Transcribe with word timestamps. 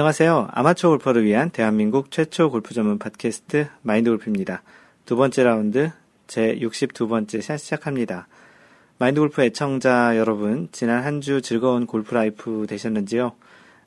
안녕하세요. 0.00 0.48
아마추어 0.52 0.88
골퍼를 0.92 1.26
위한 1.26 1.50
대한민국 1.50 2.10
최초 2.10 2.50
골프 2.50 2.72
전문 2.72 2.98
팟캐스트 2.98 3.68
마인드 3.82 4.08
골프입니다. 4.08 4.62
두 5.04 5.14
번째 5.14 5.42
라운드 5.44 5.90
제 6.26 6.56
62번째 6.56 7.42
샷 7.42 7.58
시작합니다. 7.58 8.26
마인드 8.96 9.20
골프 9.20 9.42
애청자 9.42 10.16
여러분, 10.16 10.70
지난 10.72 11.04
한 11.04 11.20
주 11.20 11.42
즐거운 11.42 11.84
골프 11.84 12.14
라이프 12.14 12.64
되셨는지요? 12.66 13.32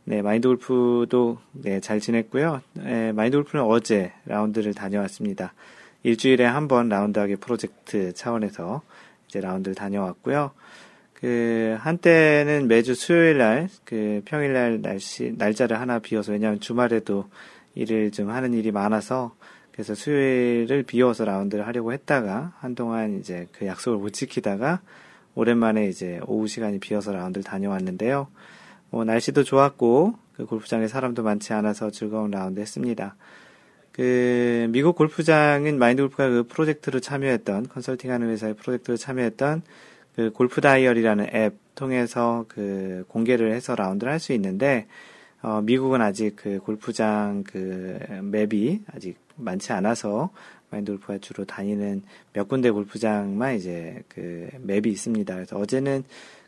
네, 0.03 0.21
마인드 0.21 0.47
골프도 0.49 1.39
네, 1.51 1.79
잘 1.79 1.99
지냈고요. 1.99 2.61
네, 2.73 3.11
마인드 3.11 3.35
골프는 3.37 3.65
어제 3.65 4.13
라운드를 4.27 4.75
다녀왔습니다. 4.75 5.55
일주일에 6.03 6.45
한 6.45 6.67
번 6.67 6.89
라운드하기 6.89 7.37
프로젝트 7.37 8.13
차원에서 8.13 8.83
이제 9.27 9.41
라운드를 9.41 9.73
다녀왔고요. 9.73 10.51
그 11.23 11.77
한때는 11.79 12.67
매주 12.67 12.95
수요일 12.95 13.37
날 13.37 13.69
그 13.85 14.21
평일 14.25 14.51
날 14.51 14.81
날씨 14.81 15.33
날짜를 15.37 15.79
하나 15.79 15.99
비워서 15.99 16.33
왜냐하면 16.33 16.59
주말에도 16.59 17.29
일을 17.75 18.11
좀 18.11 18.29
하는 18.29 18.53
일이 18.53 18.71
많아서 18.71 19.33
그래서 19.71 19.95
수요일을 19.95 20.83
비워서 20.83 21.23
라운드를 21.23 21.65
하려고 21.65 21.93
했다가 21.93 22.53
한동안 22.59 23.19
이제 23.19 23.47
그 23.53 23.65
약속을 23.65 23.99
못 23.99 24.09
지키다가 24.09 24.81
오랜만에 25.35 25.87
이제 25.87 26.19
오후 26.27 26.47
시간이 26.47 26.79
비어서 26.79 27.13
라운드를 27.13 27.43
다녀왔는데요. 27.45 28.27
뭐 28.89 29.05
날씨도 29.05 29.43
좋았고 29.43 30.15
그 30.35 30.45
골프장에 30.45 30.87
사람도 30.87 31.23
많지 31.23 31.53
않아서 31.53 31.89
즐거운 31.89 32.31
라운드 32.31 32.59
했습니다. 32.59 33.15
그 33.93 34.67
미국 34.71 34.95
골프장인 34.95 35.79
마인드 35.79 36.01
골프가 36.01 36.27
그 36.27 36.43
프로젝트로 36.43 36.99
참여했던 36.99 37.69
컨설팅하는 37.69 38.29
회사의 38.29 38.55
프로젝트로 38.55 38.97
참여했던 38.97 39.61
그 40.15 40.31
골프 40.31 40.61
다이어리라는 40.61 41.27
앱 41.33 41.55
통해서 41.75 42.45
그 42.47 43.05
공개를 43.07 43.53
해서 43.53 43.75
라운드를 43.75 44.11
할 44.11 44.19
수 44.19 44.33
있는데 44.33 44.87
어, 45.41 45.61
미국은 45.61 46.01
아직 46.01 46.35
그 46.35 46.59
골프장 46.59 47.43
그 47.45 47.99
맵이 48.21 48.81
아직 48.93 49.17
많지 49.35 49.73
않아서 49.73 50.29
마인드 50.69 50.91
골프가 50.91 51.17
주로 51.17 51.45
다니는 51.45 52.03
몇 52.31 52.47
군데 52.47 52.69
골프장만 52.69 53.55
이제 53.55 54.03
그 54.07 54.49
맵이 54.61 54.89
있습니다. 54.89 55.33
그래서 55.33 55.57
어제는 55.57 56.03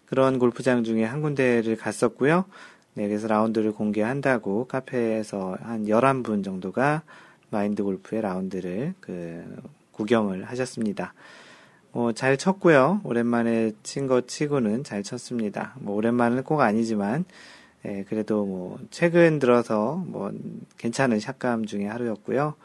그런 0.06 0.40
골프장 0.40 0.84
중에 0.84 1.04
한 1.04 1.22
군데를 1.22 1.76
갔었고요. 1.76 2.46
네, 2.94 3.08
그래서 3.08 3.28
라운드를 3.28 3.74
공개한다고 3.74 4.68
카페에서 4.68 5.58
한 5.62 5.86
11분 5.86 6.44
정도가 6.44 7.02
마인드 7.50 7.84
골프의 7.84 8.22
라운드를 8.22 8.94
그 9.02 9.44
구경을 9.92 10.46
하셨습니다. 10.46 11.14
뭐, 11.96 12.12
잘 12.12 12.36
쳤고요. 12.36 13.00
오랜만에 13.06 13.72
친것 13.82 14.28
치고는 14.28 14.84
잘 14.84 15.02
쳤습니다. 15.02 15.76
뭐, 15.80 15.96
오랜만은 15.96 16.44
꼭 16.44 16.60
아니지만, 16.60 17.24
예, 17.86 18.04
그래도 18.10 18.44
뭐, 18.44 18.78
최근 18.92 19.40
들어서 19.40 20.04
뭐, 20.06 20.30
괜찮은 20.78 21.22
샷감 21.22 21.66
중에 21.66 21.86
하루였고요. 21.86 22.56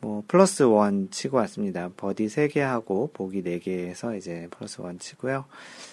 뭐, 0.00 0.24
플러스 0.26 0.62
one 0.62 1.10
치고 1.10 1.36
왔습니다. 1.36 1.90
버디 1.94 2.28
3개 2.28 2.60
하고, 2.60 3.10
보기 3.12 3.42
4개 3.42 3.68
해서 3.68 4.16
이제 4.16 4.48
플러스 4.50 4.80
one 4.80 4.98
치고요. 4.98 5.44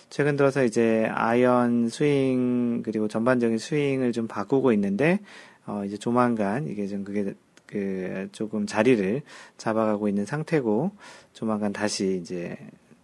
최근 0.09 0.38
들어서 0.38 0.64
이제 0.64 1.09
아이언 1.12 1.90
스윙, 1.90 2.84
그리고 2.84 3.09
전반적인 3.09 3.58
스윙을 3.58 4.14
좀 4.14 4.30
바꾸고 4.30 4.72
있는데, 4.72 5.20
어, 5.66 5.84
이제 5.84 5.97
조만간 5.97 6.70
이게 6.70 6.88
좀 6.88 7.03
그게 7.03 7.34
그 7.67 8.29
조금 8.31 8.66
자리를 8.66 9.22
잡아가고 9.57 10.07
있는 10.07 10.25
상태고 10.25 10.91
조만간 11.33 11.73
다시 11.73 12.19
이제 12.22 12.57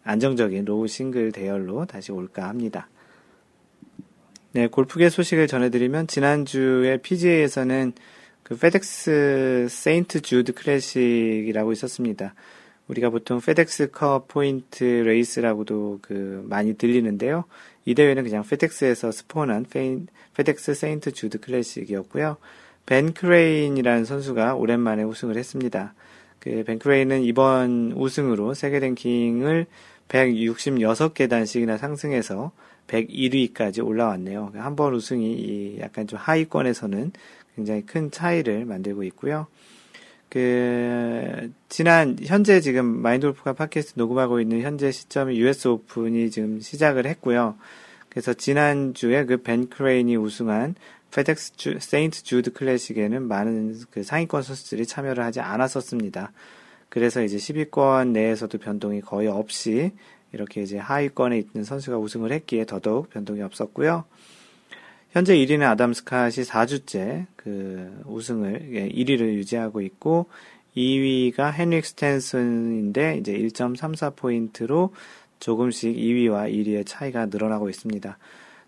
안정적인 0.03 0.65
low 0.65 0.87
싱글 0.87 1.31
대열로 1.31 1.85
다시 1.85 2.11
올까 2.11 2.47
합니다. 2.47 2.89
네, 4.53 4.67
골프계 4.67 5.09
소식을 5.09 5.47
전해드리면 5.47 6.07
지난주에 6.07 6.97
PGA에서는 6.97 7.93
그 8.43 8.57
페덱스 8.57 9.67
세인트 9.69 10.21
주드 10.21 10.53
클래식이라고 10.53 11.71
있었습니다. 11.71 12.35
우리가 12.87 13.09
보통 13.09 13.39
페덱스 13.39 13.91
컵 13.91 14.27
포인트 14.27 14.83
레이스라고도 14.83 15.99
그 16.01 16.45
많이 16.47 16.75
들리는데요. 16.75 17.45
이 17.85 17.95
대회는 17.95 18.23
그냥 18.23 18.43
페덱스에서 18.43 19.11
스폰한 19.11 19.65
페덱스 20.35 20.73
세인트 20.73 21.13
주드 21.13 21.39
클래식이었고요. 21.39 22.37
벤 22.85 23.13
크레인이라는 23.13 24.05
선수가 24.05 24.55
오랜만에 24.55 25.03
우승을 25.03 25.37
했습니다. 25.37 25.93
그 26.39 26.63
벤 26.65 26.79
크레인은 26.79 27.23
이번 27.23 27.93
우승으로 27.95 28.53
세계 28.53 28.79
랭킹을 28.79 29.65
166계단씩이나 30.09 31.77
상승해서 31.77 32.51
101위까지 32.87 33.85
올라왔네요. 33.85 34.51
한 34.55 34.75
번 34.75 34.93
우승이 34.93 35.77
약간 35.79 36.05
좀 36.07 36.19
하위권에서는 36.19 37.11
굉장히 37.55 37.85
큰 37.85 38.11
차이를 38.11 38.65
만들고 38.65 39.03
있고요. 39.03 39.47
그 40.29 41.51
지난 41.69 42.17
현재 42.21 42.59
지금 42.59 42.85
마인드골프가 42.85 43.53
팟캐스트 43.53 43.93
녹음하고 43.99 44.41
있는 44.41 44.61
현재 44.61 44.91
시점이 44.91 45.37
US 45.37 45.67
오픈이 45.67 46.31
지금 46.31 46.59
시작을 46.59 47.05
했고요. 47.05 47.55
그래서 48.09 48.33
지난주에 48.33 49.25
그 49.25 49.37
벤 49.37 49.69
크레인이 49.69 50.17
우승한 50.17 50.75
페덱스 51.13 51.55
주, 51.55 51.77
세인트 51.79 52.23
주드 52.23 52.53
클래식에는 52.53 53.27
많은 53.27 53.79
그 53.91 54.03
상위권 54.03 54.41
선수들이 54.41 54.87
참여를 54.87 55.23
하지 55.23 55.39
않았었습니다. 55.39 56.31
그래서 56.89 57.23
이제 57.23 57.37
10위권 57.37 58.09
내에서도 58.09 58.57
변동이 58.57 59.01
거의 59.01 59.27
없이 59.27 59.91
이렇게 60.31 60.63
이제 60.63 60.77
하위권에 60.77 61.37
있는 61.37 61.63
선수가 61.63 61.97
우승을 61.97 62.31
했기에 62.31 62.65
더더욱 62.65 63.09
변동이 63.11 63.41
없었고요. 63.41 64.05
현재 65.11 65.35
1위는 65.35 65.61
아담 65.61 65.91
스캇이 65.91 66.47
4주째 66.47 67.27
그 67.35 68.01
우승을 68.05 68.91
1위를 68.95 69.21
예, 69.21 69.33
유지하고 69.35 69.81
있고 69.81 70.25
2위가 70.75 71.53
헨릭 71.59 71.85
스탠슨인데 71.85 73.17
이제 73.17 73.33
1.34포인트로 73.33 74.89
조금씩 75.39 75.95
2위와 75.95 76.51
1위의 76.51 76.83
차이가 76.87 77.27
늘어나고 77.27 77.69
있습니다. 77.69 78.17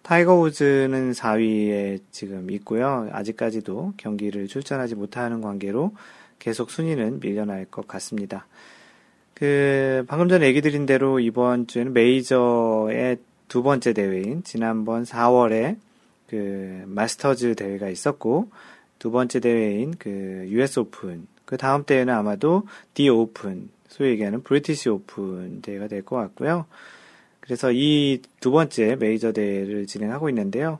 타이거 0.06 0.36
우즈는 0.36 1.14
4위에 1.14 2.00
지금 2.12 2.52
있고요. 2.52 3.10
아직까지도 3.12 3.94
경기를 3.98 4.46
출전하지 4.48 4.94
못하는 4.94 5.42
관계로 5.42 5.96
계속 6.38 6.70
순위는 6.70 7.22
밀려날 7.22 7.66
것 7.66 7.88
같습니다. 7.88 8.46
그 9.34 10.06
방금 10.08 10.30
전에 10.30 10.46
얘기 10.46 10.62
드린 10.62 10.86
대로 10.86 11.20
이번 11.20 11.66
주에는 11.66 11.94
메이저의 11.94 13.18
두 13.48 13.64
번째 13.64 13.94
대회인 13.94 14.44
지난번 14.44 15.06
4월에 15.06 15.78
그 16.30 16.84
마스터즈 16.86 17.56
대회가 17.56 17.90
있었고 17.90 18.52
두 19.00 19.10
번째 19.10 19.40
대회인 19.40 19.96
그 19.98 20.46
US 20.50 20.82
오픈 20.82 21.26
그 21.46 21.58
다음 21.58 21.84
대회는 21.84 22.14
아마도 22.14 22.68
디 22.94 23.10
오픈 23.10 23.70
소위 23.88 24.12
얘기하는 24.12 24.44
브리티시 24.44 24.88
오픈 24.88 25.64
대회가 25.64 25.88
될 25.88 26.04
것 26.04 26.18
같고요. 26.18 26.68
그래서 27.46 27.72
이 27.72 28.22
두 28.40 28.52
번째 28.52 28.96
메이저 28.98 29.32
대회를 29.32 29.88
진행하고 29.88 30.30
있는데요. 30.30 30.80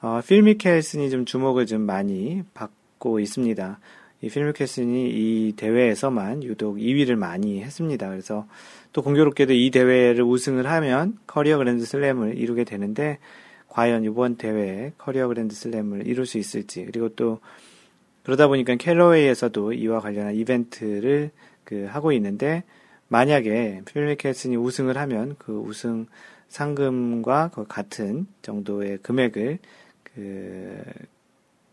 어, 0.00 0.20
필 0.26 0.42
미켈슨이 0.42 1.10
좀 1.10 1.24
주목을 1.24 1.66
좀 1.66 1.82
많이 1.82 2.42
받고 2.54 3.20
있습니다. 3.20 3.78
이 4.22 4.28
필 4.28 4.44
미켈슨이 4.46 5.10
이 5.10 5.52
대회에서만 5.56 6.42
유독 6.44 6.76
2위를 6.76 7.16
많이 7.16 7.62
했습니다. 7.62 8.08
그래서 8.08 8.46
또 8.92 9.02
공교롭게도 9.02 9.52
이 9.52 9.70
대회를 9.70 10.22
우승을 10.24 10.66
하면 10.70 11.18
커리어 11.26 11.58
그랜드 11.58 11.84
슬램을 11.84 12.36
이루게 12.38 12.64
되는데 12.64 13.18
과연 13.68 14.04
이번 14.04 14.36
대회에 14.36 14.92
커리어 14.98 15.28
그랜드 15.28 15.54
슬램을 15.54 16.06
이룰 16.06 16.26
수 16.26 16.38
있을지 16.38 16.84
그리고 16.84 17.08
또 17.10 17.40
그러다 18.22 18.46
보니까 18.48 18.76
캘러웨이에서도 18.76 19.72
이와 19.72 20.00
관련한 20.00 20.34
이벤트를 20.34 21.30
그 21.64 21.86
하고 21.88 22.12
있는데 22.12 22.64
만약에 23.12 23.82
필 23.84 24.06
미켈슨이 24.06 24.56
우승을 24.56 24.96
하면 24.96 25.36
그 25.38 25.52
우승 25.52 26.06
상금과 26.48 27.50
같은 27.68 28.26
정도의 28.40 29.00
금액을 29.02 29.58
그, 30.02 30.82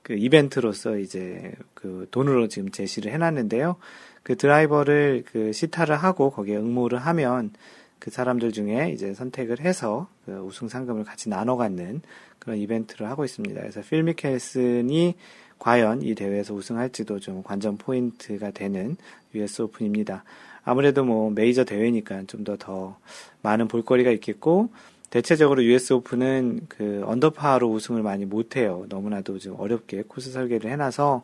그 0.03 0.15
이벤트로서 0.15 0.97
이제 0.97 1.53
그 1.73 2.07
돈으로 2.11 2.49
지금 2.49 2.69
제시를 2.71 3.13
해놨는데요. 3.13 3.77
그 4.21 4.35
드라이버를 4.35 5.23
그 5.31 5.53
시타를 5.53 5.95
하고 5.95 6.29
거기에 6.29 6.57
응모를 6.57 6.99
하면 6.99 7.53
그 7.99 8.11
사람들 8.11 8.51
중에 8.51 8.91
이제 8.91 9.13
선택을 9.13 9.61
해서 9.61 10.09
그 10.25 10.33
우승 10.39 10.67
상금을 10.67 11.05
같이 11.05 11.29
나눠 11.29 11.55
갖는 11.55 12.01
그런 12.39 12.57
이벤트를 12.57 13.09
하고 13.09 13.23
있습니다. 13.23 13.61
그래서 13.61 13.81
필 13.81 14.03
미켈슨이 14.03 15.15
과연 15.57 16.01
이 16.01 16.15
대회에서 16.15 16.53
우승할지도 16.53 17.21
좀 17.21 17.43
관전 17.43 17.77
포인트가 17.77 18.51
되는 18.51 18.97
US 19.33 19.61
오픈입니다. 19.61 20.25
아무래도 20.63 21.03
뭐 21.05 21.29
메이저 21.31 21.63
대회니까 21.63 22.23
좀 22.27 22.43
더 22.43 22.57
더 22.57 22.97
많은 23.41 23.67
볼거리가 23.67 24.11
있겠고 24.11 24.69
대체적으로 25.09 25.63
US 25.63 25.93
오픈은 25.93 26.67
그 26.69 27.01
언더파로 27.05 27.67
우승을 27.71 28.03
많이 28.03 28.25
못해요. 28.25 28.85
너무나도 28.89 29.39
좀 29.39 29.55
어렵게 29.59 30.03
코스 30.07 30.31
설계를 30.31 30.69
해놔서 30.71 31.23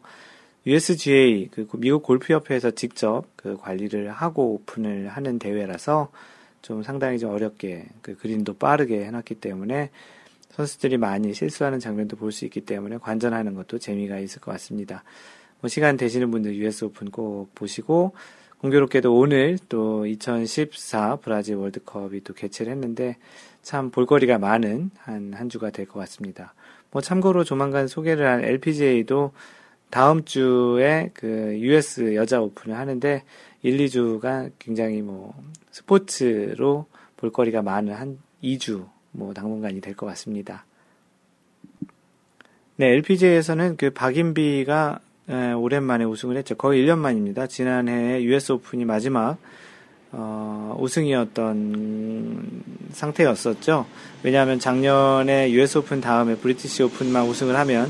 USGA 0.66 1.50
그 1.52 1.68
미국 1.78 2.02
골프협회에서 2.04 2.72
직접 2.72 3.26
그 3.36 3.56
관리를 3.58 4.10
하고 4.12 4.56
오픈을 4.56 5.10
하는 5.10 5.38
대회라서 5.38 6.10
좀 6.64 6.82
상당히 6.82 7.20
좀 7.20 7.32
어렵게 7.32 7.86
그 8.02 8.16
그린도 8.18 8.56
빠르게 8.56 9.06
해놨기 9.06 9.36
때문에 9.36 9.92
선수들이 10.52 10.98
많이 10.98 11.34
실수하는 11.34 11.80
장면도 11.80 12.16
볼 12.18 12.32
수 12.32 12.46
있기 12.46 12.62
때문에 12.62 12.98
관전하는 12.98 13.54
것도 13.54 13.78
재미가 13.78 14.18
있을 14.20 14.42
것 14.42 14.52
같습니다. 14.54 15.04
뭐 15.62 15.68
시간 15.70 15.98
되시는 15.98 16.32
분들 16.32 16.56
US 16.56 16.86
오픈 16.86 17.12
꼭 17.12 17.54
보시고 17.54 18.14
공교롭게도 18.66 19.16
오늘 19.16 19.60
또 19.70 20.08
2014 20.08 21.18
브라질 21.18 21.56
월드컵이 21.56 22.22
또 22.24 22.34
개최를 22.34 22.72
했는데 22.74 23.18
참 23.62 23.92
볼거리가 23.92 24.40
많은 24.40 24.90
한, 24.98 25.34
한 25.34 25.50
주가 25.50 25.70
될 25.70 25.86
것 25.86 26.00
같습니다. 26.00 26.54
뭐 26.92 27.02
참고로 27.02 27.44
조만간 27.44 27.88
소개를 27.88 28.28
한 28.28 28.44
LPGA도 28.44 29.34
다음 29.92 30.24
주에 30.26 31.12
그 31.14 31.58
US 31.60 32.16
여자 32.16 32.42
오픈을 32.42 32.76
하는데 32.76 33.24
1, 33.62 33.78
2주가 33.78 34.52
굉장히 34.58 35.02
뭐 35.04 35.36
스포츠로 35.72 36.88
볼거리가 37.18 37.62
많은 37.62 37.94
한 37.94 38.18
2주 38.44 38.88
뭐 39.12 39.34
당분간이 39.34 39.80
될 39.82 39.96
것 39.96 40.08
같습니다. 40.08 40.66
네, 42.78 42.88
LPGA에서는 42.88 43.78
그 43.78 43.92
박인비가 43.92 45.00
에, 45.30 45.54
오랜만에 45.54 46.04
우승을 46.06 46.38
했죠. 46.38 46.56
거의 46.56 46.84
1년 46.86 46.98
만입니다. 47.00 47.48
지난해 47.48 48.22
US 48.24 48.52
오픈이 48.54 48.86
마지막 48.86 49.38
어, 50.12 50.76
우승이었던 50.80 52.62
상태였었죠. 52.92 53.86
왜냐하면 54.24 54.60
작년에 54.60 55.52
US 55.52 55.80
오픈 55.80 56.00
다음에 56.02 56.36
브리티시 56.36 56.84
오픈만 56.84 57.26
우승을 57.28 57.56
하면 57.58 57.90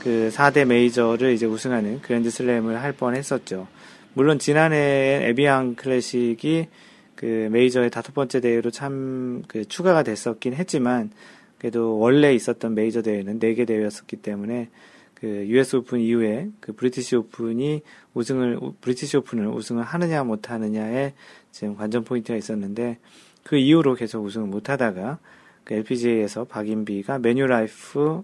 그 0.00 0.30
4대 0.32 0.64
메이저를 0.64 1.32
이제 1.32 1.46
우승하는 1.46 2.00
그랜드 2.02 2.30
슬램을 2.30 2.80
할 2.80 2.92
뻔 2.92 3.16
했었죠. 3.16 3.66
물론 4.14 4.38
지난해 4.38 5.26
에비앙 5.28 5.74
클래식이 5.74 6.68
그 7.16 7.48
메이저의 7.50 7.90
다섯 7.90 8.14
번째 8.14 8.40
대회로 8.40 8.70
참 8.70 9.42
그 9.48 9.64
추가가 9.64 10.02
됐었긴 10.02 10.54
했지만 10.54 11.10
그래도 11.58 11.98
원래 11.98 12.34
있었던 12.34 12.74
메이저 12.74 13.02
대회는 13.02 13.38
네 13.40 13.54
개 13.54 13.64
대회였었기 13.64 14.16
때문에 14.16 14.68
그 15.16 15.46
US 15.48 15.76
오픈 15.76 16.00
이후에 16.00 16.50
그 16.60 16.72
브리티시 16.72 17.16
오픈이 17.16 17.82
우승을 18.14 18.60
브리티시 18.80 19.16
오픈을 19.16 19.48
우승을 19.48 19.82
하느냐 19.82 20.22
못 20.24 20.50
하느냐에 20.50 21.14
지금 21.50 21.74
관전 21.76 22.04
포인트가 22.04 22.36
있었는데 22.36 22.98
그 23.42 23.56
이후로 23.56 23.94
계속 23.94 24.24
우승을 24.24 24.46
못 24.46 24.68
하다가 24.68 25.18
그 25.64 25.74
LPGA에서 25.74 26.44
박인비가 26.44 27.18
매뉴라이프 27.18 28.22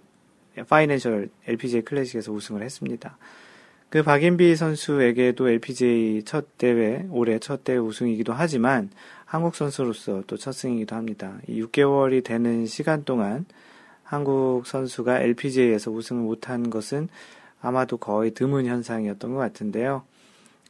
파이낸셜 0.68 1.30
LPGA 1.46 1.82
클래식에서 1.82 2.30
우승을 2.30 2.62
했습니다. 2.62 3.16
그 3.88 4.02
박인비 4.02 4.54
선수에게도 4.56 5.48
LPGA 5.48 6.22
첫 6.24 6.56
대회, 6.56 7.06
올해 7.10 7.38
첫 7.38 7.64
대회 7.64 7.76
우승이기도 7.78 8.32
하지만 8.32 8.90
한국 9.24 9.54
선수로서 9.54 10.22
또 10.26 10.36
첫 10.36 10.52
승이기도 10.52 10.94
합니다. 10.94 11.38
이 11.48 11.62
6개월이 11.62 12.22
되는 12.24 12.66
시간 12.66 13.04
동안 13.04 13.46
한국 14.12 14.66
선수가 14.66 15.20
LPGA에서 15.20 15.90
우승을 15.90 16.22
못한 16.22 16.70
것은 16.70 17.08
아마도 17.60 17.96
거의 17.96 18.32
드문 18.32 18.66
현상이었던 18.66 19.32
것 19.32 19.38
같은데요. 19.38 20.02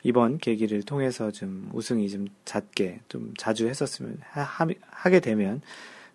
이번 0.03 0.39
계기를 0.39 0.83
통해서 0.83 1.31
좀 1.31 1.71
우승이 1.73 2.09
좀 2.11 2.27
잦게, 2.45 3.01
좀 3.09 3.33
자주 3.39 3.69
했었으면, 3.69 4.19
하, 4.23 4.67
하게 4.91 5.21
되면 5.21 5.61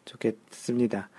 좋겠습니다. 0.05 1.09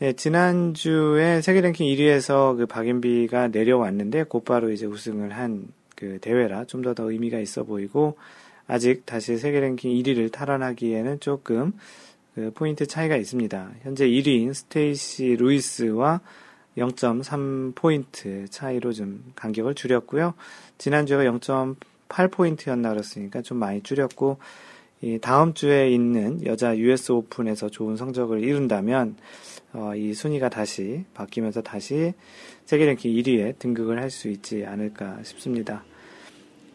네, 0.00 0.12
지난주에 0.12 1.40
세계 1.40 1.60
랭킹 1.60 1.86
1위에서 1.86 2.56
그 2.56 2.66
박인비가 2.66 3.48
내려왔는데 3.48 4.24
곧바로 4.24 4.70
이제 4.70 4.86
우승을 4.86 5.32
한 5.32 5.78
그 5.98 6.18
대회라 6.20 6.64
좀 6.66 6.80
더더 6.80 7.10
의미가 7.10 7.40
있어 7.40 7.64
보이고 7.64 8.16
아직 8.68 9.04
다시 9.04 9.36
세계 9.36 9.58
랭킹 9.58 9.90
1위를 9.90 10.30
탈환하기에는 10.30 11.18
조금 11.18 11.72
그 12.38 12.52
포인트 12.54 12.86
차이가 12.86 13.16
있습니다. 13.16 13.70
현재 13.82 14.06
1위인 14.06 14.54
스테이시 14.54 15.38
루이스와 15.40 16.20
0.3포인트 16.76 18.48
차이로 18.48 18.92
좀 18.92 19.24
간격을 19.34 19.74
줄였고요. 19.74 20.34
지난주가 20.78 21.24
0.8포인트였나 21.24 22.90
그랬으니까 22.94 23.42
좀 23.42 23.58
많이 23.58 23.82
줄였고, 23.82 24.38
이 25.00 25.18
다음 25.20 25.52
주에 25.52 25.90
있는 25.90 26.46
여자 26.46 26.78
US 26.78 27.10
오픈에서 27.10 27.70
좋은 27.70 27.96
성적을 27.96 28.44
이룬다면 28.44 29.16
어, 29.72 29.96
이 29.96 30.14
순위가 30.14 30.48
다시 30.48 31.06
바뀌면서 31.14 31.62
다시 31.62 32.14
세계 32.66 32.86
랭킹 32.86 33.12
1위에 33.14 33.58
등극을 33.58 34.00
할 34.00 34.10
수 34.10 34.28
있지 34.28 34.64
않을까 34.64 35.24
싶습니다. 35.24 35.82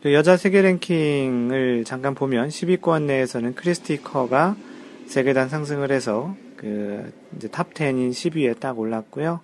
그 0.02 0.14
여자 0.14 0.36
세계 0.36 0.62
랭킹을 0.62 1.86
잠깐 1.86 2.16
보면 2.16 2.50
10위권 2.50 3.04
내에서는 3.04 3.56
크리스티 3.56 4.02
커가 4.02 4.58
세 5.06 5.24
계단 5.24 5.50
상승을 5.50 5.92
해서 5.92 6.36
그 6.58 7.12
이제 7.36 7.48
탑 7.48 7.74
10인 7.74 8.12
10위에 8.12 8.60
딱 8.60 8.80
올랐고요. 8.80 9.42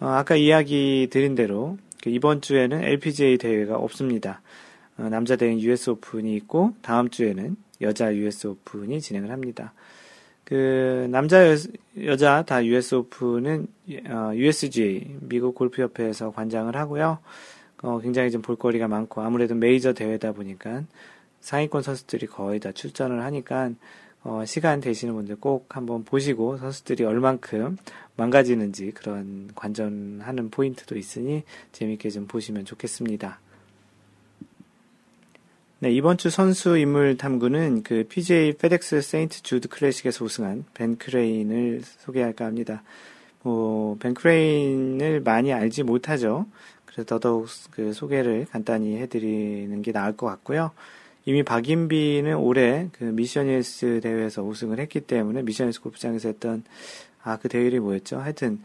어, 0.00 0.06
아까 0.06 0.36
이야기 0.36 1.08
드린 1.10 1.34
대로 1.34 1.76
그 2.02 2.10
이번 2.10 2.40
주에는 2.40 2.82
LPGA 2.84 3.38
대회가 3.38 3.76
없습니다. 3.76 4.40
어, 4.96 5.08
남자 5.08 5.36
대회는 5.36 5.60
US 5.60 5.90
오픈이 5.90 6.34
있고 6.36 6.74
다음 6.82 7.08
주에는 7.08 7.56
여자 7.80 8.14
US 8.14 8.46
오픈이 8.46 9.00
진행을 9.00 9.30
합니다. 9.30 9.72
그 10.44 11.06
남자 11.10 11.44
여, 12.04 12.16
자다 12.16 12.64
US 12.64 12.94
오픈은 12.94 13.66
어, 14.08 14.30
USGA 14.34 15.16
미국 15.20 15.54
골프 15.54 15.82
협회에서 15.82 16.30
관장을 16.30 16.74
하고요. 16.76 17.18
어, 17.82 18.00
굉장히 18.00 18.30
좀 18.30 18.42
볼거리가 18.42 18.88
많고 18.88 19.20
아무래도 19.20 19.54
메이저 19.54 19.92
대회다 19.92 20.32
보니까 20.32 20.84
상위권 21.40 21.82
선수들이 21.82 22.26
거의 22.26 22.60
다 22.60 22.72
출전을 22.72 23.22
하니까 23.22 23.70
어, 24.24 24.44
시간 24.44 24.80
되시는 24.80 25.14
분들 25.14 25.36
꼭 25.36 25.76
한번 25.76 26.04
보시고 26.04 26.58
선수들이 26.58 27.04
얼만큼 27.04 27.76
망가지는지 28.16 28.90
그런 28.92 29.50
관전하는 29.54 30.50
포인트도 30.50 30.96
있으니 30.96 31.44
재밌게 31.72 32.10
좀 32.10 32.26
보시면 32.26 32.64
좋겠습니다. 32.64 33.40
네, 35.80 35.92
이번 35.92 36.18
주 36.18 36.28
선수 36.28 36.76
인물 36.76 37.16
탐구는 37.16 37.84
그 37.84 38.04
PGA 38.08 38.54
페덱스 38.54 39.00
세인트 39.00 39.44
주드 39.44 39.68
클래식에서 39.68 40.24
우승한 40.24 40.64
벤 40.74 40.96
크레인을 40.96 41.82
소개할까 41.84 42.44
합니다. 42.44 42.82
뭐, 43.44 43.96
벤 44.00 44.12
크레인을 44.12 45.20
많이 45.20 45.52
알지 45.52 45.84
못하죠. 45.84 46.46
그래서 46.84 47.04
더더욱 47.04 47.46
그 47.70 47.92
소개를 47.92 48.46
간단히 48.50 48.96
해드리는 48.96 49.80
게 49.82 49.92
나을 49.92 50.16
것 50.16 50.26
같고요. 50.26 50.72
이미 51.28 51.42
박인비는 51.42 52.36
올해 52.36 52.88
그 52.92 53.04
미션힐스 53.04 54.00
대회에서 54.02 54.42
우승을 54.42 54.78
했기 54.78 55.02
때문에 55.02 55.42
미션힐스 55.42 55.82
골프장에서 55.82 56.26
했던 56.28 56.64
아 57.22 57.36
그 57.36 57.50
대회 57.50 57.68
이 57.68 57.78
뭐였죠? 57.78 58.16
하여튼 58.18 58.62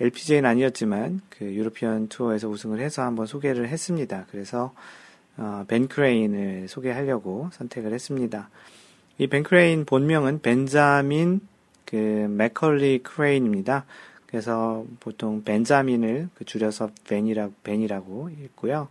LPGA는 0.00 0.50
아니었지만 0.50 1.20
그 1.28 1.44
유로피언 1.44 2.08
투어에서 2.08 2.48
우승을 2.48 2.80
해서 2.80 3.02
한번 3.02 3.26
소개를 3.26 3.68
했습니다. 3.68 4.26
그래서 4.32 4.74
어, 5.36 5.64
벤 5.68 5.86
크레인을 5.86 6.66
소개하려고 6.66 7.48
선택을 7.52 7.92
했습니다. 7.92 8.50
이 9.18 9.28
벤 9.28 9.44
크레인 9.44 9.84
본명은 9.84 10.42
벤자민 10.42 11.40
그 11.84 11.94
맥컬리 11.96 13.04
크레인입니다. 13.04 13.84
그래서 14.26 14.84
보통 14.98 15.44
벤자민을 15.44 16.28
그 16.34 16.44
줄여서 16.44 16.90
벤이라고 17.08 17.52
벤이라고 17.62 18.30
읽고요. 18.30 18.88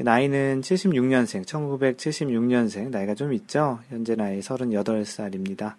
그 0.00 0.02
나이는 0.02 0.62
76년생, 0.62 1.44
1976년생, 1.44 2.88
나이가 2.88 3.14
좀 3.14 3.34
있죠? 3.34 3.80
현재 3.90 4.14
나이 4.14 4.40
38살입니다. 4.40 5.74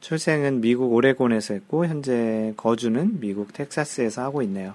출생은 0.00 0.60
미국 0.60 0.92
오레곤에서 0.92 1.54
했고, 1.54 1.86
현재 1.86 2.52
거주는 2.58 3.20
미국 3.20 3.54
텍사스에서 3.54 4.20
하고 4.20 4.42
있네요. 4.42 4.74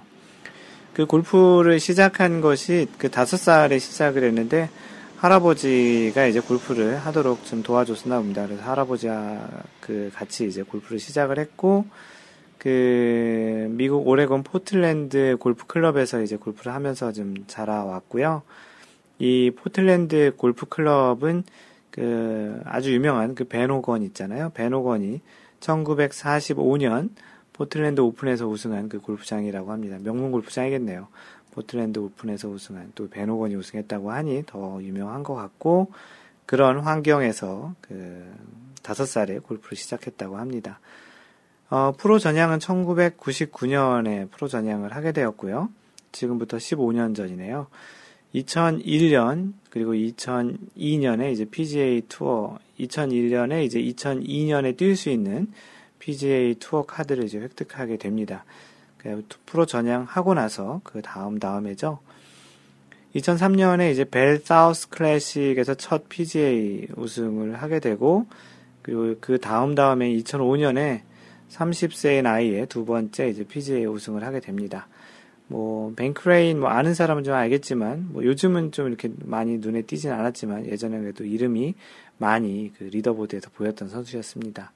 그 0.96 1.06
골프를 1.06 1.80
시작한 1.80 2.42
것이 2.42 2.88
그 2.98 3.12
다섯 3.12 3.38
살에 3.38 3.78
시작을 3.78 4.24
했는데 4.24 4.72
할아버지가 5.18 6.26
이제 6.26 6.40
골프를 6.40 6.98
하도록 6.98 7.46
좀 7.46 7.62
도와줬었나 7.62 8.18
봅니다. 8.18 8.48
그래서 8.48 8.64
할아버지와 8.64 9.50
그 9.82 10.10
같이 10.16 10.48
이제 10.48 10.64
골프를 10.64 10.98
시작을 10.98 11.38
했고 11.38 11.86
그 12.58 13.68
미국 13.70 14.08
오레곤 14.08 14.42
포틀랜드 14.42 15.38
골프 15.40 15.68
클럽에서 15.68 16.24
이제 16.24 16.38
골프를 16.38 16.74
하면서 16.74 17.12
좀 17.12 17.36
자라왔고요. 17.46 18.42
이 19.20 19.52
포틀랜드 19.52 20.34
골프 20.38 20.66
클럽은 20.66 21.44
그 21.92 22.62
아주 22.66 22.94
유명한 22.94 23.36
그 23.36 23.44
벤 23.44 23.64
호건 23.64 24.04
있잖아요. 24.04 24.52
벤 24.54 24.74
호건이 24.74 25.22
1945년 25.60 27.10
포틀랜드 27.54 28.00
오픈에서 28.00 28.48
우승한 28.48 28.88
그 28.88 29.00
골프장이라고 29.02 29.72
합니다. 29.72 29.98
명문 30.02 30.32
골프장이겠네요. 30.32 31.10
포틀랜드 31.52 32.00
오픈에서 32.00 32.48
우승한 32.48 32.94
또 32.96 33.10
벤 33.10 33.24
호건이 33.24 33.56
우승했다고 33.56 34.12
하니 34.12 34.44
더 34.46 34.82
유명한 34.82 35.24
것 35.24 35.36
같고 35.36 35.92
그런 36.46 36.80
환경에서 36.80 37.76
그 37.82 38.26
다섯 38.82 39.06
살에 39.06 39.40
골프를 39.40 39.76
시작했다고 39.76 40.38
합니다. 40.38 40.80
어, 41.70 41.92
프로 41.98 42.18
전향은 42.18 42.60
1999년에 42.60 44.32
프로 44.32 44.48
전향을 44.48 44.96
하게 44.96 45.12
되었고요. 45.12 45.70
지금부터 46.12 46.58
15년 46.58 47.16
전이네요. 47.16 47.68
2001년 48.36 49.54
그리고 49.70 49.94
2002년에 49.94 51.32
이제 51.32 51.46
PGA 51.46 52.02
투어 52.08 52.60
2001년에 52.80 53.64
이제 53.64 53.82
2002년에 53.82 54.78
뛸 54.78 54.96
수 54.96 55.10
있는 55.10 55.52
PGA 56.00 56.56
투어 56.56 56.84
카드를 56.86 57.24
이제 57.24 57.40
획득하게 57.40 57.98
됩니다. 57.98 58.46
프로 59.46 59.66
전향하고 59.66 60.34
나서 60.34 60.82
그 60.84 61.02
다음 61.02 61.40
다음에죠. 61.40 62.00
2003년에 63.16 63.92
이제 63.92 64.04
벨 64.04 64.40
사우스 64.40 64.90
클래식에서 64.90 65.74
첫 65.76 66.10
PGA 66.10 66.88
우승을 66.96 67.62
하게 67.62 67.80
되고 67.80 68.28
그리고 68.82 69.16
그 69.20 69.40
다음 69.40 69.74
다음에 69.74 70.10
2005년에 70.10 71.02
30세의 71.50 72.22
나이에 72.22 72.66
두 72.68 72.86
번째 72.86 73.30
이제 73.30 73.44
PGA 73.44 73.86
우승을 73.86 74.24
하게 74.24 74.40
됩니다. 74.40 74.88
뭐 75.50 75.92
벤 75.96 76.15
크레인 76.15 76.60
뭐 76.60 76.70
아는 76.70 76.94
사람은 76.94 77.24
좀 77.24 77.34
알겠지만 77.34 78.10
뭐 78.12 78.24
요즘은 78.24 78.72
좀 78.72 78.88
이렇게 78.88 79.12
많이 79.26 79.58
눈에 79.58 79.82
띄진 79.82 80.12
않았지만 80.12 80.68
예전에 80.68 81.00
그래도 81.00 81.26
이름이 81.26 81.74
많이 82.20 82.72
그 82.78 82.86
리더보드에서 82.86 83.50
보였던 83.56 83.90
선수였습니다. 83.90 84.72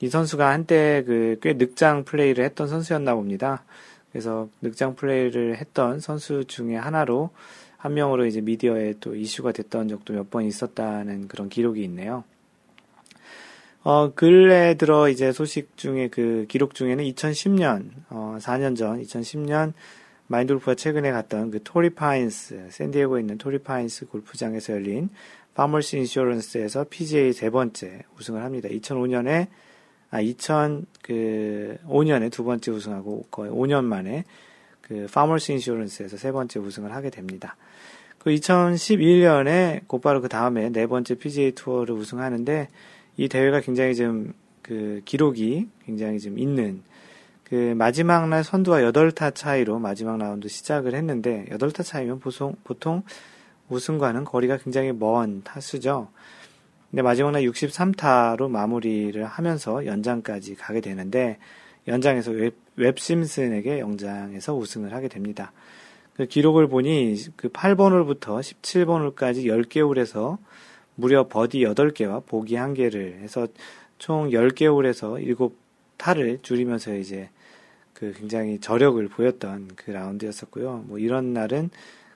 이 0.00 0.08
선수가 0.08 0.48
한때 0.48 1.04
그 1.06 1.36
꽤 1.42 1.52
늑장 1.54 2.04
플레이를 2.04 2.44
했던 2.44 2.68
선수였나 2.68 3.14
봅니다. 3.14 3.64
그래서 4.10 4.48
늑장 4.62 4.94
플레이를 4.96 5.58
했던 5.58 6.00
선수 6.00 6.44
중에 6.46 6.76
하나로 6.76 7.30
한 7.76 7.94
명으로 7.94 8.26
이제 8.26 8.40
미디어에 8.40 8.94
또 9.00 9.14
이슈가 9.14 9.52
됐던 9.52 9.88
적도 9.88 10.14
몇 10.14 10.30
번 10.30 10.44
있었다는 10.44 11.28
그런 11.28 11.48
기록이 11.48 11.84
있네요. 11.84 12.24
어, 13.84 14.12
근래 14.14 14.74
들어 14.74 15.08
이제 15.08 15.32
소식 15.32 15.76
중에 15.76 16.08
그 16.08 16.46
기록 16.48 16.74
중에는 16.74 17.04
2010년, 17.04 17.90
어, 18.10 18.36
4년 18.40 18.76
전, 18.76 19.00
2010년 19.02 19.72
마인드 20.26 20.48
골프가 20.48 20.74
최근에 20.74 21.10
갔던 21.10 21.50
그 21.50 21.62
토리파인스, 21.62 22.68
샌디에고에 22.70 23.20
있는 23.20 23.38
토리파인스 23.38 24.06
골프장에서 24.06 24.74
열린 24.74 25.08
Farmers 25.54 25.96
Insurance에서 25.96 26.86
PGA 26.88 27.32
세 27.32 27.50
번째 27.50 28.02
우승을 28.16 28.44
합니다. 28.44 28.68
2005년에 28.68 29.48
아 30.10 30.22
2005년에 30.22 32.24
그 32.24 32.36
두 32.36 32.44
번째 32.44 32.70
우승하고 32.70 33.26
거의 33.30 33.50
5년 33.50 33.84
만에 33.84 34.24
그 34.82 35.06
Farmers 35.12 35.52
Insurance에서 35.52 36.16
세 36.16 36.30
번째 36.30 36.60
우승을 36.60 36.94
하게 36.94 37.10
됩니다. 37.10 37.56
그 38.18 38.30
2011년에 38.30 39.82
곧바로 39.86 40.20
그 40.20 40.28
다음에 40.28 40.70
네 40.70 40.86
번째 40.86 41.14
PGA 41.16 41.52
투어를 41.52 41.94
우승하는데 41.94 42.68
이 43.18 43.28
대회가 43.28 43.60
굉장히 43.60 43.94
좀 43.94 44.32
그 44.68 45.00
기록이 45.06 45.66
굉장히 45.86 46.20
좀 46.20 46.38
있는 46.38 46.82
그 47.42 47.72
마지막 47.74 48.28
날 48.28 48.44
선두와 48.44 48.80
8타 48.92 49.34
차이로 49.34 49.78
마지막 49.78 50.18
라운드 50.18 50.46
시작을 50.46 50.94
했는데 50.94 51.46
8타 51.48 51.82
차이면 51.82 52.20
보통 52.20 52.54
보통 52.64 53.02
우승과는 53.70 54.24
거리가 54.24 54.58
굉장히 54.58 54.92
먼 54.92 55.42
타수죠. 55.42 56.08
근데 56.90 57.00
마지막 57.00 57.30
날 57.30 57.44
63타로 57.44 58.50
마무리를 58.50 59.24
하면서 59.24 59.86
연장까지 59.86 60.56
가게 60.56 60.82
되는데 60.82 61.38
연장에서 61.86 62.32
웹, 62.32 62.54
웹 62.76 63.00
심슨에게 63.00 63.78
연장에서 63.80 64.54
우승을 64.54 64.92
하게 64.92 65.08
됩니다. 65.08 65.52
그 66.14 66.26
기록을 66.26 66.68
보니 66.68 67.16
그 67.36 67.48
8번 67.48 67.92
홀부터 67.92 68.40
17번 68.40 69.00
홀까지 69.00 69.44
10개 69.44 69.80
홀에서 69.80 70.36
무려 70.98 71.28
버디 71.28 71.60
8개와 71.60 72.26
보기 72.26 72.56
1개를 72.56 73.20
해서 73.20 73.46
총 73.98 74.30
10개 74.30 74.66
홀에서 74.66 75.12
7타를 75.12 76.42
줄이면서 76.42 76.96
이제 76.96 77.30
그 77.92 78.12
굉장히 78.12 78.58
저력을 78.58 79.06
보였던 79.06 79.70
그 79.76 79.92
라운드였었고요. 79.92 80.86
뭐 80.88 80.98
이런 80.98 81.32
날은 81.32 81.70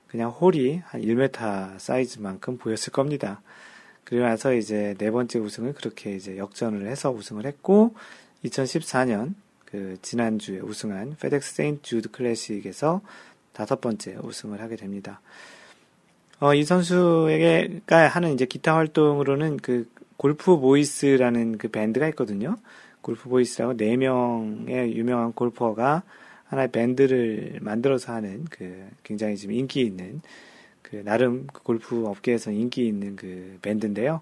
그냥 0.08 0.30
홀이 0.30 0.82
한 0.84 1.00
1m 1.00 1.78
사이즈만큼 1.78 2.58
보였을 2.58 2.92
겁니다. 2.92 3.40
그리고 4.02 4.24
나서 4.24 4.52
이제 4.52 4.96
네 4.98 5.12
번째 5.12 5.38
우승을 5.38 5.74
그렇게 5.74 6.16
이제 6.16 6.36
역전을 6.36 6.88
해서 6.88 7.12
우승을 7.12 7.46
했고 7.46 7.94
2014년 8.44 9.34
그 9.64 9.96
지난주에 10.02 10.58
우승한 10.58 11.16
FedEx 11.20 11.54
St. 11.54 11.82
Jude 11.82 12.10
Classic에서 12.10 13.00
다섯 13.52 13.80
번째 13.80 14.16
우승을 14.22 14.60
하게 14.60 14.74
됩니다. 14.74 15.20
어, 16.42 16.54
이 16.54 16.64
선수에게가 16.64 18.08
하는 18.08 18.34
이제 18.34 18.46
기타 18.46 18.74
활동으로는 18.74 19.58
그 19.58 19.88
Golf 20.16 20.58
Boys라는 20.58 21.56
그 21.56 21.68
밴드가 21.68 22.08
있거든요. 22.08 22.56
Golf 23.00 23.28
Boys라고 23.28 23.76
네 23.76 23.96
명의 23.96 24.96
유명한 24.96 25.32
골퍼가 25.34 26.02
하나의 26.46 26.72
밴드를 26.72 27.60
만들어서 27.60 28.12
하는 28.12 28.44
그 28.50 28.88
굉장히 29.04 29.36
지금 29.36 29.54
인기 29.54 29.82
있는 29.82 30.20
그 30.82 31.04
나름 31.04 31.46
그 31.46 31.62
골프 31.62 32.06
업계에서 32.08 32.50
인기 32.50 32.88
있는 32.88 33.14
그 33.14 33.60
밴드인데요. 33.62 34.20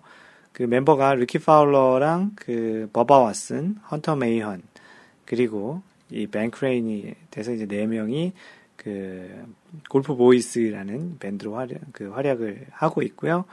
그 0.53 0.65
멤버가 0.65 1.15
리키 1.15 1.39
파울러랑 1.39 2.33
그 2.37 2.91
버바 2.93 3.31
왓슨, 3.31 3.77
헌터 3.91 4.17
메이헌 4.17 4.61
그리고 5.25 5.81
이 6.11 6.27
벤 6.27 6.51
크레인이 6.51 7.15
돼서 7.31 7.53
이제 7.55 7.65
네 7.65 7.87
명이 7.87 8.35
그 8.83 9.45
Golf 9.91 10.17
Boys라는 10.17 11.19
밴드로 11.19 11.55
활약, 11.55 11.81
그 11.93 12.09
활약을 12.09 12.67
하고 12.71 13.03
있고요. 13.03 13.45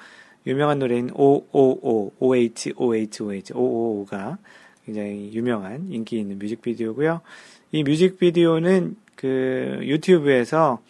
유명한 0.45 0.79
노래인 0.79 1.09
OOO, 1.13 2.11
OH, 2.17 2.73
OH, 2.77 3.23
OH, 3.23 3.53
OOO가 3.53 4.37
굉장히 4.85 5.33
유명한 5.33 5.87
인기 5.91 6.19
있는 6.19 6.39
뮤직비디오고요. 6.39 7.19
이 7.73 7.83
뮤직비디오는 7.83 8.95
그 9.15 9.79
유튜브에서 9.81 10.81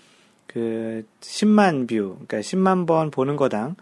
그 0.45 1.03
10만 1.21 1.89
뷰, 1.89 2.13
그러니까 2.13 2.39
10만 2.39 2.85
번 2.85 3.09
보는 3.09 3.37
거당 3.37 3.75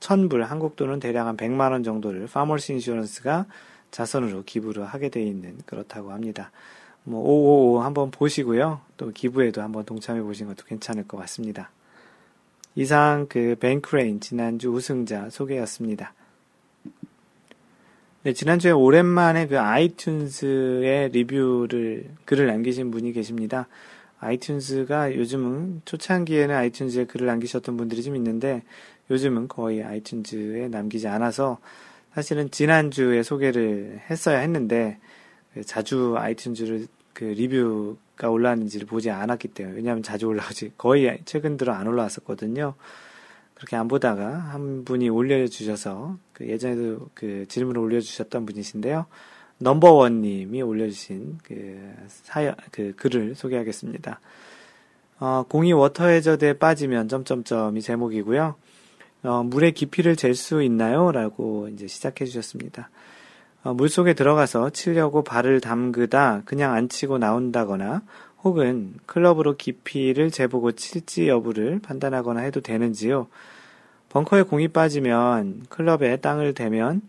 1000불, 0.00 0.40
한국 0.40 0.76
돈은 0.76 1.00
대략 1.00 1.26
한 1.26 1.36
100만 1.36 1.72
원 1.72 1.82
정도를 1.82 2.28
Farmers 2.32 2.72
Insurance가 2.72 3.44
자선으로 3.90 4.44
기부를 4.44 4.86
하게 4.86 5.10
돼 5.10 5.22
있는 5.22 5.58
그렇다고 5.66 6.12
합니다. 6.12 6.50
뭐, 7.08 7.22
Oh 7.22 7.42
Oh 7.42 7.62
Oh 7.62 7.82
한번 7.82 8.10
보시고요. 8.10 8.80
또 8.98 9.10
기부에도 9.10 9.62
한번 9.62 9.84
동참해 9.84 10.20
보시는 10.20 10.54
것도 10.54 10.66
괜찮을 10.66 11.08
것 11.08 11.16
같습니다. 11.18 11.70
이상 12.74 13.26
그 13.28 13.56
벤 13.58 13.77
크레인 13.77 14.20
지난주 14.20 14.70
우승자 14.70 15.30
소개였습니다. 15.30 16.12
네, 18.24 18.32
지난주에 18.34 18.72
오랜만에 18.72 19.46
그 19.46 19.54
아이튠즈의 19.54 21.12
리뷰를, 21.12 22.10
글을 22.26 22.46
남기신 22.46 22.90
분이 22.90 23.12
계십니다. 23.12 23.68
아이튠즈가 24.20 25.14
요즘은 25.16 25.82
초창기에는 25.86 26.54
아이튠즈에 26.54 27.08
글을 27.08 27.26
남기셨던 27.26 27.76
분들이 27.78 28.02
좀 28.02 28.16
있는데 28.16 28.62
요즘은 29.10 29.48
거의 29.48 29.82
아이튠즈에 29.82 30.68
남기지 30.68 31.08
않아서 31.08 31.58
사실은 32.12 32.50
지난주에 32.50 33.22
소개를 33.22 34.00
했어야 34.10 34.40
했는데 34.40 34.98
자주 35.64 36.14
아이튠즈를 36.18 36.88
그 37.18 37.24
리뷰가 37.24 38.30
올라왔는지를 38.30 38.86
보지 38.86 39.10
않았기 39.10 39.48
때문에 39.48 39.74
왜냐하면 39.74 40.04
자주 40.04 40.28
올라오지 40.28 40.74
거의 40.78 41.18
최근 41.24 41.56
들어 41.56 41.72
안 41.72 41.88
올라왔었거든요. 41.88 42.74
그렇게 43.54 43.74
안 43.74 43.88
보다가 43.88 44.38
한 44.38 44.84
분이 44.84 45.08
올려주셔서 45.08 46.16
그 46.32 46.46
예전에도 46.46 47.08
그 47.14 47.44
질문을 47.48 47.80
올려주셨던 47.80 48.46
분이신데요. 48.46 49.06
넘버원님이 49.58 50.62
올려주신 50.62 51.38
그 51.42 51.92
사연 52.06 52.54
그 52.70 52.94
글을 52.94 53.34
소개하겠습니다. 53.34 54.20
어, 55.18 55.44
공이 55.48 55.72
워터 55.72 56.06
해저드에 56.06 56.52
빠지면 56.52 57.08
점점점이 57.08 57.82
제목이고요. 57.82 58.54
어, 59.24 59.42
물의 59.42 59.72
깊이를 59.72 60.14
잴 60.14 60.36
수 60.36 60.62
있나요? 60.62 61.10
라고 61.10 61.68
이제 61.68 61.88
시작해 61.88 62.26
주셨습니다. 62.26 62.90
어, 63.68 63.74
물 63.74 63.90
속에 63.90 64.14
들어가서 64.14 64.70
치려고 64.70 65.22
발을 65.22 65.60
담그다 65.60 66.40
그냥 66.46 66.72
안 66.72 66.88
치고 66.88 67.18
나온다거나 67.18 68.00
혹은 68.42 68.94
클럽으로 69.04 69.58
깊이를 69.58 70.30
재보고 70.30 70.72
칠지 70.72 71.28
여부를 71.28 71.78
판단하거나 71.80 72.40
해도 72.40 72.62
되는지요. 72.62 73.26
벙커에 74.08 74.44
공이 74.44 74.68
빠지면 74.68 75.66
클럽에 75.68 76.16
땅을 76.16 76.54
대면 76.54 77.02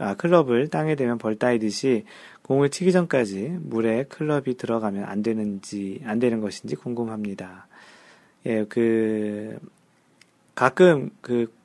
아, 0.00 0.14
클럽을 0.14 0.66
땅에 0.66 0.96
대면 0.96 1.16
벌 1.16 1.36
따이듯이 1.36 2.04
공을 2.42 2.70
치기 2.70 2.90
전까지 2.90 3.58
물에 3.60 4.06
클럽이 4.08 4.56
들어가면 4.56 5.04
안 5.04 5.22
되는지 5.22 6.02
안 6.04 6.18
되는 6.18 6.40
것인지 6.40 6.74
궁금합니다. 6.74 7.68
예, 8.46 8.64
그 8.68 9.60
가끔 10.56 11.10
그 11.20 11.60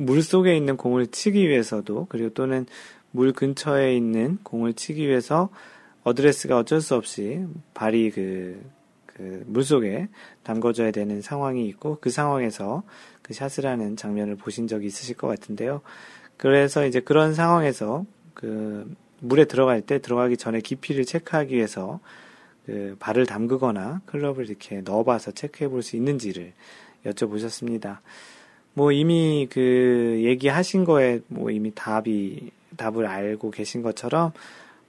물 0.00 0.22
속에 0.22 0.56
있는 0.56 0.78
공을 0.78 1.08
치기 1.08 1.46
위해서도 1.46 2.06
그리고 2.08 2.30
또는 2.30 2.64
물 3.12 3.32
근처에 3.32 3.96
있는 3.96 4.38
공을 4.42 4.74
치기 4.74 5.06
위해서 5.06 5.50
어드레스가 6.04 6.58
어쩔 6.58 6.80
수 6.80 6.94
없이 6.94 7.44
발이 7.74 8.10
그, 8.10 8.62
그 9.06 9.44
물속에 9.46 10.08
담궈져야 10.42 10.90
되는 10.92 11.20
상황이 11.20 11.66
있고 11.68 11.98
그 12.00 12.10
상황에서 12.10 12.82
그 13.22 13.34
샷을 13.34 13.66
하는 13.66 13.96
장면을 13.96 14.36
보신 14.36 14.66
적이 14.66 14.86
있으실 14.86 15.16
것 15.16 15.26
같은데요. 15.26 15.82
그래서 16.36 16.86
이제 16.86 17.00
그런 17.00 17.34
상황에서 17.34 18.06
그 18.34 18.94
물에 19.20 19.44
들어갈 19.44 19.82
때 19.82 20.00
들어가기 20.00 20.36
전에 20.36 20.60
깊이를 20.60 21.04
체크하기 21.04 21.54
위해서 21.54 22.00
그 22.64 22.96
발을 22.98 23.26
담그거나 23.26 24.02
클럽을 24.06 24.48
이렇게 24.48 24.80
넣어봐서 24.80 25.32
체크해 25.32 25.68
볼 25.68 25.82
수 25.82 25.96
있는지를 25.96 26.52
여쭤보셨습니다. 27.04 27.98
뭐 28.74 28.92
이미 28.92 29.48
그 29.50 30.20
얘기하신 30.22 30.84
거에 30.84 31.20
뭐 31.28 31.50
이미 31.50 31.72
답이 31.74 32.50
답을 32.76 33.06
알고 33.06 33.50
계신 33.50 33.82
것처럼 33.82 34.32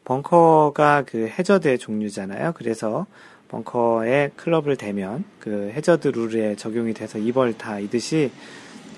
벙커가 0.03 1.03
그 1.05 1.27
해저드의 1.27 1.77
종류잖아요. 1.77 2.53
그래서 2.55 3.05
벙커에 3.49 4.31
클럽을 4.35 4.77
대면 4.77 5.23
그 5.39 5.71
해저드 5.73 6.09
룰에 6.09 6.55
적용이 6.55 6.93
돼서 6.93 7.19
2벌타이듯이 7.19 8.31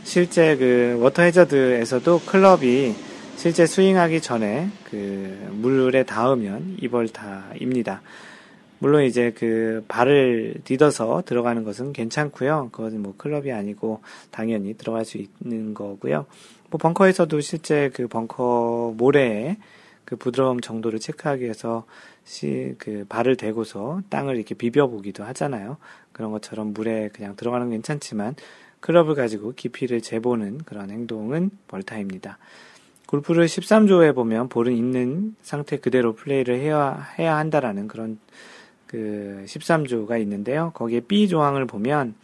실제 0.04 0.56
그 0.58 0.98
워터 1.02 1.24
해저드에서도 1.24 2.20
클럽이 2.20 2.94
실제 3.36 3.66
스윙하기 3.66 4.22
전에 4.22 4.70
그 4.90 5.50
물에 5.54 6.04
닿으면 6.04 6.78
2벌타입니다. 6.82 8.00
물론 8.80 9.06
이제 9.06 9.32
그 9.32 9.84
발을 9.88 10.56
디뎌서 10.66 11.24
들어가는 11.26 11.64
것은 11.64 11.94
괜찮고요. 11.94 12.70
그것은 12.74 13.02
뭐 13.02 13.14
클럽이 13.18 13.52
아니고 13.52 14.02
당연히 14.30 14.74
들어갈 14.76 15.06
수 15.06 15.18
있는 15.18 15.74
거고요. 15.74 16.26
뭐 16.74 16.80
벙커에서도 16.80 17.40
실제 17.42 17.92
그 17.94 18.08
벙커 18.08 18.96
모래에 18.98 19.58
그 20.06 20.16
부드러움 20.16 20.60
정도를 20.60 21.00
체크하기 21.00 21.44
위해서 21.44 21.86
시, 22.24 22.74
그 22.80 23.06
발을 23.08 23.38
대고서 23.38 24.02
땅을 24.10 24.38
이렇게 24.38 24.56
비벼보기도 24.56 25.24
하잖아요. 25.24 25.78
그런 26.12 26.32
것처럼 26.32 26.74
물에 26.74 27.12
그냥 27.14 27.36
들어가는 27.36 27.68
건 27.68 27.72
괜찮지만 27.74 28.36
클럽을 28.80 29.14
가지고 29.14 29.54
깊이를 29.54 30.02
재보는 30.02 30.64
그런 30.66 30.90
행동은 30.90 31.52
벌타입니다. 31.68 32.40
골프 33.06 33.33
룰 33.33 33.46
13조에 33.46 34.16
보면 34.16 34.50
볼은 34.50 34.74
있는 34.74 35.36
상태 35.44 35.78
그대로 35.78 36.16
플레이를 36.16 36.60
해야, 36.60 37.08
해야 37.20 37.38
한다라는 37.38 37.88
그런 37.88 38.18
그 38.88 39.44
13조가 39.46 40.20
있는데요. 40.22 40.72
거기에 40.74 41.02
B 41.02 41.28
조항을 41.28 41.68
보면 41.68 42.16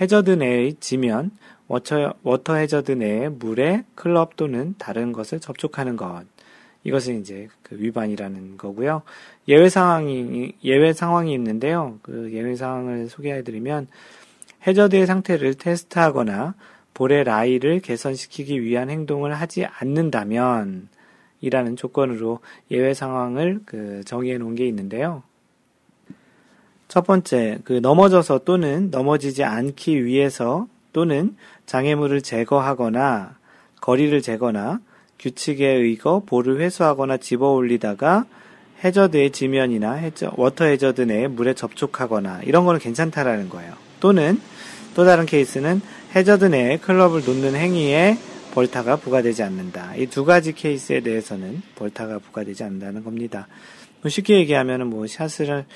해저드 0.00 0.30
내의 0.30 0.76
지면, 0.80 1.30
워터, 1.70 2.14
워터 2.24 2.56
해저드 2.56 2.90
내의 2.90 3.30
물에 3.30 3.84
클럽 3.94 4.34
또는 4.34 4.74
다른 4.76 5.12
것을 5.12 5.38
접촉하는 5.38 5.96
것. 5.96 6.24
이것은 6.82 7.20
이제 7.20 7.46
그 7.62 7.76
위반이라는 7.78 8.56
거고요. 8.56 9.02
예외 9.46 9.68
상황이 9.68 10.52
예외 10.64 10.92
상황이 10.92 11.32
있는데요. 11.32 12.00
그 12.02 12.32
예외 12.32 12.56
상황을 12.56 13.08
소개해 13.08 13.44
드리면 13.44 13.86
해저드의 14.66 15.06
상태를 15.06 15.54
테스트하거나 15.54 16.54
볼의 16.92 17.22
라이를 17.22 17.78
개선시키기 17.78 18.62
위한 18.64 18.90
행동을 18.90 19.32
하지 19.34 19.64
않는다면 19.64 20.88
이라는 21.40 21.76
조건으로 21.76 22.40
예외 22.72 22.94
상황을 22.94 23.60
그 23.64 24.02
정의해 24.04 24.38
놓은 24.38 24.56
게 24.56 24.66
있는데요. 24.66 25.22
첫 26.88 27.06
번째, 27.06 27.58
그 27.62 27.74
넘어져서 27.74 28.40
또는 28.40 28.90
넘어지지 28.90 29.44
않기 29.44 30.04
위해서 30.04 30.66
또는 30.92 31.36
장애물을 31.66 32.22
제거하거나 32.22 33.36
거리를 33.80 34.20
재거나 34.22 34.80
규칙에 35.18 35.66
의거 35.66 36.22
볼을 36.24 36.60
회수하거나 36.60 37.18
집어 37.18 37.50
올리다가 37.50 38.24
해저드의 38.82 39.30
지면이나 39.32 39.92
해저, 39.92 40.32
워터 40.36 40.64
해저드 40.64 41.02
내에 41.02 41.28
물에 41.28 41.54
접촉하거나 41.54 42.40
이런 42.44 42.64
거는 42.64 42.80
괜찮다라는 42.80 43.50
거예요. 43.50 43.74
또는 44.00 44.40
또 44.94 45.04
다른 45.04 45.26
케이스는 45.26 45.82
해저드 46.16 46.46
내에 46.46 46.78
클럽을 46.78 47.22
놓는 47.24 47.54
행위에 47.54 48.16
벌타가 48.54 48.96
부과되지 48.96 49.42
않는다. 49.42 49.94
이 49.96 50.06
두 50.06 50.24
가지 50.24 50.52
케이스에 50.52 51.00
대해서는 51.00 51.62
벌타가 51.76 52.18
부과되지 52.18 52.64
않는다는 52.64 53.04
겁니다. 53.04 53.46
뭐 54.02 54.08
쉽게 54.08 54.38
얘기하면은 54.38 54.88
뭐 54.88 55.06
샷을 55.06 55.66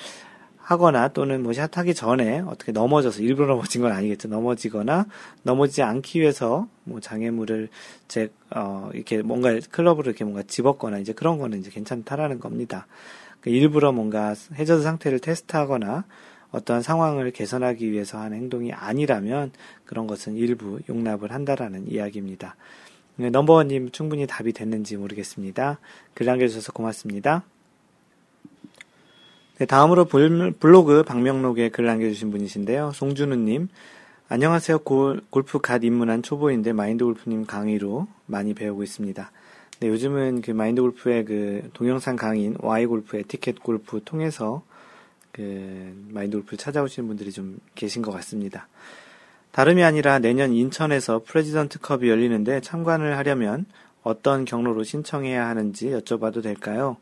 하거나 0.64 1.08
또는 1.08 1.42
뭐 1.42 1.52
샷하기 1.52 1.94
전에 1.94 2.40
어떻게 2.40 2.72
넘어져서 2.72 3.20
일부러 3.20 3.48
넘어진 3.48 3.82
건 3.82 3.92
아니겠죠. 3.92 4.28
넘어지거나 4.28 5.06
넘어지지 5.42 5.82
않기 5.82 6.20
위해서 6.20 6.68
뭐 6.84 7.00
장애물을 7.00 7.68
제, 8.08 8.30
어, 8.50 8.88
이렇게 8.94 9.20
뭔가 9.20 9.50
클럽으로 9.70 10.06
이렇게 10.06 10.24
뭔가 10.24 10.42
집었거나 10.42 10.98
이제 10.98 11.12
그런 11.12 11.36
거는 11.38 11.58
이제 11.58 11.70
괜찮다라는 11.70 12.40
겁니다. 12.40 12.86
그러니까 13.40 13.60
일부러 13.60 13.92
뭔가 13.92 14.34
해저드 14.54 14.82
상태를 14.82 15.18
테스트하거나 15.18 16.04
어떠한 16.50 16.82
상황을 16.82 17.30
개선하기 17.32 17.92
위해서 17.92 18.18
하는 18.18 18.38
행동이 18.38 18.72
아니라면 18.72 19.52
그런 19.84 20.06
것은 20.06 20.36
일부 20.36 20.80
용납을 20.88 21.30
한다라는 21.30 21.90
이야기입니다. 21.90 22.56
네, 23.16 23.28
넘버원님 23.28 23.90
충분히 23.90 24.26
답이 24.26 24.54
됐는지 24.54 24.96
모르겠습니다. 24.96 25.78
글 26.14 26.24
남겨주셔서 26.24 26.72
고맙습니다. 26.72 27.44
네, 29.58 29.66
다음으로 29.66 30.06
블로그 30.06 31.04
방명록에 31.04 31.68
글 31.68 31.84
남겨주신 31.84 32.32
분이신데요. 32.32 32.90
송준우님, 32.92 33.68
안녕하세요. 34.28 34.80
골, 34.80 35.20
골프 35.30 35.60
갓 35.60 35.84
입문한 35.84 36.24
초보인데 36.24 36.72
마인드 36.72 37.04
골프님 37.04 37.46
강의로 37.46 38.08
많이 38.26 38.52
배우고 38.52 38.82
있습니다. 38.82 39.30
네, 39.78 39.88
요즘은 39.88 40.42
그 40.42 40.50
마인드 40.50 40.82
골프의 40.82 41.24
그 41.24 41.70
동영상 41.72 42.16
강의인 42.16 42.56
Why 42.58 43.62
골프 43.62 43.75
에티켓 43.75 43.88
골프 43.88 44.00
통해서 44.04 44.64
그 45.30 45.94
마인드 46.08 46.36
골프를 46.36 46.58
찾아오시는 46.58 47.06
분들이 47.06 47.30
좀 47.30 47.58
계신 47.76 48.02
것 48.02 48.10
같습니다. 48.10 48.66
다름이 49.52 49.84
아니라 49.84 50.18
내년 50.18 50.52
인천에서 50.52 51.22
Presidents 51.24 51.78
Cup이 51.78 52.08
열리는데 52.08 52.60
참관을 52.60 53.16
하려면 53.16 53.66
어떤 54.02 54.46
경로로 54.46 54.82
신청해야 54.82 55.46
하는지 55.46 55.90
여쭤봐도 55.90 56.42
될까요? 56.42 56.96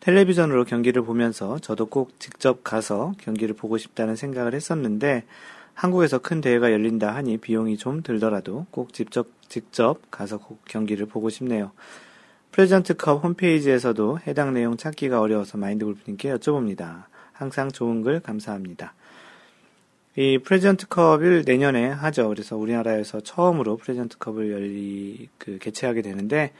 텔레비전으로 0.00 0.64
경기를 0.64 1.02
보면서 1.02 1.58
저도 1.58 1.86
꼭 1.86 2.18
직접 2.20 2.62
가서 2.62 3.12
경기를 3.18 3.54
보고 3.54 3.76
싶다는 3.78 4.16
생각을 4.16 4.54
했었는데 4.54 5.24
한국에서 5.74 6.18
큰 6.18 6.40
대회가 6.40 6.72
열린다 6.72 7.14
하니 7.14 7.36
비용이 7.36 7.76
좀 7.76 8.02
들더라도 8.02 8.66
꼭 8.70 8.92
직접, 8.92 9.26
직접 9.48 10.00
가서 10.10 10.38
꼭 10.38 10.64
경기를 10.64 11.06
보고 11.06 11.28
싶네요. 11.28 11.72
프레젠트컵 12.52 13.22
홈페이지에서도 13.22 14.20
해당 14.26 14.54
내용 14.54 14.78
찾기가 14.78 15.20
어려워서 15.20 15.58
마인드 15.58 15.84
골프님께 15.84 16.32
여쭤봅니다. 16.34 17.04
항상 17.32 17.70
좋은 17.70 18.00
글 18.00 18.20
감사합니다. 18.20 18.94
이 20.16 20.38
프레젠트컵을 20.38 21.42
내년에 21.44 21.88
하죠. 21.88 22.28
그래서 22.28 22.56
우리나라에서 22.56 23.20
처음으로 23.20 23.76
프레젠트컵을 23.76 24.50
열리 24.50 25.28
그 25.36 25.58
개최하게 25.58 26.00
되는데 26.00 26.52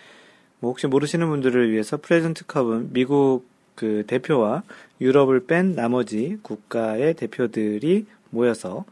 뭐 0.66 0.72
혹시 0.72 0.88
모르시는 0.88 1.28
분들을 1.28 1.70
위해서 1.70 1.96
프레젠트 1.96 2.44
컵은 2.46 2.92
미국 2.92 3.46
그 3.76 4.02
대표와 4.08 4.64
유럽을 5.00 5.46
뺀 5.46 5.76
나머지 5.76 6.38
국가의 6.42 7.14
대표들이 7.14 8.06
모여서 8.30 8.84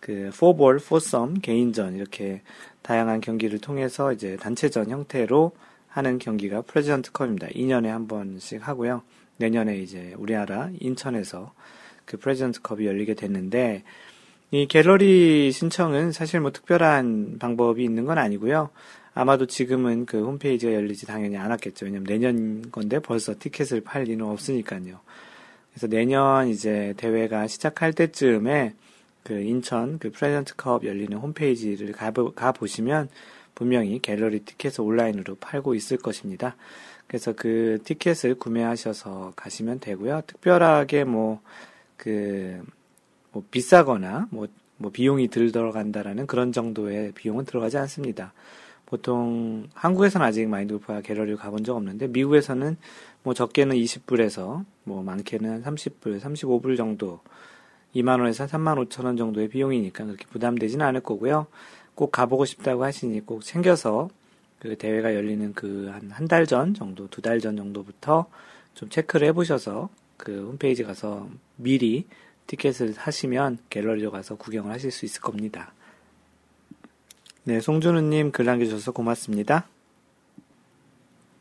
그 0.00 0.30
4볼, 0.32 0.80
4썸, 0.80 1.40
개인전 1.40 1.94
이렇게 1.94 2.42
다양한 2.82 3.20
경기를 3.20 3.60
통해서 3.60 4.12
이제 4.12 4.36
단체전 4.38 4.90
형태로 4.90 5.52
하는 5.86 6.18
경기가 6.18 6.62
프레지던츠 6.62 7.12
컵입니다. 7.12 7.46
2년에 7.46 7.86
한 7.86 8.08
번씩 8.08 8.66
하고요. 8.66 9.02
내년에 9.36 9.76
이제 9.78 10.12
우리나라 10.18 10.68
인천에서 10.80 11.52
그 12.06 12.16
프레지던츠 12.16 12.60
컵이 12.60 12.86
열리게 12.86 13.14
됐는데 13.14 13.84
이 14.50 14.66
갤러리 14.66 15.52
신청은 15.52 16.10
사실 16.10 16.40
뭐 16.40 16.50
특별한 16.50 17.36
방법이 17.38 17.84
있는 17.84 18.04
건 18.04 18.18
아니고요. 18.18 18.70
아마도 19.14 19.46
지금은 19.46 20.06
그 20.06 20.24
홈페이지가 20.24 20.72
열리지 20.72 21.06
당연히 21.06 21.36
않았겠죠. 21.36 21.86
왜냐면 21.86 22.04
내년 22.04 22.70
건데 22.70 22.98
벌써 23.00 23.34
티켓을 23.38 23.80
팔 23.80 24.04
리는 24.04 24.24
없으니까요. 24.24 25.00
그래서 25.70 25.86
내년 25.86 26.48
이제 26.48 26.94
대회가 26.96 27.46
시작할 27.46 27.92
때쯤에 27.92 28.74
그 29.22 29.34
인천 29.40 29.98
그 29.98 30.10
프레젠트 30.10 30.56
컵 30.56 30.84
열리는 30.84 31.16
홈페이지를 31.16 31.92
가보, 31.92 32.32
가보시면 32.32 33.08
분명히 33.54 33.98
갤러리 33.98 34.40
티켓을 34.40 34.82
온라인으로 34.82 35.36
팔고 35.36 35.74
있을 35.74 35.98
것입니다. 35.98 36.56
그래서 37.06 37.32
그 37.32 37.78
티켓을 37.84 38.36
구매하셔서 38.36 39.32
가시면 39.36 39.80
되고요. 39.80 40.22
특별하게 40.26 41.04
뭐, 41.04 41.40
그, 41.96 42.62
뭐 43.32 43.44
비싸거나 43.50 44.28
뭐, 44.30 44.46
뭐 44.76 44.90
비용이 44.90 45.28
들 45.28 45.52
들어간다라는 45.52 46.26
그런 46.26 46.52
정도의 46.52 47.12
비용은 47.12 47.44
들어가지 47.44 47.76
않습니다. 47.78 48.32
보통 48.90 49.68
한국에서는 49.74 50.26
아직 50.26 50.48
마인드 50.48 50.74
골프와 50.74 51.00
갤러리를 51.00 51.36
가본 51.36 51.62
적 51.62 51.76
없는데 51.76 52.08
미국에서는 52.08 52.76
뭐 53.22 53.34
적게는 53.34 53.76
20불에서 53.76 54.64
뭐 54.82 55.02
많게는 55.04 55.62
30불, 55.62 56.20
35불 56.20 56.76
정도 56.76 57.20
2만 57.94 58.18
원에서 58.18 58.46
3만 58.46 58.84
5천 58.88 59.04
원 59.04 59.16
정도의 59.16 59.48
비용이니까 59.48 60.04
그렇게 60.04 60.26
부담되지는 60.26 60.84
않을 60.86 61.00
거고요. 61.02 61.46
꼭 61.94 62.10
가보고 62.10 62.44
싶다고 62.44 62.82
하시니 62.84 63.24
꼭 63.26 63.42
챙겨서 63.44 64.10
그 64.58 64.76
대회가 64.76 65.14
열리는 65.14 65.52
그 65.54 65.88
한 65.92 66.10
한 66.10 66.26
달 66.26 66.46
전 66.46 66.74
정도, 66.74 67.06
두 67.08 67.22
달 67.22 67.40
전 67.40 67.56
정도부터 67.56 68.26
좀 68.74 68.88
체크를 68.88 69.28
해보셔서 69.28 69.88
그 70.16 70.48
홈페이지 70.48 70.82
가서 70.82 71.28
미리 71.56 72.06
티켓을 72.48 72.94
사시면 72.94 73.58
갤러리로 73.70 74.10
가서 74.10 74.34
구경을 74.36 74.72
하실 74.72 74.90
수 74.90 75.04
있을 75.04 75.20
겁니다. 75.20 75.72
네, 77.44 77.58
송준우님 77.58 78.32
글 78.32 78.44
남겨주셔서 78.44 78.92
고맙습니다. 78.92 79.66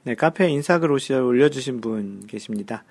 네, 0.04 0.16
카페 0.16 0.48
인사글 0.50 0.90
올려주신 0.92 1.82
분 1.82 2.26
계십니다. 2.26 2.86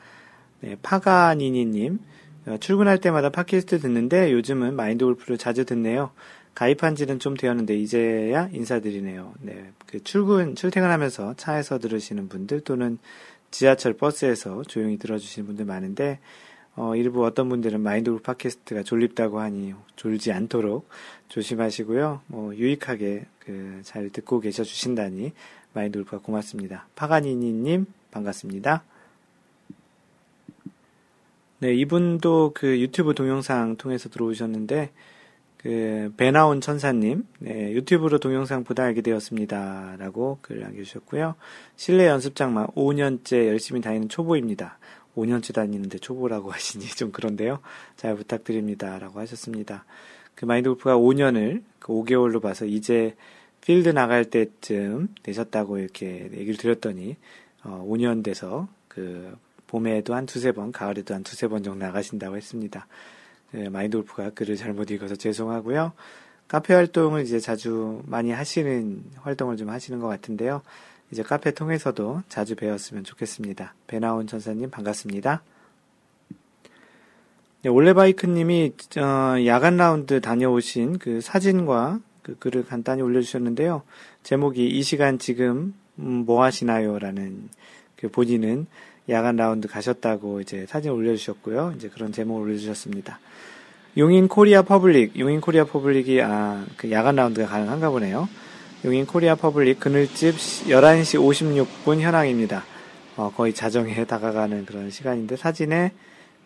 네, 0.60 0.76
파가니니님. 0.82 2.00
어, 2.46 2.56
출근할 2.58 2.98
때마다 2.98 3.30
팟캐스트 3.30 3.80
듣는데 3.80 4.30
요즘은 4.32 4.76
마인드 4.76 5.06
골프를 5.06 5.38
자주 5.38 5.64
듣네요. 5.64 6.10
가입한 6.54 6.96
지는 6.96 7.18
좀 7.18 7.34
되었는데 7.34 7.76
이제야 7.76 8.50
인사드리네요. 8.52 9.32
네, 9.40 9.72
그 9.86 10.04
출근, 10.04 10.54
출퇴근하면서 10.54 11.34
차에서 11.38 11.78
들으시는 11.78 12.28
분들 12.28 12.60
또는 12.60 12.98
지하철 13.50 13.94
버스에서 13.94 14.64
조용히 14.64 14.98
들어주시는 14.98 15.46
분들 15.46 15.64
많은데 15.64 16.18
어, 16.80 16.94
일부 16.94 17.26
어떤 17.26 17.48
분들은 17.48 17.80
마인드골프 17.80 18.22
팟캐스트가 18.22 18.84
졸립다고 18.84 19.40
하니 19.40 19.74
졸지 19.96 20.30
않도록 20.32 20.88
조심하시고요. 21.28 22.20
뭐 22.28 22.54
유익하게 22.54 23.26
그 23.40 23.80
잘 23.82 24.10
듣고 24.10 24.40
계셔 24.40 24.62
주신다니 24.62 25.32
마인드골프가 25.72 26.18
고맙습니다. 26.18 26.86
파가니니님 26.94 27.86
반갑습니다. 28.10 28.84
네, 31.60 31.74
이분도 31.74 32.52
그 32.54 32.78
유튜브 32.78 33.14
동영상 33.14 33.76
통해서 33.76 34.08
들어오셨는데 34.08 34.92
그 35.56 36.12
배나온 36.16 36.60
천사님 36.60 37.26
네, 37.40 37.72
유튜브로 37.72 38.18
동영상 38.18 38.62
보다 38.62 38.84
알게 38.84 39.00
되었습니다. 39.00 39.96
라고 39.98 40.38
글 40.40 40.60
남겨주셨고요. 40.60 41.34
실내 41.74 42.06
연습장만 42.06 42.68
5년째 42.68 43.48
열심히 43.48 43.80
다니는 43.80 44.08
초보입니다. 44.08 44.78
5년째 45.18 45.54
다니는데 45.54 45.98
초보라고 45.98 46.50
하시니 46.52 46.86
좀 46.88 47.12
그런데요. 47.12 47.60
잘 47.96 48.14
부탁드립니다. 48.16 48.98
라고 48.98 49.20
하셨습니다. 49.20 49.84
그 50.34 50.44
마인드 50.44 50.68
골프가 50.68 50.96
5년을 50.96 51.62
그 51.78 51.92
5개월로 51.92 52.40
봐서 52.40 52.64
이제 52.64 53.16
필드 53.60 53.88
나갈 53.88 54.24
때쯤 54.24 55.08
되셨다고 55.22 55.78
이렇게 55.78 56.30
얘기를 56.32 56.56
드렸더니 56.56 57.16
어, 57.64 57.84
5년 57.88 58.22
돼서 58.22 58.68
그 58.86 59.36
봄에도 59.66 60.14
한 60.14 60.26
두세 60.26 60.52
번, 60.52 60.72
가을에도 60.72 61.14
한 61.14 61.22
두세 61.22 61.48
번 61.48 61.62
정도 61.62 61.84
나가신다고 61.84 62.36
했습니다. 62.36 62.86
네, 63.52 63.68
마인드 63.68 63.96
골프가 63.96 64.30
글을 64.30 64.56
잘못 64.56 64.90
읽어서 64.90 65.16
죄송하고요. 65.16 65.92
카페 66.48 66.72
활동을 66.72 67.22
이제 67.22 67.38
자주 67.40 68.02
많이 68.06 68.30
하시는 68.30 69.02
활동을 69.16 69.56
좀 69.56 69.68
하시는 69.68 70.00
것 70.00 70.08
같은데요. 70.08 70.62
이제 71.10 71.22
카페 71.22 71.52
통해서도 71.52 72.22
자주 72.28 72.54
배웠으면 72.54 73.04
좋겠습니다. 73.04 73.74
배나온 73.86 74.26
전사님 74.26 74.70
반갑습니다. 74.70 75.42
네, 77.62 77.70
올레바이크님이 77.70 78.72
어, 78.98 79.46
야간 79.46 79.76
라운드 79.76 80.20
다녀오신 80.20 80.98
그 80.98 81.20
사진과 81.20 82.00
그 82.22 82.36
글을 82.38 82.66
간단히 82.66 83.02
올려주셨는데요. 83.02 83.82
제목이 84.22 84.68
이 84.68 84.82
시간 84.82 85.18
지금 85.18 85.74
음, 85.98 86.24
뭐 86.26 86.44
하시나요?라는 86.44 87.48
그 87.96 88.08
본인은 88.08 88.66
야간 89.08 89.36
라운드 89.36 89.66
가셨다고 89.66 90.40
이제 90.40 90.66
사진 90.68 90.92
올려주셨고요. 90.92 91.72
이제 91.76 91.88
그런 91.88 92.12
제목을 92.12 92.42
올려주셨습니다. 92.42 93.18
용인 93.96 94.28
코리아 94.28 94.62
퍼블릭, 94.62 95.18
용인 95.18 95.40
코리아 95.40 95.64
퍼블릭이 95.64 96.20
아, 96.22 96.64
그 96.76 96.90
야간 96.92 97.16
라운드가 97.16 97.48
가능한가 97.48 97.90
보네요. 97.90 98.28
용인 98.84 99.06
코리아 99.06 99.34
퍼블릭 99.34 99.80
그늘집 99.80 100.36
11시 100.36 101.66
56분 101.84 102.00
현황입니다. 102.00 102.62
어, 103.16 103.32
거의 103.34 103.52
자정에 103.52 104.04
다가가는 104.04 104.66
그런 104.66 104.90
시간인데 104.90 105.36
사진에 105.36 105.92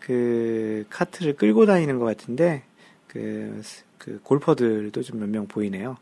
그 0.01 0.87
카트를 0.89 1.35
끌고 1.37 1.67
다니는 1.67 1.99
것 1.99 2.07
같은데 2.07 2.63
그, 3.07 3.61
그 3.99 4.21
골퍼들도 4.23 5.03
좀 5.03 5.21
몇 5.21 5.29
명 5.29 5.47
보이네요. 5.47 5.97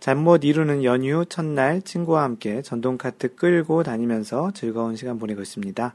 잠 0.00 0.18
못 0.24 0.42
이루는 0.44 0.82
연휴 0.84 1.24
첫날 1.26 1.82
친구와 1.82 2.22
함께 2.24 2.62
전동 2.62 2.96
카트 2.96 3.34
끌고 3.36 3.82
다니면서 3.82 4.52
즐거운 4.54 4.96
시간 4.96 5.18
보내고 5.18 5.42
있습니다. 5.42 5.94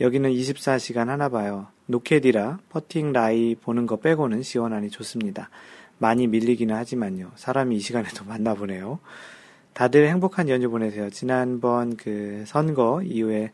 여기는 0.00 0.30
24시간 0.30 1.06
하나 1.06 1.28
봐요. 1.28 1.68
노켓이라 1.86 2.58
퍼팅 2.68 3.12
라이 3.12 3.54
보는 3.54 3.86
거 3.86 3.96
빼고는 3.96 4.42
시원하니 4.42 4.90
좋습니다. 4.90 5.48
많이 5.98 6.26
밀리기는 6.26 6.74
하지만요. 6.74 7.32
사람이 7.36 7.76
이 7.76 7.80
시간에도 7.80 8.24
많나 8.24 8.54
보네요. 8.54 9.00
다들 9.74 10.08
행복한 10.08 10.48
연휴 10.48 10.70
보내세요. 10.70 11.10
지난번 11.10 11.96
그 11.96 12.44
선거 12.46 13.02
이후에 13.02 13.52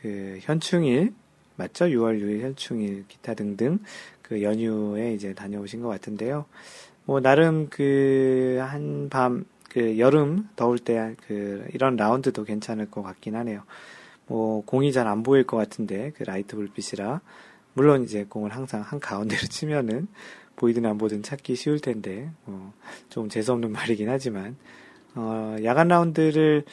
그 0.00 0.38
현충일, 0.42 1.12
맞죠? 1.56 1.86
6월 1.86 2.20
6일 2.20 2.40
현충일, 2.42 3.04
기타 3.08 3.34
등등 3.34 3.78
그 4.22 4.42
연휴에 4.42 5.12
이제 5.14 5.34
다녀오신 5.34 5.82
것 5.82 5.88
같은데요. 5.88 6.46
뭐, 7.04 7.20
나름 7.20 7.68
그, 7.68 8.58
한 8.62 9.08
밤, 9.10 9.44
그, 9.68 9.98
여름 9.98 10.48
더울 10.56 10.78
때 10.78 11.16
그, 11.26 11.66
이런 11.72 11.96
라운드도 11.96 12.44
괜찮을 12.44 12.90
것 12.90 13.02
같긴 13.02 13.34
하네요. 13.36 13.62
뭐, 14.26 14.64
공이 14.64 14.92
잘 14.92 15.06
안 15.06 15.22
보일 15.22 15.44
것 15.44 15.56
같은데, 15.56 16.12
그 16.16 16.22
라이트 16.22 16.56
불빛이라. 16.56 17.20
물론 17.74 18.04
이제 18.04 18.24
공을 18.28 18.54
항상 18.54 18.82
한 18.82 19.00
가운데로 19.00 19.42
치면은 19.48 20.08
보이든 20.56 20.86
안 20.86 20.98
보든 20.98 21.22
찾기 21.22 21.56
쉬울 21.56 21.80
텐데 21.80 22.30
어, 22.46 22.72
좀 23.08 23.28
재수 23.28 23.52
없는 23.52 23.70
말이긴 23.72 24.08
하지만 24.08 24.56
어, 25.14 25.56
야간 25.64 25.88
라운드를 25.88 26.64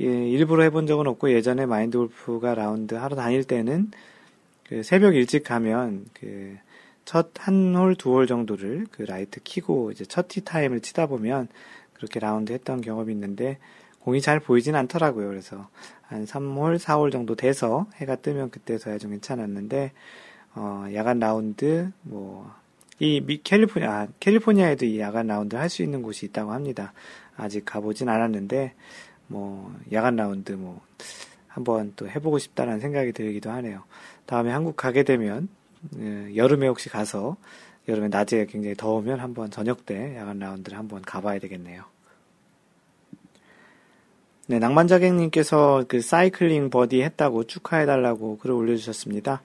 예, 0.00 0.04
일부러 0.04 0.62
해본 0.64 0.86
적은 0.86 1.06
없고 1.06 1.30
예전에 1.32 1.66
마인드 1.66 1.96
골프가 1.96 2.54
라운드 2.54 2.94
하러 2.94 3.16
다닐 3.16 3.44
때는 3.44 3.90
그 4.64 4.82
새벽 4.82 5.14
일찍 5.14 5.44
가면 5.44 6.06
그 6.14 6.58
첫 7.06 7.30
한 7.38 7.74
홀, 7.74 7.94
두 7.94 8.10
홀 8.12 8.26
정도를 8.26 8.86
그 8.90 9.02
라이트 9.02 9.40
키고 9.42 9.92
이제 9.92 10.04
첫 10.04 10.28
티 10.28 10.44
타임을 10.44 10.80
치다 10.80 11.06
보면 11.06 11.48
그렇게 11.94 12.20
라운드 12.20 12.52
했던 12.52 12.80
경험이 12.80 13.12
있는데 13.14 13.58
공이 14.00 14.20
잘 14.20 14.40
보이진 14.40 14.74
않더라고요. 14.74 15.28
그래서 15.28 15.68
한 16.02 16.26
3홀, 16.26 16.78
4홀 16.78 17.10
정도 17.10 17.34
돼서 17.34 17.86
해가 17.94 18.16
뜨면 18.16 18.50
그때서야 18.50 18.98
좀 18.98 19.12
괜찮았는데 19.12 19.92
어, 20.56 20.86
야간 20.94 21.18
라운드 21.18 21.90
뭐 22.02 22.52
이 22.98 23.40
캘리포니아, 23.44 23.90
아, 23.90 24.08
캘리포니아에도 24.20 24.86
이 24.86 25.00
야간 25.00 25.26
라운드 25.26 25.56
할 25.56 25.68
수 25.68 25.82
있는 25.82 26.02
곳이 26.02 26.26
있다고 26.26 26.52
합니다. 26.52 26.92
아직 27.36 27.64
가보진 27.64 28.08
않았는데, 28.08 28.74
뭐, 29.26 29.74
야간 29.92 30.16
라운드 30.16 30.52
뭐, 30.52 30.80
한번 31.48 31.92
또 31.96 32.08
해보고 32.08 32.38
싶다는 32.38 32.80
생각이 32.80 33.12
들기도 33.12 33.50
하네요. 33.50 33.82
다음에 34.24 34.50
한국 34.50 34.76
가게 34.76 35.02
되면, 35.02 35.48
어, 35.96 36.28
여름에 36.34 36.66
혹시 36.68 36.88
가서, 36.88 37.36
여름에 37.88 38.08
낮에 38.08 38.46
굉장히 38.46 38.74
더우면 38.74 39.20
한번 39.20 39.50
저녁 39.50 39.86
때 39.86 40.16
야간 40.16 40.38
라운드를 40.38 40.76
한번 40.76 41.02
가봐야 41.02 41.38
되겠네요. 41.38 41.84
네, 44.48 44.58
낭만자객님께서 44.58 45.84
그 45.88 46.00
사이클링 46.00 46.70
버디 46.70 47.02
했다고 47.02 47.44
축하해달라고 47.44 48.38
글을 48.38 48.54
올려주셨습니다. 48.54 49.42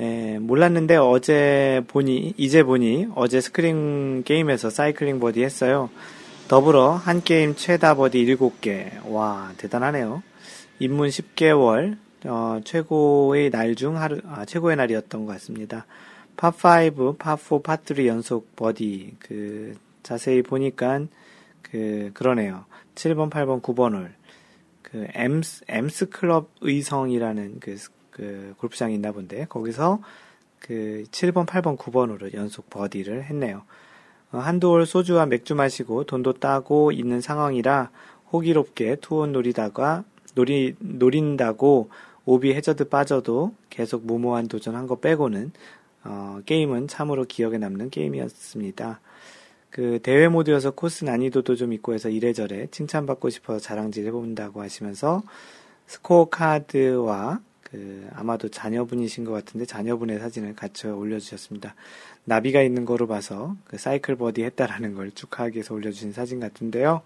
예, 0.00 0.38
몰랐는데 0.38 0.96
어제 0.96 1.82
보니, 1.88 2.34
이제 2.36 2.62
보니 2.62 3.08
어제 3.16 3.40
스크린 3.40 4.22
게임에서 4.22 4.70
사이클링 4.70 5.18
버디 5.18 5.42
했어요. 5.42 5.90
더불어 6.46 6.92
한 6.92 7.22
게임 7.22 7.56
최다 7.56 7.94
버디 7.96 8.24
7개. 8.24 8.90
와, 9.10 9.52
대단하네요. 9.58 10.22
입문 10.78 11.08
10개월, 11.08 11.98
어, 12.26 12.60
최고의 12.64 13.50
날 13.50 13.74
중 13.74 13.96
하루, 13.96 14.20
아, 14.26 14.44
최고의 14.44 14.76
날이었던 14.76 15.26
것 15.26 15.32
같습니다. 15.32 15.86
파5, 16.36 17.18
파4, 17.18 17.62
파3 17.62 18.06
연속 18.06 18.54
버디. 18.54 19.16
그, 19.18 19.74
자세히 20.04 20.42
보니까, 20.42 21.00
그, 21.62 22.12
그러네요. 22.14 22.64
7번, 22.94 23.30
8번, 23.30 23.60
9번 23.60 23.94
홀. 23.94 24.14
그, 24.82 25.06
엠스, 25.12 25.64
엠스 25.68 26.08
클럽 26.10 26.50
의성이라는 26.60 27.58
그 27.60 27.76
그 28.18 28.52
골프장이 28.58 28.94
있나 28.94 29.12
본데 29.12 29.46
거기서 29.48 30.00
그 30.58 31.04
7번, 31.12 31.46
8번, 31.46 31.78
9번으로 31.78 32.34
연속 32.34 32.68
버디를 32.68 33.22
했네요. 33.24 33.62
어, 34.32 34.38
한두 34.38 34.70
홀 34.70 34.86
소주와 34.86 35.26
맥주 35.26 35.54
마시고 35.54 36.02
돈도 36.04 36.34
따고 36.34 36.90
있는 36.90 37.20
상황이라 37.20 37.90
호기롭게 38.32 38.96
투온 38.96 39.32
노리다가 39.32 40.02
노리 40.34 40.74
노린다고 40.80 41.90
오비 42.24 42.52
해저드 42.54 42.88
빠져도 42.88 43.54
계속 43.70 44.04
무모한 44.04 44.48
도전한 44.48 44.88
거 44.88 44.96
빼고는 44.96 45.52
어, 46.04 46.40
게임은 46.44 46.88
참으로 46.88 47.24
기억에 47.24 47.56
남는 47.56 47.90
게임이었습니다. 47.90 49.00
그 49.70 50.00
대회 50.02 50.26
모드여서 50.26 50.72
코스 50.72 51.04
난이도도 51.04 51.54
좀 51.54 51.72
있고 51.72 51.94
해서 51.94 52.08
이래저래 52.08 52.66
칭찬받고 52.72 53.30
싶어서 53.30 53.60
자랑질 53.60 54.06
해본다고 54.06 54.60
하시면서 54.60 55.22
스코어 55.86 56.30
카드와 56.30 57.40
그 57.70 58.08
아마도 58.14 58.48
자녀분이신 58.48 59.24
것 59.24 59.32
같은데 59.32 59.66
자녀분의 59.66 60.18
사진을 60.20 60.54
같이 60.56 60.86
올려주셨습니다. 60.86 61.74
나비가 62.24 62.62
있는 62.62 62.84
거로 62.84 63.06
봐서 63.06 63.56
그 63.64 63.76
사이클 63.76 64.16
버디 64.16 64.42
했다라는 64.42 64.94
걸 64.94 65.10
축하하기 65.10 65.56
위해서 65.56 65.74
올려주신 65.74 66.12
사진 66.12 66.40
같은데요. 66.40 67.02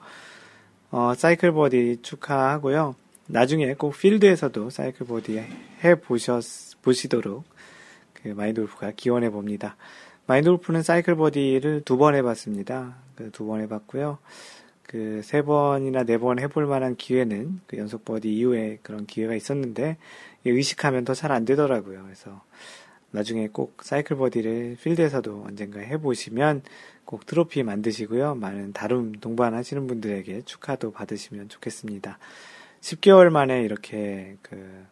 어, 0.91 1.15
사이클 1.17 1.53
버디 1.53 1.99
축하하고요. 2.03 2.95
나중에 3.27 3.75
꼭 3.75 3.97
필드에서도 3.97 4.71
사이클 4.71 5.07
버디 5.07 5.39
해 5.85 5.95
보셨 6.01 6.45
보시도록 6.83 7.45
그 8.13 8.29
마인드골프가 8.29 8.93
기원해 8.97 9.31
봅니다. 9.31 9.77
마인드골프는 10.27 10.83
사이클 10.83 11.17
버디를 11.17 11.83
두 11.85 11.97
번 11.97 12.15
해봤습니다. 12.15 12.97
그 13.17 13.31
두 13.31 13.47
번 13.47 13.61
해봤고요. 13.63 14.19
그 14.93 15.23
세 15.25 15.43
번이나 15.43 16.05
네 16.05 16.19
번 16.19 16.39
해볼 16.39 16.67
만한 16.67 16.97
기회는 16.97 17.61
그 17.67 17.79
연속 17.79 18.05
버디 18.05 18.33
이후에 18.33 18.79
그런 18.83 19.07
기회가 19.07 19.35
있었는데 19.35 19.97
의식하면 20.45 21.05
더 21.05 21.15
잘 21.15 21.33
안 21.33 21.45
되더라고요. 21.47 22.03
그래서 22.05 22.43
나중에 23.11 23.49
꼭 23.49 23.83
사이클 23.83 24.17
버디를 24.17 24.77
필드에서도 24.83 25.45
언젠가 25.47 25.81
해보시면 25.81 26.63
꼭 27.05 27.27
트로피 27.27 27.63
만드시고요. 27.63 28.35
많은 28.37 28.73
다룸 28.73 29.13
동반하시는 29.13 29.87
분들에게 29.87 30.43
축하도 30.45 30.93
받으시면 30.93 31.49
좋겠습니다. 31.49 32.19
10개월 32.81 33.31
만에 33.31 33.63
이렇게 33.63 34.37
그 34.43 34.85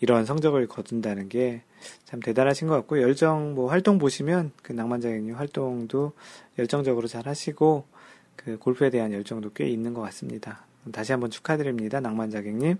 이런 0.00 0.24
성적을 0.24 0.66
거둔다는 0.68 1.28
게 1.28 1.62
참 2.04 2.20
대단하신 2.20 2.68
것 2.68 2.74
같고 2.74 3.00
열정 3.02 3.54
뭐 3.54 3.70
활동 3.70 3.98
보시면 3.98 4.52
그 4.62 4.72
낭만자객님 4.72 5.34
활동도 5.34 6.12
열정적으로 6.58 7.06
잘 7.06 7.26
하시고 7.28 7.84
그 8.36 8.58
골프에 8.58 8.90
대한 8.90 9.12
열정도 9.12 9.50
꽤 9.52 9.68
있는 9.68 9.94
것 9.94 10.02
같습니다. 10.02 10.64
다시 10.92 11.12
한번 11.12 11.30
축하드립니다. 11.30 12.00
낭만자객님. 12.00 12.76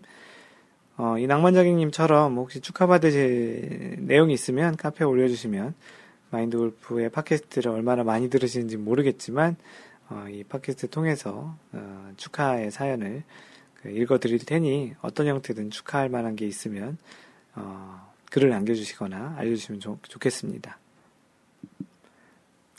어, 0.98 1.18
이 1.18 1.26
낭만자객님처럼 1.26 2.36
혹시 2.36 2.60
축하받으실 2.60 3.96
내용이 4.00 4.32
있으면 4.32 4.76
카페에 4.76 5.06
올려주시면 5.06 5.74
마인드 6.30 6.56
골프의 6.56 7.10
팟캐스트를 7.10 7.70
얼마나 7.70 8.02
많이 8.02 8.30
들으시는지 8.30 8.76
모르겠지만 8.76 9.56
어, 10.08 10.26
이 10.30 10.44
팟캐스트 10.44 10.90
통해서 10.90 11.56
어, 11.72 12.12
축하의 12.16 12.70
사연을 12.70 13.24
그 13.74 13.90
읽어드릴 13.90 14.38
테니 14.38 14.94
어떤 15.02 15.26
형태든 15.26 15.70
축하할 15.70 16.08
만한 16.08 16.36
게 16.36 16.46
있으면 16.46 16.96
어, 17.54 18.12
글을 18.30 18.48
남겨주시거나 18.48 19.34
알려주시면 19.38 19.80
좋, 19.80 19.98
좋겠습니다. 20.02 20.78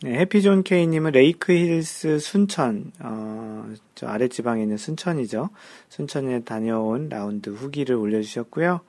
네, 0.03 0.19
해피존 0.19 0.61
K님은 0.61 1.13
레이크 1.13 1.51
힐스 1.53 2.19
순천, 2.19 2.91
어, 2.99 3.65
저 3.95 4.05
아랫지방에 4.07 4.61
있는 4.61 4.77
순천이죠. 4.77 5.49
순천에 5.89 6.43
다녀온 6.43 7.09
라운드 7.09 7.49
후기를 7.49 7.95
올려주셨고요. 7.95 8.81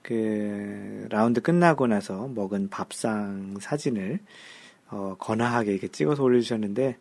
그, 0.00 1.06
라운드 1.10 1.42
끝나고 1.42 1.86
나서 1.88 2.28
먹은 2.28 2.70
밥상 2.70 3.56
사진을, 3.60 4.20
어, 4.88 5.16
거나하게 5.18 5.72
이렇게 5.72 5.88
찍어서 5.88 6.22
올려주셨는데, 6.22 6.96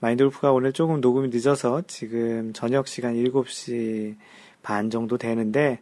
마인드골프가 0.00 0.52
오늘 0.52 0.74
조금 0.74 1.00
녹음이 1.00 1.28
늦어서 1.28 1.82
지금 1.86 2.52
저녁 2.52 2.86
시간 2.86 3.14
7시 3.16 4.16
반 4.62 4.90
정도 4.90 5.16
되는데, 5.16 5.80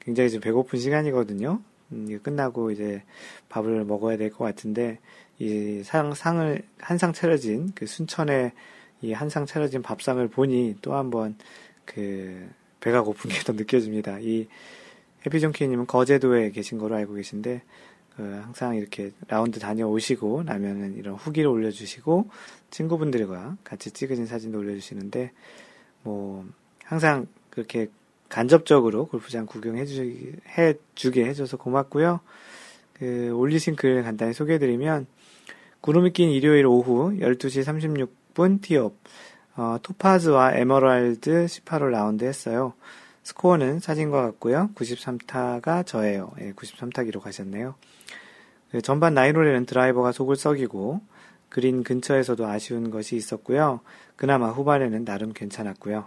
굉장히 0.00 0.30
지금 0.30 0.42
배고픈 0.42 0.80
시간이거든요. 0.80 1.60
음, 1.92 2.18
끝나고 2.24 2.72
이제 2.72 3.04
밥을 3.50 3.84
먹어야 3.84 4.16
될 4.16 4.30
것 4.32 4.44
같은데, 4.44 4.98
이 5.38 5.82
상, 5.84 6.14
상을, 6.14 6.62
한 6.78 6.98
상 6.98 7.12
차려진, 7.12 7.72
그 7.74 7.86
순천에 7.86 8.52
이한 9.02 9.28
상 9.28 9.44
차려진 9.46 9.82
밥상을 9.82 10.26
보니 10.28 10.76
또 10.80 10.94
한번 10.94 11.36
그 11.84 12.48
배가 12.80 13.02
고픈 13.02 13.30
게 13.30 13.42
더 13.44 13.52
느껴집니다. 13.52 14.18
이 14.20 14.48
해피존키님은 15.26 15.86
거제도에 15.86 16.50
계신 16.52 16.78
거로 16.78 16.94
알고 16.96 17.14
계신데, 17.14 17.62
그 18.16 18.22
항상 18.42 18.76
이렇게 18.76 19.12
라운드 19.28 19.58
다녀오시고 19.60 20.44
나면은 20.44 20.96
이런 20.96 21.16
후기를 21.16 21.50
올려주시고 21.50 22.30
친구분들과 22.70 23.58
같이 23.62 23.90
찍으신 23.90 24.24
사진도 24.26 24.58
올려주시는데, 24.58 25.32
뭐, 26.04 26.46
항상 26.84 27.26
그렇게 27.50 27.88
간접적으로 28.28 29.06
골프장 29.06 29.44
구경해 29.46 29.84
주게 29.84 31.24
해줘서 31.24 31.56
고맙고요. 31.58 32.20
그, 32.98 33.30
올리신 33.34 33.76
글 33.76 34.02
간단히 34.02 34.32
소개해드리면, 34.32 35.06
구름이 35.82 36.12
낀 36.12 36.30
일요일 36.30 36.66
오후 36.66 37.12
12시 37.18 37.62
36분 38.34 38.62
티업, 38.62 38.94
어, 39.56 39.76
토파즈와 39.82 40.54
에머랄드 40.54 41.46
18홀 41.46 41.90
라운드 41.90 42.24
했어요. 42.24 42.72
스코어는 43.22 43.80
사진과 43.80 44.22
같고요. 44.22 44.70
93타가 44.74 45.84
저예요. 45.84 46.32
예, 46.40 46.52
93타 46.52 47.04
기록하셨네요. 47.04 47.74
그 48.70 48.82
전반 48.82 49.14
나인홀에는 49.14 49.66
드라이버가 49.66 50.12
속을 50.12 50.36
썩이고 50.36 51.00
그린 51.48 51.82
근처에서도 51.82 52.46
아쉬운 52.46 52.90
것이 52.90 53.16
있었고요. 53.16 53.80
그나마 54.16 54.50
후반에는 54.50 55.04
나름 55.04 55.32
괜찮았고요. 55.32 56.06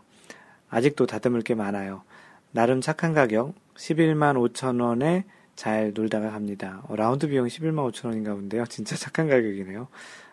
아직도 0.70 1.08
다듬을 1.08 1.42
게 1.42 1.56
많아요. 1.56 2.04
나름 2.52 2.82
착한 2.82 3.14
가격 3.14 3.54
11만 3.76 4.36
5천 4.54 4.82
원에 4.82 5.26
잘 5.60 5.92
놀다가 5.94 6.32
갑니다. 6.32 6.82
어, 6.88 6.96
라운드 6.96 7.28
비용 7.28 7.46
11만 7.46 7.92
5천 7.92 8.06
원인가 8.06 8.34
본데요. 8.34 8.66
진짜 8.68 8.96
착한 8.96 9.28
가격이네요. 9.28 9.90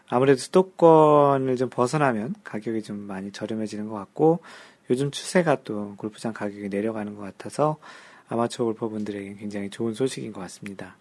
아무래도 0.09 0.39
수도권을 0.39 1.57
좀 1.57 1.69
벗어나면 1.69 2.37
가격이 2.45 2.85
좀 2.85 2.99
많이 2.99 3.33
저렴해지는 3.33 3.89
것 3.89 3.97
같고 3.97 4.39
요즘 4.89 5.11
추세가 5.11 5.57
또 5.65 5.95
골프장 5.97 6.33
가격이 6.33 6.69
내려가는 6.69 7.17
것 7.17 7.23
같아서 7.23 7.79
아마추어 8.29 8.67
골퍼분들에게 8.67 9.35
굉장히 9.35 9.69
좋은 9.69 9.95
소식인 9.95 10.33
것 10.33 10.41
같습니다. 10.43 10.97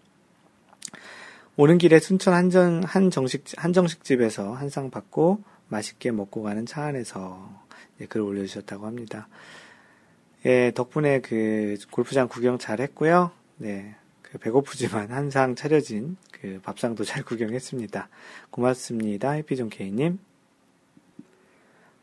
오는 1.56 1.78
길에 1.78 2.00
순천 2.00 2.34
한정, 2.34 2.82
한정식, 2.84 3.44
한정식집에서 3.58 4.54
한 4.54 4.70
상 4.70 4.90
받고 4.90 5.44
맛있게 5.68 6.10
먹고 6.10 6.42
가는 6.42 6.66
차 6.66 6.86
안에서 6.86 7.48
예, 8.02 8.08
글을 8.08 8.26
올려주셨다고 8.26 8.88
합니다. 8.88 9.28
예, 10.48 10.72
덕분에 10.74 11.22
그 11.22 11.78
골프장 11.92 12.28
구경 12.28 12.58
잘 12.58 12.82
했고요. 12.82 13.30
네. 13.58 13.96
그 14.36 14.40
배고프지만 14.40 15.12
한상 15.12 15.56
차려진 15.56 16.18
그 16.32 16.60
밥상도 16.62 17.06
잘 17.06 17.24
구경했습니다. 17.24 18.10
고맙습니다. 18.50 19.32
해피존 19.32 19.70
K님. 19.70 20.20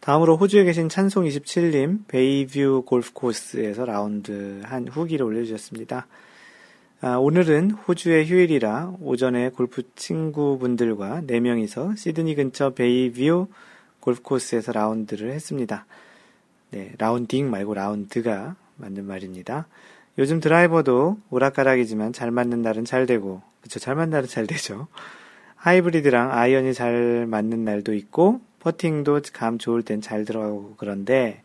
다음으로 0.01 0.38
호주에 0.38 0.64
계신 0.64 0.88
찬송 0.88 1.27
27님, 1.27 2.09
베이뷰 2.09 2.85
골프 2.87 3.12
코스에서 3.12 3.85
라운드 3.85 4.62
한 4.64 4.88
후기를 4.88 5.27
올려주셨습니다. 5.27 6.07
아, 7.03 7.16
오늘은 7.16 7.73
호주의 7.73 8.27
휴일이라 8.27 8.95
오전에 9.01 9.51
골프 9.51 9.83
친구분들과 9.95 11.23
4명이서 11.27 11.99
시드니 11.99 12.35
근처 12.35 12.71
베이뷰 12.71 13.49
골프 14.01 14.23
코스에서 14.23 14.73
라운드를 14.73 15.33
했습니다. 15.33 15.85
네, 16.71 16.92
라운딩 16.97 17.51
말고 17.51 17.75
라운드가 17.75 18.57
맞는 18.77 19.05
말입니다. 19.05 19.66
요즘 20.18 20.40
드라이버도 20.40 21.18
오락가락이지만 21.31 22.12
잘 22.12 22.31
맞는 22.31 22.62
날은 22.62 22.85
잘 22.85 23.07
되고, 23.07 23.40
그쵸, 23.62 23.79
잘 23.79 23.94
맞는 23.94 24.11
날은 24.11 24.29
잘 24.29 24.46
되죠. 24.46 24.88
하이브리드랑 25.57 26.33
아이언이 26.33 26.75
잘 26.75 27.27
맞는 27.27 27.64
날도 27.64 27.94
있고, 27.94 28.40
퍼팅도 28.61 29.20
감 29.33 29.59
좋을 29.59 29.83
땐 29.83 30.01
잘 30.01 30.25
들어가고 30.25 30.75
그런데, 30.77 31.42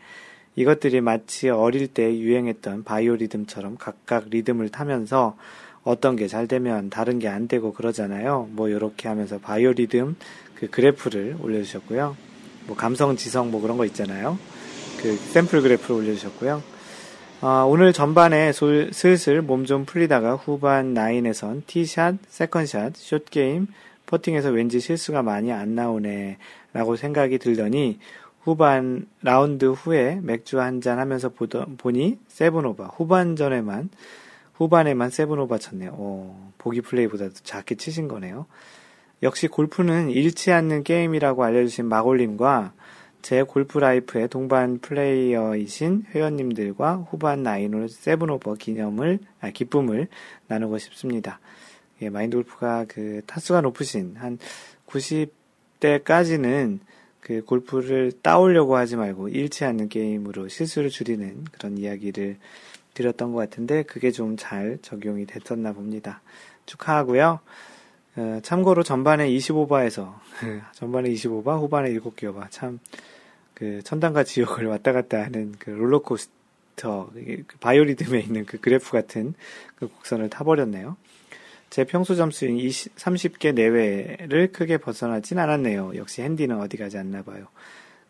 이것들이 0.56 1.02
마치 1.02 1.50
어릴 1.50 1.88
때 1.88 2.18
유행했던 2.18 2.84
바이오 2.84 3.16
리듬처럼 3.18 3.78
각각 3.78 4.30
리듬을 4.30 4.70
타면서 4.70 5.38
어떤 5.84 6.16
게 6.16 6.28
잘 6.28 6.48
되면 6.48 6.90
다른 6.90 7.20
게 7.20 7.28
안 7.28 7.48
되고 7.48 7.72
그러잖아요. 7.72 8.50
뭐 8.52 8.72
요렇게 8.72 9.08
하면서 9.08 9.38
바이오 9.38 9.74
리듬 9.74 10.16
그 10.56 10.68
그래프를 10.70 11.38
올려주셨고요. 11.40 12.18
뭐 12.66 12.76
감성 12.76 13.16
지성 13.16 13.52
뭐 13.52 13.62
그런 13.62 13.78
거 13.78 13.86
있잖아요. 13.86 14.38
그 15.00 15.16
샘플 15.16 15.62
그래프를 15.62 15.96
올려주셨고요. 15.96 16.64
어, 17.42 17.66
오늘 17.70 17.94
전반에 17.94 18.52
솔, 18.52 18.92
슬슬 18.92 19.42
몸 19.44 19.66
좀 19.66 19.86
풀리다가 19.86 20.36
후반 20.36 20.94
9에선 20.96 21.64
티샷, 21.68 22.16
second 22.28 22.65
shot, 22.65 22.96
short 22.96 23.32
game, 23.32 23.68
퍼팅에서 24.08 24.50
왠지 24.50 24.80
실수가 24.80 25.22
많이 25.22 25.52
안 25.52 25.76
나오네 25.76 26.38
라고 26.74 26.96
생각이 26.96 27.38
들더니 27.38 28.00
후반 28.42 29.06
라운드 29.22 29.66
후에 29.66 30.20
맥주 30.24 30.60
한 30.60 30.82
잔 30.82 30.98
하면서 31.00 31.30
보더, 31.30 31.66
보니 31.78 32.18
seven 32.28 32.60
over 32.60 32.86
후반전에만 32.96 33.90
후반에만 34.56 35.10
seven 35.12 35.38
over 35.38 35.60
쳤네요. 35.60 35.92
오, 35.92 36.36
보기 36.58 36.82
플레이보다도 36.82 37.34
작게 37.44 37.76
치신 37.76 38.08
거네요. 38.08 38.48
역시 39.22 39.48
골프는 39.48 40.10
잃지 40.10 40.52
않는 40.52 40.84
게임이라고 40.84 41.44
알려주신 41.44 41.86
마골님과 41.86 42.74
제 43.22 43.44
골프 43.44 43.80
라이프의 43.80 44.30
동반 44.30 44.80
플레이어이신 44.80 46.06
회원님들과 46.14 47.08
후반 47.10 47.44
nine 47.44 47.67
hole 47.67 47.90
seven 47.90 48.26
over 48.26 48.56
기념을, 48.56 49.20
아, 49.42 49.50
기쁨을 49.50 50.08
나누고 50.48 50.78
싶습니다. 50.78 51.40
예, 52.02 52.10
마인드 52.10 52.38
골프가 52.38 52.86
그 52.88 53.22
타수가 53.26 53.62
높으신 53.62 54.16
한 54.18 54.38
90대까지는 54.88 56.80
그 57.20 57.44
골프를 57.44 58.14
따오려고 58.22 58.78
하지 58.78 58.96
말고 58.96 59.30
잃지 59.30 59.66
않는 59.66 59.90
게임으로 59.90 60.48
실수를 60.48 60.90
줄이는 60.90 61.44
그런 61.52 61.78
이야기를 61.78 62.38
드렸던 62.94 63.34
것 63.34 63.40
같은데 63.40 63.84
그게 63.84 64.12
좀 64.12 64.38
잘 64.38 64.78
적용이 64.82 65.26
됐었나 65.26 65.74
봅니다. 65.74 66.22
축하하고요. 66.66 67.40
어, 68.18 68.40
참고로 68.44 68.84
전반에 68.84 69.30
25바에서 69.30 70.14
전반에 70.74 71.10
25바, 71.10 71.60
후반에 71.60 71.92
7개 71.94 72.30
오바 72.30 72.50
참 72.50 72.80
그 73.58 73.82
천당과 73.82 74.24
지옥을 74.24 74.68
왔다 74.68 74.94
갔다 74.94 75.24
하는 75.24 75.56
그 75.58 75.72
롤러코스터 75.72 77.10
그 77.12 77.58
바이오리듬에 77.60 78.20
있는 78.20 78.46
그 78.46 78.60
그래프 78.60 78.92
같은 78.92 79.34
그 79.76 79.88
곡선을 79.88 80.30
타버렸네요. 80.30 80.96
제 81.72 81.84
평소 81.84 82.14
점수인 82.14 82.58
20, 82.60 82.96
30개 82.96 83.56
내외를 83.56 84.52
크게 84.52 84.78
벗어나진 84.78 85.40
않았네요. 85.40 85.94
역시 85.96 86.22
핸디는 86.22 86.60
어디 86.62 86.78
가지 86.78 87.00
않나 87.00 87.24
봐요. 87.24 87.48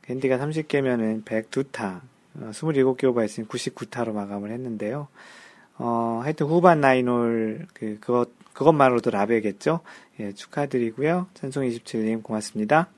핸디가 0.10 0.38
30개면은 0.38 1.24
102타, 1.24 2.02
어, 2.36 2.50
27개 2.52 3.06
오버했으니 3.06 3.48
99타로 3.48 4.12
마감을 4.12 4.52
했는데요. 4.52 5.08
어, 5.78 6.20
하여튼 6.24 6.48
후반 6.48 6.82
나인홀, 6.82 7.68
그, 7.74 7.98
그것, 8.02 8.32
그것만으로도 8.58 9.12
라베겠죠? 9.12 9.82
예, 10.20 10.34
축하드리고요. 10.34 11.28
찬송27님 11.36 12.24
고맙습니다. 12.24 12.90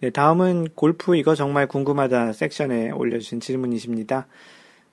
네, 0.00 0.10
다음은 0.10 0.68
골프 0.74 1.16
이거 1.16 1.34
정말 1.34 1.66
궁금하다 1.66 2.34
섹션에 2.34 2.90
올려주신 2.90 3.40
질문이십니다. 3.40 4.26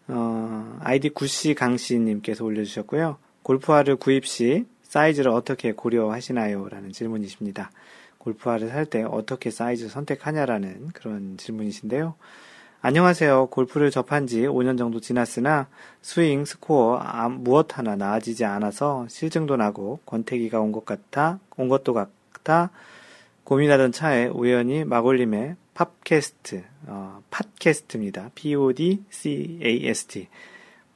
어, 0.07 0.77
아이디 0.79 1.09
구씨 1.09 1.55
강씨님께서 1.55 2.45
올려주셨고요. 2.45 3.17
골프화를 3.43 3.97
구입 3.97 4.25
시 4.25 4.65
사이즈를 4.83 5.31
어떻게 5.31 5.73
고려하시나요? 5.73 6.69
라는 6.69 6.93
질문이십니다. 6.93 7.71
골프화를 8.17 8.69
살 8.69 8.85
때 8.85 9.03
어떻게 9.03 9.51
사이즈를 9.51 9.89
선택하냐라는 9.89 10.91
그런 10.93 11.35
질문이신데요. 11.35 12.15
안녕하세요. 12.81 13.47
골프를 13.47 13.91
접한 13.91 14.25
지 14.25 14.43
5년 14.43 14.77
정도 14.77 15.01
지났으나 15.01 15.67
스윙, 16.01 16.45
스코어 16.45 16.97
아, 16.99 17.27
무엇 17.27 17.77
하나 17.77 17.97
나아지지 17.97 18.45
않아서 18.45 19.05
실증도 19.09 19.57
나고 19.57 19.99
권태기가 20.05 20.61
온 20.61 20.71
것 20.71 20.85
같아 20.85 21.39
온 21.57 21.67
것도 21.67 21.93
같아 21.93 22.71
고민하던 23.43 23.91
차에 23.91 24.27
우연히 24.27 24.85
마골림의 24.85 25.57
팝캐스트, 25.73 26.63
어, 26.87 27.21
팟캐스트입니다. 27.29 28.31
P-O-D-C-A-S-T. 28.35 30.27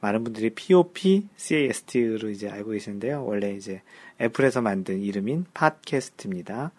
많은 0.00 0.24
분들이 0.24 0.50
P-O-P-C-A-S-T로 0.50 2.30
이제 2.30 2.48
알고 2.48 2.70
계시는데요. 2.70 3.24
원래 3.26 3.52
이제 3.52 3.82
애플에서 4.20 4.62
만든 4.62 5.02
이름인 5.02 5.44
팟캐스트입니다. 5.52 6.70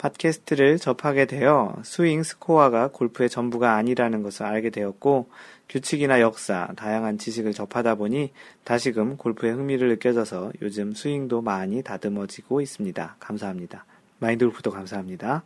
팟캐스트를 0.00 0.78
접하게 0.78 1.26
되어 1.26 1.76
스윙 1.82 2.22
스코어가 2.22 2.88
골프의 2.88 3.28
전부가 3.28 3.74
아니라는 3.74 4.22
것을 4.22 4.46
알게 4.46 4.70
되었고 4.70 5.28
규칙이나 5.68 6.20
역사, 6.20 6.68
다양한 6.74 7.18
지식을 7.18 7.52
접하다 7.52 7.96
보니 7.96 8.32
다시금 8.64 9.18
골프에 9.18 9.50
흥미를 9.50 9.88
느껴져서 9.90 10.52
요즘 10.62 10.94
스윙도 10.94 11.42
많이 11.42 11.82
다듬어지고 11.82 12.62
있습니다. 12.62 13.16
감사합니다. 13.20 13.84
마인드 14.18 14.46
골프도 14.46 14.70
감사합니다. 14.70 15.42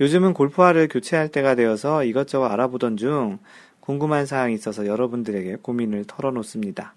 요즘은 0.00 0.32
골프화를 0.32 0.88
교체할 0.88 1.28
때가 1.28 1.56
되어서 1.56 2.04
이것저것 2.04 2.46
알아보던 2.46 2.96
중 2.96 3.38
궁금한 3.80 4.26
사항이 4.26 4.54
있어서 4.54 4.86
여러분들에게 4.86 5.56
고민을 5.62 6.04
털어놓습니다. 6.06 6.94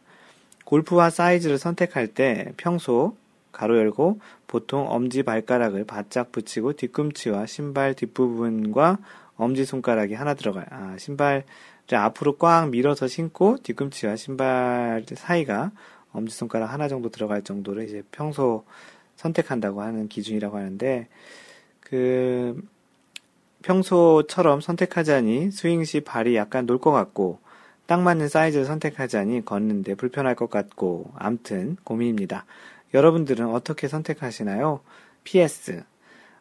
골프화 0.66 1.10
사이즈를 1.10 1.58
선택할 1.58 2.08
때 2.08 2.54
평소 2.58 3.16
가로 3.52 3.78
열고 3.78 4.20
보통 4.48 4.86
엄지 4.90 5.24
발가락을 5.24 5.86
바짝 5.86 6.32
붙이고 6.32 6.74
뒤꿈치와 6.74 7.46
신발 7.46 7.94
뒷부분과 7.94 8.98
엄지 9.38 9.66
손가락이 9.66 10.14
하나 10.14 10.34
들어가요. 10.34 10.66
아, 10.70 10.96
신발을 10.98 11.44
앞으로 11.94 12.38
꽉 12.38 12.70
밀어서 12.70 13.08
신고 13.08 13.58
뒤꿈치와 13.64 14.16
신발 14.16 15.06
사이가 15.08 15.72
엄지 16.12 16.36
손가락 16.36 16.74
하나 16.74 16.88
정도 16.88 17.10
들어갈 17.10 17.44
정도를 17.44 17.84
이제 17.86 18.04
평소 18.12 18.66
선택한다고 19.16 19.82
하는 19.82 20.08
기준이라고 20.08 20.58
하는데 20.58 21.08
그 21.82 22.62
평소처럼 23.62 24.62
선택하자니 24.62 25.52
스윙 25.52 25.84
시 25.84 26.02
발이 26.02 26.36
약간 26.36 26.66
놀 26.66 26.80
것 26.80 26.92
같고 26.92 27.40
딱 27.86 28.02
맞는 28.02 28.30
사이즈를 28.30 28.66
선택하자니 28.66 29.46
걷는데 29.46 29.96
불편할 29.96 30.36
것 30.36 30.50
같고 30.50 31.12
암튼 31.16 31.76
고민입니다. 31.84 32.46
여러분들은 32.94 33.48
어떻게 33.48 33.88
선택하시나요? 33.88 34.82
PS. 35.24 35.84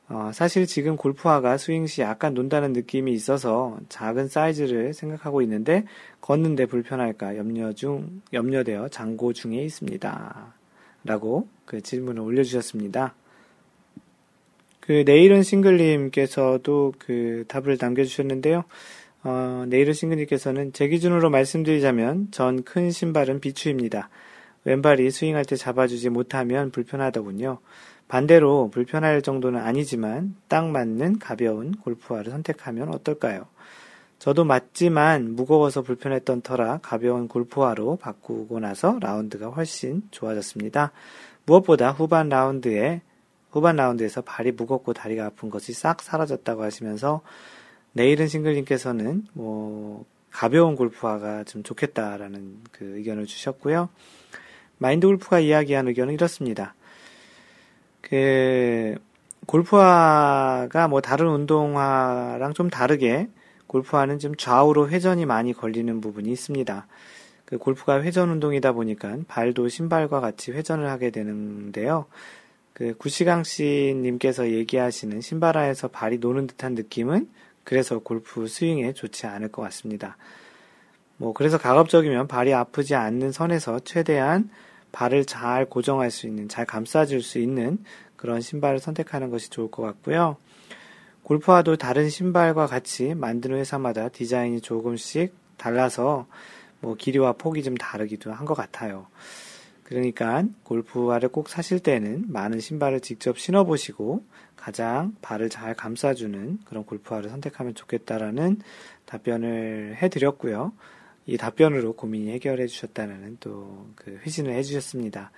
어, 0.09 0.31
사실 0.33 0.67
지금 0.67 0.97
골프화가 0.97 1.59
스윙 1.59 1.87
시 1.87 2.01
약간 2.01 2.33
논다는 2.33 2.73
느낌이 2.73 3.13
있어서 3.13 3.79
작은 3.91 4.29
사이즈를 4.29 4.95
생각하고 4.95 5.43
있는데 5.43 5.85
걷는데 6.23 6.67
불편할까 6.67 7.37
염려 7.37 7.75
중, 7.75 8.23
염려되어 8.33 8.89
장고 8.89 9.35
중에 9.35 9.63
있습니다. 9.63 10.55
라고 11.05 11.49
그 11.67 11.83
질문을 11.83 12.23
올려주셨습니다. 12.23 13.15
그 14.81 15.03
내일은 15.05 15.43
싱글님께서도 15.43 16.95
그 16.99 17.45
답을 17.49 17.77
남겨주셨는데요. 17.79 18.65
어, 19.25 19.65
내일은 19.69 19.93
싱글님께서는 19.93 20.73
제 20.73 20.89
기준으로 20.89 21.29
말씀드리자면 21.29 22.29
전 22.31 22.63
큰 22.63 22.91
신발은 22.91 23.41
비추입니다. 23.41 24.09
왼발이 24.69 25.11
스윙할 25.11 25.47
때 25.47 25.57
잡아주지 25.57 26.11
못하면 26.11 26.71
불편하더군요. 26.71 27.59
반대로 28.07 28.69
불편할 28.69 29.23
정도는 29.23 29.59
아니지만 29.61 30.37
딱 30.47 30.69
맞는 30.69 31.19
가벼운 31.19 31.73
골프화를 31.73 32.31
선택하면 32.31 32.93
어떨까요? 32.93 33.47
저도 34.19 34.45
맞지만 34.45 35.35
무거워서 35.35 35.81
불편했던 35.81 36.43
터라 36.43 36.81
가벼운 36.83 37.29
골프화로 37.29 37.97
바꾸고 37.97 38.61
나서 38.61 38.99
라운드가 39.01 39.49
훨씬 39.49 40.03
좋아졌습니다. 40.11 40.93
무엇보다 41.47 41.93
후반 41.93 42.29
라운드에 42.29 43.01
후반 43.51 43.77
라운드에서 43.77 44.21
발이 44.21 44.53
무겁고 44.53 44.93
다리가 44.93 45.25
아픈 45.25 45.49
것이 45.49 45.73
싹 45.73 46.03
사라졌다고 46.03 46.63
하시면서 46.63 47.23
내일은 47.93 48.29
싱글님께서는 48.29 49.29
뭐 49.33 50.05
가벼운 50.31 50.77
골프화가 50.77 51.45
좀 51.45 51.63
좋겠다라는 51.63 52.59
그 52.71 52.99
의견을 52.99 53.25
주셨고요. 53.25 53.89
마인드 54.79 55.07
골프가 55.07 55.41
이야기한 55.41 55.88
의견은 55.88 56.14
이렇습니다. 56.14 56.75
그 58.01 58.97
골프화가 59.47 60.88
뭐 60.88 61.01
다른 61.01 61.29
운동화랑 61.29 62.55
좀 62.55 62.71
다르게 62.71 63.29
골프화는 63.67 64.19
좀 64.19 64.35
좌우로 64.37 64.88
회전이 64.88 65.27
많이 65.27 65.53
걸리는 65.53 66.01
부분이 66.01 66.31
있습니다. 66.31 66.87
그 67.45 67.59
골프가 67.59 68.03
회전 68.03 68.31
운동이다 68.31 68.73
보니까 68.73 69.17
발도 69.27 69.69
신발과 69.69 70.21
같이 70.21 70.53
회전을 70.53 70.88
하게 70.91 71.11
되는데요. 71.11 72.07
그 72.73 72.95
구시강 72.97 73.45
씨님께서 73.45 74.51
얘기하시는 74.51 75.21
신발화에서 75.21 75.88
발이 75.88 76.19
노는 76.19 76.47
듯한 76.47 76.75
느낌은 76.75 77.29
그래서 77.64 77.99
골프 77.99 78.47
스윙에 78.47 78.93
좋지 78.93 79.27
않을 79.27 79.51
것 79.51 79.62
같습니다. 79.62 80.17
뭐 81.17 81.33
그래서 81.33 81.59
가급적이면 81.59 82.29
발이 82.29 82.55
아프지 82.55 82.95
않는 82.95 83.33
선에서 83.33 83.81
최대한 83.81 84.51
발을 84.99 85.27
잘 85.27 85.65
고정할 85.65 86.11
수 86.11 86.27
있는, 86.27 86.49
잘 86.49 86.67
감싸줄 86.67 87.23
수 87.23 87.39
있는 87.39 87.79
그런 88.17 88.41
신발을 88.41 88.81
선택하는 88.81 89.31
것이 89.31 89.49
좋을 89.49 89.71
것 89.71 89.83
같고요. 89.85 90.37
골프화도 91.23 91.77
다른 91.77 92.11
신발과 92.11 92.67
같이 92.67 93.15
만드는 93.15 93.59
회사마다 93.59 94.09
디자인이 94.09 94.61
조금씩 94.61 95.35
달라서 95.57 96.27
뭐 96.81 96.97
길이와 96.97 97.35
폭이 97.35 97.63
좀 97.63 97.77
다르기도 97.77 98.33
한 98.33 98.45
것 98.45 98.55
같아요. 98.55 99.07
그러니까 99.85 100.43
골프화를 100.65 101.29
꼭 101.29 101.49
사실 101.49 101.79
때는 101.79 102.25
많은 102.27 102.59
신발을 102.59 102.99
직접 103.01 103.39
신어보시고 103.39 104.25
가장 104.57 105.15
발을 105.23 105.49
잘 105.49 105.75
감싸주는 105.75 106.59
그런 106.65 106.85
골프화를 106.85 107.31
선택하면 107.31 107.77
좋겠다라는 107.77 108.61
답변을 109.07 109.97
해드렸고요. 110.03 110.73
이 111.29 111.37
답변으로 111.37 111.93
고민이 111.93 112.33
해결해 112.33 112.67
주셨다는 112.67 113.37
또그 113.38 114.23
회신을 114.27 114.55
해 114.55 114.62
주셨습니다. 114.62 115.31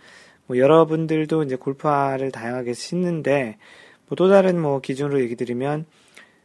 뭐 0.47 0.57
여러분들도 0.57 1.43
이제 1.43 1.57
골프화를 1.57 2.31
다양하게 2.31 2.73
신는데 2.73 3.59
뭐 4.07 4.17
또 4.17 4.29
다른 4.29 4.61
뭐 4.61 4.81
기준으로 4.81 5.21
얘기 5.21 5.37
드리면 5.37 5.85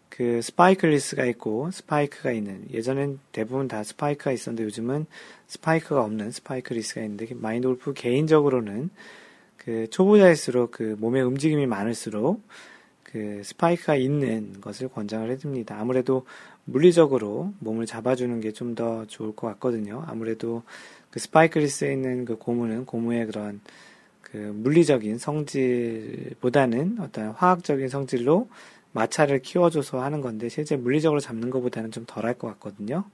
그 0.09 0.41
spikeless가 0.41 1.25
있고 1.25 1.69
스파이크가 1.71 2.31
있는 2.31 2.65
예전엔 2.71 3.19
대부분 3.31 3.67
다 3.67 3.83
스파이크가 3.83 4.31
있었는데 4.31 4.63
요즘은 4.63 5.05
스파이크가 5.47 6.03
없는 6.03 6.31
spikeless가 6.31 7.01
있는데 7.01 7.27
마인드 7.35 7.67
골프 7.67 7.93
개인적으로는 7.93 8.89
그 9.57 9.87
초보자일수록 9.89 10.71
그 10.71 10.95
몸의 10.99 11.23
움직임이 11.23 11.67
많을수록 11.67 12.43
그 13.03 13.41
스파이크가 13.43 13.95
있는 13.95 14.59
것을 14.61 14.87
권장을 14.87 15.29
해줍니다. 15.31 15.79
아무래도 15.79 16.25
물리적으로 16.65 17.53
몸을 17.59 17.85
잡아주는 17.85 18.41
게 18.41 18.51
좀 18.51 18.75
더 18.75 19.05
좋을 19.05 19.35
것 19.35 19.47
같거든요. 19.47 20.03
아무래도 20.07 20.63
그 21.11 21.19
스파이크리스에 21.19 21.93
있는 21.93 22.25
그 22.25 22.37
고무는 22.37 22.85
고무의 22.85 23.27
그런 23.27 23.61
그 24.21 24.37
물리적인 24.37 25.17
성질보다는 25.17 26.97
어떤 26.99 27.29
화학적인 27.29 27.87
성질로 27.87 28.49
마찰을 28.91 29.39
키워줘서 29.41 30.01
하는 30.01 30.21
건데 30.21 30.49
실제 30.49 30.75
물리적으로 30.75 31.19
잡는 31.19 31.49
것보다는 31.49 31.91
좀 31.91 32.05
덜할 32.07 32.33
것 32.35 32.47
같거든요. 32.47 33.05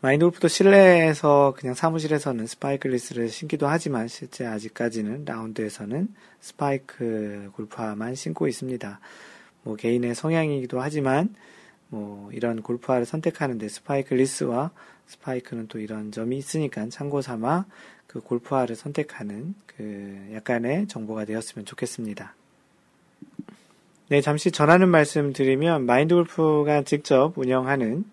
마인드 0.00 0.24
골프도 0.24 0.48
실내에서 0.48 1.54
그냥 1.56 1.74
사무실에서는 1.74 2.46
spikeless를 2.46 3.28
신기도 3.28 3.66
하지만 3.66 4.08
실제 4.08 4.44
아직까지는 4.46 5.24
라운드에서는 5.24 6.08
스파이크 6.40 7.50
골프화만 7.54 8.14
신고 8.14 8.46
있습니다. 8.46 9.00
뭐 9.62 9.76
개인의 9.76 10.14
성향이기도 10.14 10.80
하지만 10.80 11.34
뭐 11.88 12.30
이런 12.32 12.62
골프화를 12.62 13.06
선택하는데 13.06 13.68
spikeless와 13.68 14.70
스파이크는 15.06 15.68
또 15.68 15.78
이런 15.78 16.10
점이 16.10 16.36
있으니까 16.36 16.88
참고 16.88 17.22
삼아 17.22 17.66
그 18.06 18.20
골프화를 18.20 18.76
선택하는 18.76 19.54
그 19.66 20.30
약간의 20.32 20.88
정보가 20.88 21.24
되었으면 21.24 21.64
좋겠습니다. 21.64 22.34
네, 24.08 24.20
잠시 24.20 24.52
전하는 24.52 24.88
말씀 24.88 25.32
드리면 25.32 25.84
마인드 25.84 26.14
골프가 26.14 26.82
직접 26.82 27.36
운영하는 27.36 28.04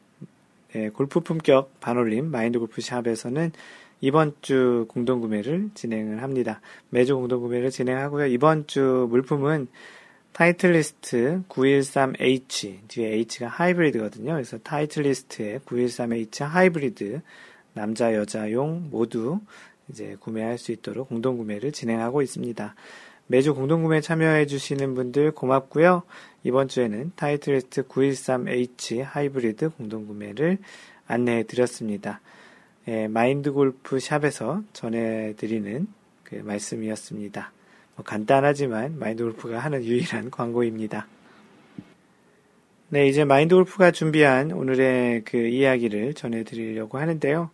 예, 0.76 0.90
골프 0.90 1.20
품격 1.20 1.80
반올림 1.80 2.32
마인드 2.32 2.58
골프 2.58 2.82
샵에서는 2.82 3.52
이번 4.02 4.34
주 4.42 4.86
공동 4.90 5.22
구매를 5.22 5.70
진행을 5.76 6.22
합니다. 6.22 6.62
매주 6.90 7.16
공동 7.16 7.42
구매를 7.42 7.70
진행하고요. 7.70 8.26
이번 8.26 8.68
주 8.68 9.08
물품은 9.10 9.68
타이틀리스트 10.34 11.44
913H, 11.48 12.88
뒤에 12.88 13.14
H가 13.14 13.48
하이브리드거든요. 13.48 14.34
그래서 14.34 14.58
타이틀리스트에 14.58 15.60
913H 15.60 16.44
하이브리드, 16.44 17.22
남자, 17.74 18.14
여자용 18.16 18.90
모두 18.90 19.40
이제 19.90 20.18
구매할 20.20 20.58
수 20.58 20.72
있도록 20.72 21.10
공동 21.10 21.38
구매를 21.38 21.72
진행하고 21.72 22.22
있습니다. 22.22 22.76
매주 23.28 23.54
공동 23.54 23.84
구매 23.84 24.02
참여해 24.02 24.48
주시는 24.48 24.96
분들 24.96 25.32
고맙고요. 25.32 26.04
이번 26.44 26.68
주에는 26.68 27.12
타이틀리스트 27.16 27.88
913H 27.88 29.04
하이브리드 29.04 29.70
공동 29.70 30.08
구매를 30.08 30.58
안내해 31.08 31.44
드렸습니다. 31.44 32.22
예, 32.88 33.08
마인드 33.08 33.52
골프 33.52 34.00
샵에서 34.00 34.64
전해 34.74 35.36
드리는 35.38 35.88
그 36.24 36.36
말씀이었습니다. 36.36 37.52
뭐 37.96 38.04
간단하지만 38.04 38.98
마인드 39.00 39.24
골프가 39.24 39.60
하는 39.60 39.84
유일한 39.84 40.32
광고입니다. 40.32 41.08
네, 42.90 43.08
이제 43.08 43.26
마인드 43.26 43.56
골프가 43.56 43.92
준비한 43.92 44.52
오늘의 44.52 45.24
그 45.26 45.38
이야기를 45.38 46.14
전해드리려고 46.14 46.98
하는데요. 46.98 47.50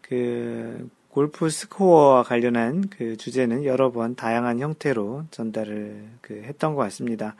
그 0.00 0.88
골프 1.08 1.50
스코어와 1.50 2.22
관련한 2.22 2.88
그 2.88 3.16
주제는 3.16 3.64
여러 3.64 3.92
번 3.92 4.16
다양한 4.16 4.60
형태로 4.60 5.24
전달을 5.30 6.04
그 6.20 6.42
했던 6.44 6.74
것 6.74 6.82
같습니다. 6.82 7.36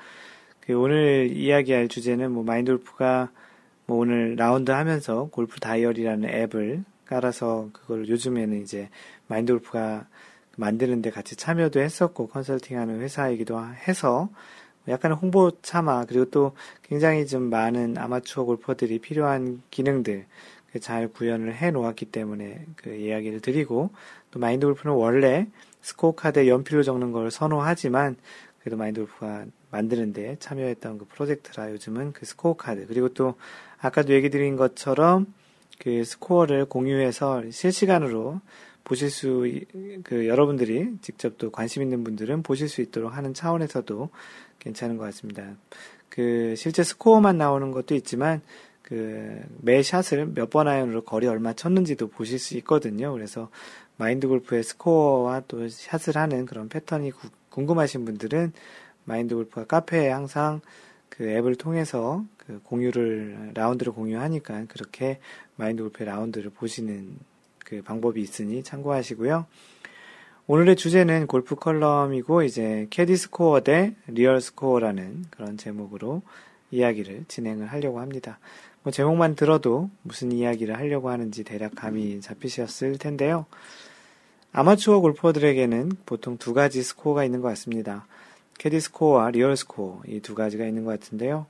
그 0.61 0.74
오늘 0.74 1.30
이야기할 1.32 1.88
주제는 1.88 2.30
뭐 2.30 2.45
마인드 2.45 2.70
골프가 2.70 3.30
뭐 3.86 3.99
오늘 3.99 4.36
라운드 4.36 4.70
하면서 4.70 5.28
골프 5.32 5.59
다이어리라는 5.59 6.28
앱을 6.28 6.84
깔아서 7.07 7.70
그걸 7.72 8.09
요즘에는 8.09 8.62
이제 8.62 8.88
마인드 9.26 9.53
골프가 9.53 10.07
만드는데 10.57 11.11
같이 11.11 11.36
참여도 11.36 11.80
했었고 11.80 12.28
컨설팅하는 12.28 13.00
회사이기도 13.00 13.59
해서 13.86 14.28
약간 14.88 15.12
홍보 15.12 15.50
참아 15.62 16.07
그리고 16.07 16.24
또 16.26 16.53
굉장히 16.82 17.26
좀 17.26 17.44
많은 17.50 17.96
아마추어 17.98 18.44
골퍼들이 18.44 18.98
필요한 18.98 19.62
기능들 19.70 20.26
잘 20.80 21.09
구현을 21.09 21.55
해 21.55 21.70
놓았기 21.70 22.07
때문에 22.07 22.66
그 22.76 22.94
이야기를 22.94 23.40
드리고 23.40 23.90
또 24.30 24.38
마인드 24.40 24.66
골프는 24.66 24.94
원래 24.94 25.46
스코어 25.82 26.14
카드에 26.14 26.48
연필로 26.48 26.82
적는 26.82 27.12
걸 27.12 27.30
선호하지만 27.30 28.16
그래도 28.61 28.76
마인드 28.76 29.00
골프가 29.00 29.44
만드는데 29.70 30.36
참여했던 30.38 30.98
그 30.98 31.05
프로젝트라 31.07 31.70
요즘은 31.72 32.12
그 32.12 32.24
스코어 32.24 32.57
카드 32.57 32.86
그리고 32.86 33.09
또 33.11 33.34
아까도 33.78 34.12
얘기 34.14 34.30
드린 34.30 34.57
것처럼 34.57 35.26
그 35.78 36.05
스코어를 36.05 36.66
공유해서 36.66 37.42
실시간으로 37.50 38.40
보실 38.85 39.11
수, 39.11 39.49
그 40.03 40.26
여러분들이 40.26 40.97
직접 41.01 41.39
또 41.39 41.51
관심 41.51 41.83
있는 41.83 42.05
분들은 42.05 42.43
보실 42.43 42.68
수 42.68 42.80
있도록 42.80 43.16
하는 43.16 43.35
차원에서도 43.35 44.11
괜찮은 44.59 44.97
것 44.97 45.05
같습니다. 45.05 45.55
그 46.09 46.55
실제 46.57 46.83
스코어만 46.83 47.39
나오는 47.39 47.70
것도 47.70 47.95
있지만 47.95 48.43
그 48.83 49.41
매 49.62 49.83
샷을 49.83 50.26
몇 50.35 50.51
번 50.51 50.68
아이언으로 50.68 51.03
거리 51.03 51.26
얼마 51.26 51.53
쳤는지도 51.55 52.09
보실 52.09 52.39
수 52.39 52.57
있거든요. 52.59 53.12
그래서 53.12 53.49
마인드 53.97 54.26
골프의 54.28 54.62
스코어와 54.64 55.45
또 55.49 55.68
샷을 55.68 56.16
하는 56.16 56.47
그런 56.47 56.68
패턴이 56.68 57.12
구, 57.12 57.28
궁금하신 57.51 58.05
분들은 58.05 58.53
마인드 59.05 59.35
골프가 59.35 59.64
카페에 59.64 60.11
항상 60.11 60.61
그 61.09 61.28
앱을 61.28 61.57
통해서 61.57 62.24
그 62.37 62.61
공유를 62.64 63.53
라운드를 63.55 63.93
공유하니까 63.93 64.64
그렇게 64.68 65.20
마인드 65.57 65.83
골프의 65.83 66.09
라운드를 66.09 66.51
보시는 66.51 67.16
그 67.72 67.80
방법이 67.80 68.20
있으니 68.20 68.62
참고하시고요. 68.62 69.46
오늘의 70.46 70.76
주제는 70.76 71.26
골프 71.26 71.54
컬럼이고 71.54 72.42
이제 72.42 72.86
캐디 72.90 73.16
스코어 73.16 73.60
대 73.62 73.94
real 74.09 74.42
스코어라는 74.42 75.24
그런 75.30 75.56
제목으로 75.56 76.20
이야기를 76.70 77.24
진행을 77.28 77.68
하려고 77.68 78.00
합니다. 78.00 78.38
뭐 78.82 78.92
제목만 78.92 79.36
들어도 79.36 79.88
무슨 80.02 80.32
이야기를 80.32 80.76
하려고 80.76 81.08
하는지 81.08 81.44
대략 81.44 81.74
감이 81.74 82.20
잡히셨을 82.20 82.98
텐데요. 82.98 83.46
아마추어 84.52 85.00
골퍼들에게는 85.00 85.92
보통 86.04 86.36
두 86.36 86.52
가지 86.52 86.82
스코어가 86.82 87.24
있는 87.24 87.40
것 87.40 87.48
같습니다. 87.48 88.06
캐디 88.58 88.80
스코어와 88.80 89.30
real 89.30 89.57
스코어 89.56 90.02
이 90.08 90.20
두 90.20 90.34
가지가 90.34 90.66
있는 90.66 90.84
것 90.84 91.00
같은데요. 91.00 91.46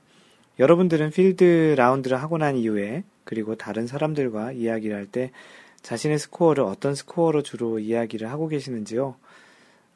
여러분들은 0.57 1.11
필드 1.11 1.75
라운드를 1.77 2.21
하고 2.21 2.37
난 2.37 2.55
이후에 2.55 3.03
그리고 3.25 3.55
다른 3.55 3.87
사람들과 3.87 4.53
이야기를 4.53 4.95
할 4.95 5.07
때 5.07 5.31
자신의 5.83 6.17
스코어를 6.19 6.63
어떤 6.63 6.95
스코어로 6.95 7.43
주로 7.43 7.79
이야기를 7.79 8.29
하고 8.31 8.47
계시는지요? 8.47 9.15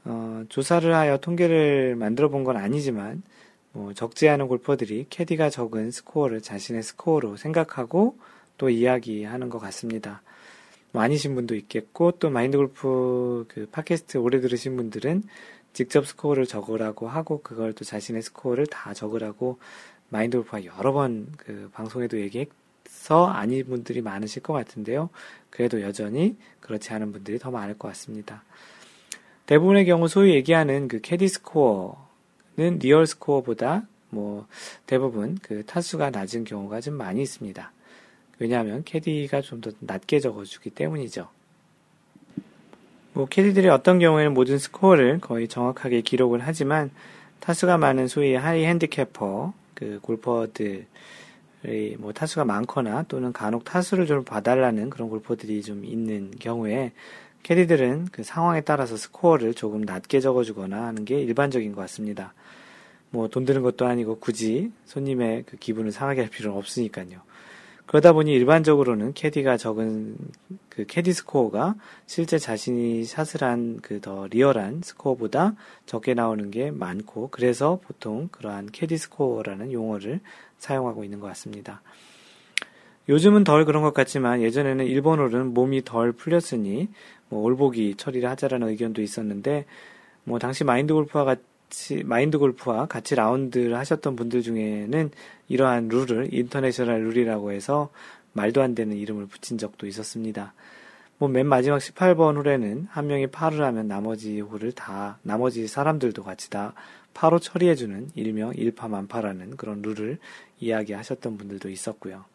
어, 0.05 0.43
조사를 0.49 0.93
하여 0.93 1.17
통계를 1.17 1.95
만들어 1.95 2.29
본 2.29 2.43
건 2.43 2.57
아니지만, 2.57 3.23
뭐 3.73 3.93
적지 3.93 4.29
않은 4.29 4.47
골퍼들이 4.47 5.07
캐디가 5.09 5.49
적은 5.49 5.91
스코어를 5.91 6.41
자신의 6.41 6.83
스코어로 6.83 7.37
생각하고 7.37 8.17
또 8.57 8.69
이야기하는 8.69 9.49
것 9.49 9.59
같습니다. 9.59 10.21
뭐 10.91 11.01
아니신 11.03 11.35
분도 11.35 11.55
있겠고, 11.55 12.11
또 12.13 12.29
마인드 12.29 12.57
골프 12.57 13.45
그 13.49 13.67
팟캐스트 13.71 14.17
오래 14.17 14.39
들으신 14.39 14.75
분들은 14.77 15.23
직접 15.73 16.07
스코어를 16.07 16.45
적으라고 16.47 17.07
하고, 17.07 17.41
그걸 17.41 17.73
또 17.73 17.85
자신의 17.85 18.21
스코어를 18.23 18.67
다 18.67 18.93
적으라고 18.93 19.59
마인드 20.09 20.37
골프가 20.37 20.63
여러 20.65 20.91
번 20.93 21.27
그 21.37 21.69
방송에도 21.73 22.19
얘기했 22.19 22.49
서 22.89 23.25
아닌 23.27 23.65
분들이 23.65 24.01
많으실 24.01 24.41
것 24.43 24.53
같은데요. 24.53 25.09
그래도 25.57 25.81
여전히 25.81 26.37
그렇지 26.59 26.93
않은 26.93 27.11
분들이 27.11 27.39
더 27.39 27.49
많을 27.49 27.75
것 27.79 27.87
같습니다. 27.87 28.43
대부분의 29.47 29.85
경우 29.87 30.07
소위 30.07 30.35
얘기하는 30.35 30.87
그 30.87 31.01
캐디 31.01 31.27
스코어는 31.27 32.77
real 32.79 33.07
스코어보다 33.07 33.87
뭐 34.11 34.45
대부분 34.85 35.39
그 35.41 35.65
타수가 35.65 36.11
낮은 36.11 36.43
경우가 36.43 36.79
좀 36.81 36.93
많이 36.93 37.23
있습니다. 37.23 37.71
왜냐하면 38.37 38.83
캐디가 38.83 39.41
좀 39.41 39.61
더 39.61 39.71
낮게 39.79 40.19
적어주기 40.19 40.69
때문이죠. 40.69 41.27
뭐 43.13 43.25
캐디들이 43.25 43.67
어떤 43.69 43.97
경우에는 43.97 44.35
모든 44.35 44.59
스코어를 44.59 45.21
거의 45.21 45.47
정확하게 45.47 46.01
기록을 46.01 46.41
하지만 46.43 46.91
타수가 47.39 47.79
많은 47.79 48.07
소위 48.07 48.35
high 48.35 48.63
handicapper 48.63 49.53
그 49.73 49.97
골퍼들 50.03 50.85
뭐 51.97 52.13
타수가 52.13 52.45
많거나 52.45 53.03
또는 53.07 53.33
간혹 53.33 53.63
타수를 53.65 54.05
좀 54.05 54.23
봐달라는 54.23 54.89
그런 54.89 55.09
골퍼들이 55.09 55.61
좀 55.63 55.83
있는 55.85 56.31
경우에 56.39 56.91
캐디들은 57.43 58.09
그 58.11 58.23
상황에 58.23 58.61
따라서 58.61 58.97
스코어를 58.97 59.53
조금 59.53 59.81
낮게 59.81 60.19
적어주거나 60.19 60.85
하는 60.85 61.05
게 61.05 61.19
일반적인 61.21 61.73
것 61.73 61.81
같습니다. 61.81 62.33
뭐 63.09 63.27
돈 63.29 63.45
드는 63.45 63.61
것도 63.61 63.85
아니고 63.85 64.19
굳이 64.19 64.71
손님의 64.85 65.43
그 65.45 65.57
기분을 65.57 65.91
상하게 65.91 66.21
할 66.21 66.29
필요는 66.29 66.57
없으니까요. 66.57 67.21
그러다 67.85 68.11
보니 68.11 68.33
일반적으로는 68.33 69.13
캐디가 69.13 69.55
적은 69.55 70.17
그 70.67 70.85
캐디 70.85 71.13
스코어가 71.13 71.75
실제 72.05 72.37
자신이 72.37 73.05
샷을 73.05 73.43
한 73.43 73.79
그 73.81 74.01
더 74.01 74.27
리얼한 74.27 74.81
스코어보다 74.83 75.55
적게 75.85 76.13
나오는 76.13 76.51
게 76.51 76.69
많고 76.69 77.29
그래서 77.31 77.79
보통 77.87 78.27
그러한 78.29 78.67
캐디 78.73 78.97
스코어라는 78.97 79.71
용어를 79.71 80.19
사용하고 80.57 81.03
있는 81.03 81.19
것 81.19 81.27
같습니다. 81.27 81.81
요즘은 83.09 83.43
덜 83.43 83.63
그런 83.65 83.83
것 83.83 83.93
같지만 83.93 84.41
예전에는 84.41 84.85
일본어는 84.85 85.53
몸이 85.53 85.83
덜 85.85 86.11
풀렸으니 86.11 86.89
뭐 87.29 87.41
all 87.41 87.64
보기 87.64 87.95
처리를 87.95 88.29
하자라는 88.29 88.67
의견도 88.69 89.01
있었는데 89.01 89.65
뭐 90.25 90.39
당시 90.39 90.63
마인드 90.65 90.93
골프와 90.93 91.23
같이 91.23 92.03
마인드 92.03 92.37
골프와 92.37 92.85
같이 92.87 93.15
라운드를 93.15 93.77
하셨던 93.77 94.17
분들 94.17 94.41
중에는 94.41 95.11
이러한 95.47 95.87
룰을 95.87 96.33
international 96.33 97.05
룰이라고 97.05 97.51
해서 97.51 97.89
말도 98.33 98.61
안 98.61 98.75
되는 98.75 98.95
이름을 98.97 99.27
붙인 99.27 99.57
적도 99.57 99.87
있었습니다. 99.87 100.53
뭐 101.17 101.29
맨 101.29 101.47
마지막 101.47 101.77
18번 101.79 102.35
홀에는 102.37 102.87
한 102.91 103.07
명이 103.07 103.27
파를 103.27 103.63
하면 103.63 103.87
나머지 103.87 104.39
홀을 104.39 104.73
다 104.73 105.17
나머지 105.23 105.67
사람들도 105.67 106.23
같이 106.23 106.49
다 106.49 106.73
파로 107.17 107.39
처리해주는 107.39 108.11
일명 108.13 108.53
일파만파라는 108.53 109.57
그런 109.57 109.81
룰을 109.81 110.19
이야기하셨던 110.59 111.39
분들도 111.39 111.67
있었고요. 111.67 112.25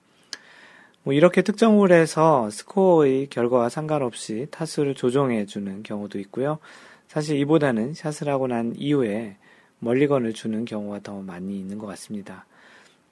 뭐 1.04 1.14
이렇게 1.14 1.42
특정을 1.42 1.92
해서 1.92 2.50
스코어의 2.50 3.28
결과와 3.28 3.68
상관없이 3.68 4.48
타수를 4.50 4.96
조정해주는 4.96 5.84
경우도 5.84 6.18
있고요. 6.18 6.58
사실 7.06 7.38
이보다는 7.38 7.94
샷을 7.94 8.28
하고 8.28 8.48
난 8.48 8.74
이후에 8.76 9.36
멀리건을 9.78 10.32
주는 10.32 10.64
경우가 10.64 11.00
더 11.04 11.20
많이 11.20 11.60
있는 11.60 11.78
것 11.78 11.86
같습니다. 11.86 12.44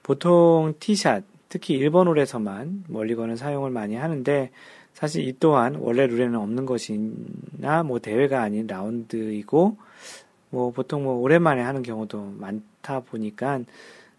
보통 0.03 0.75
티샷, 0.81 1.23
특히 1.49 1.79
1번 1.79 2.09
홀에서만 2.09 2.85
멀리건을 2.89 3.37
사용을 3.37 3.71
많이 3.71 3.95
하는데 3.95 4.51
사실 4.93 5.25
이 5.25 5.37
또한 5.39 5.77
원래 5.77 6.09
룰에는 6.09 6.35
없는 6.35 6.67
것이나 6.67 7.85
뭐 7.85 8.01
대회가 8.01 8.43
아닌 8.43 8.67
라운드이고 8.67 9.77
뭐 10.51 10.71
보통 10.73 11.05
뭐 11.05 11.15
오랜만에 11.15 11.63
하는 11.63 11.83
경우도 11.83 12.35
많다 12.39 13.01
보니까 13.01 13.61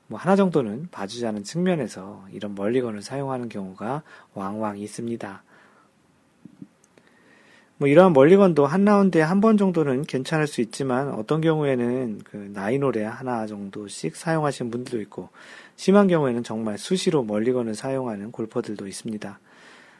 뭐 0.07 0.19
하나 0.19 0.35
정도는 0.35 0.89
봐주자는 0.91 1.43
측면에서 1.43 2.25
이런 2.31 2.55
멀리건을 2.55 3.01
사용하는 3.01 3.49
경우가 3.49 4.03
왕왕 4.33 4.79
있습니다. 4.79 5.43
뭐 7.77 7.87
이러한 7.87 8.13
멀리건도 8.13 8.67
한 8.67 8.85
라운드에 8.85 9.21
한 9.21 9.41
번 9.41 9.57
정도는 9.57 10.03
괜찮을 10.03 10.45
수 10.45 10.61
있지만 10.61 11.09
어떤 11.13 11.41
경우에는 11.41 12.21
그 12.23 12.51
나이노래 12.53 13.03
하나 13.03 13.47
정도씩 13.47 14.15
사용하시는 14.15 14.69
분들도 14.69 15.01
있고 15.01 15.29
심한 15.77 16.07
경우에는 16.07 16.43
정말 16.43 16.77
수시로 16.77 17.23
멀리건을 17.23 17.73
사용하는 17.73 18.31
골퍼들도 18.31 18.87
있습니다. 18.87 19.39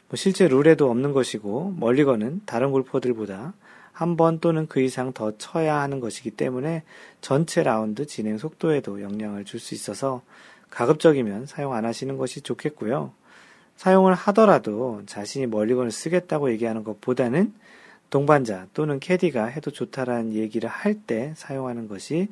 뭐 0.10 0.16
실제 0.16 0.48
룰에도 0.48 0.92
없는 0.92 1.12
것이고 1.14 1.76
멀리건은 1.80 2.42
다른 2.46 2.70
골퍼들보다 2.72 3.54
한 3.94 4.16
번 4.18 4.40
또는 4.40 4.68
그 4.68 4.82
이상 4.82 5.14
더 5.14 5.38
쳐야 5.38 5.80
하는 5.82 6.00
것이기 6.00 6.32
때문에 6.32 6.84
전체 7.22 7.64
라운드 7.64 8.06
진행 8.08 8.38
속도에도 8.38 9.02
영향을 9.02 9.46
줄 9.46 9.60
수 9.60 9.76
있어서 9.76 10.22
가급적이면 10.70 11.46
사용 11.46 11.74
안 11.74 11.86
하시는 11.86 12.18
것이 12.18 12.42
좋겠고요. 12.42 13.12
사용을 13.76 14.14
하더라도 14.14 15.02
자신이 15.06 15.48
멀리건을 15.48 15.92
쓰겠다고 15.92 16.52
얘기하는 16.52 16.84
것보다는 16.84 17.54
동반자 18.10 18.68
또는 18.74 19.00
캐디가 19.00 19.46
해도 19.46 19.72
좋다라는 19.72 20.34
얘기를 20.34 20.70
할 20.70 20.96
때 21.06 21.34
사용하는 21.36 21.88
것이 21.88 22.28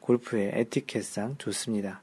골프의 0.00 0.52
에티켓상 0.54 1.36
좋습니다. 1.38 2.02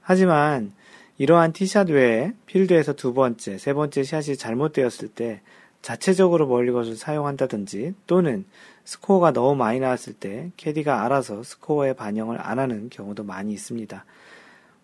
하지만 0.00 0.72
이러한 1.18 1.52
티샷 1.52 1.90
외에 1.90 2.32
필드에서 2.46 2.92
두 2.94 3.12
번째, 3.12 3.58
세 3.58 3.72
번째 3.72 4.04
샷이 4.04 4.36
잘못되었을 4.36 5.08
때 5.08 5.40
자체적으로 5.82 6.46
멀리것을 6.46 6.96
사용한다든지 6.96 7.94
또는 8.06 8.44
스코어가 8.84 9.32
너무 9.32 9.54
많이 9.54 9.80
나왔을 9.80 10.12
때 10.12 10.50
캐디가 10.56 11.04
알아서 11.04 11.42
스코어에 11.42 11.92
반영을 11.92 12.38
안 12.40 12.58
하는 12.58 12.88
경우도 12.90 13.24
많이 13.24 13.52
있습니다. 13.52 14.04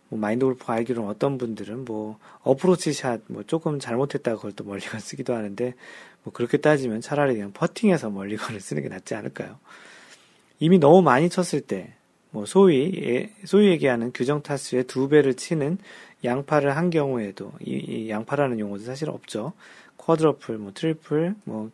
뭐 0.08 0.18
마인드 0.18 0.44
골프 0.44 0.70
알기로는 0.70 1.08
어떤 1.08 1.38
분들은 1.38 1.84
뭐 1.84 2.18
어프로치 2.42 2.92
샷 2.92 3.22
뭐 3.28 3.42
조금 3.44 3.78
잘못했다가 3.78 4.36
그걸 4.36 4.52
또 4.52 4.64
멀리건 4.64 5.00
쓰기도 5.00 5.34
하는데 5.34 5.74
뭐 6.22 6.32
그렇게 6.32 6.58
따지면 6.58 7.00
차라리 7.00 7.34
그냥 7.34 7.52
퍼팅해서 7.52 8.10
멀리건을 8.10 8.60
쓰는 8.60 8.82
게 8.82 8.88
낫지 8.88 9.14
않을까요? 9.14 9.58
이미 10.58 10.78
너무 10.78 11.02
많이 11.02 11.28
쳤을 11.28 11.60
때, 11.60 11.92
뭐 12.30 12.46
소위 12.46 12.92
예, 13.02 13.30
소위 13.44 13.68
얘기하는 13.68 14.12
규정 14.12 14.42
타수의 14.42 14.84
두 14.84 15.08
배를 15.08 15.34
치는 15.34 15.78
양파를 16.24 16.76
한 16.76 16.90
경우에도 16.90 17.52
이, 17.60 17.72
이 17.72 18.10
양파라는 18.10 18.58
용어도 18.58 18.82
사실 18.84 19.10
없죠. 19.10 19.52
quadruple, 20.04 20.58
뭐 20.58 20.72
triple, 20.74 21.34
뭐 21.44 21.70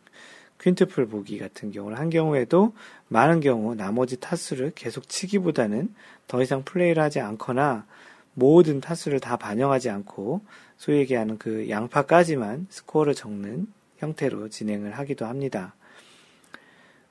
quintuple 0.61 1.07
보기 1.07 1.39
같은 1.39 1.71
경우를 1.71 1.97
한 1.97 2.09
경우에도 2.09 2.73
많은 3.07 3.39
경우 3.39 3.75
나머지 3.75 4.19
타수를 4.19 4.71
계속 4.75 5.09
치기보다는 5.09 5.93
더 6.27 6.41
이상 6.41 6.63
플레이를 6.63 7.01
하지 7.01 7.19
않거나 7.19 7.85
모든 8.33 8.79
타수를 8.79 9.19
다 9.19 9.37
반영하지 9.37 9.89
않고 9.89 10.41
소위 10.77 10.99
얘기하는 10.99 11.37
그 11.37 11.69
양파까지만 11.69 12.67
스코어를 12.69 13.15
적는 13.15 13.67
형태로 13.97 14.49
진행을 14.49 14.91
하기도 14.97 15.25
합니다. 15.25 15.75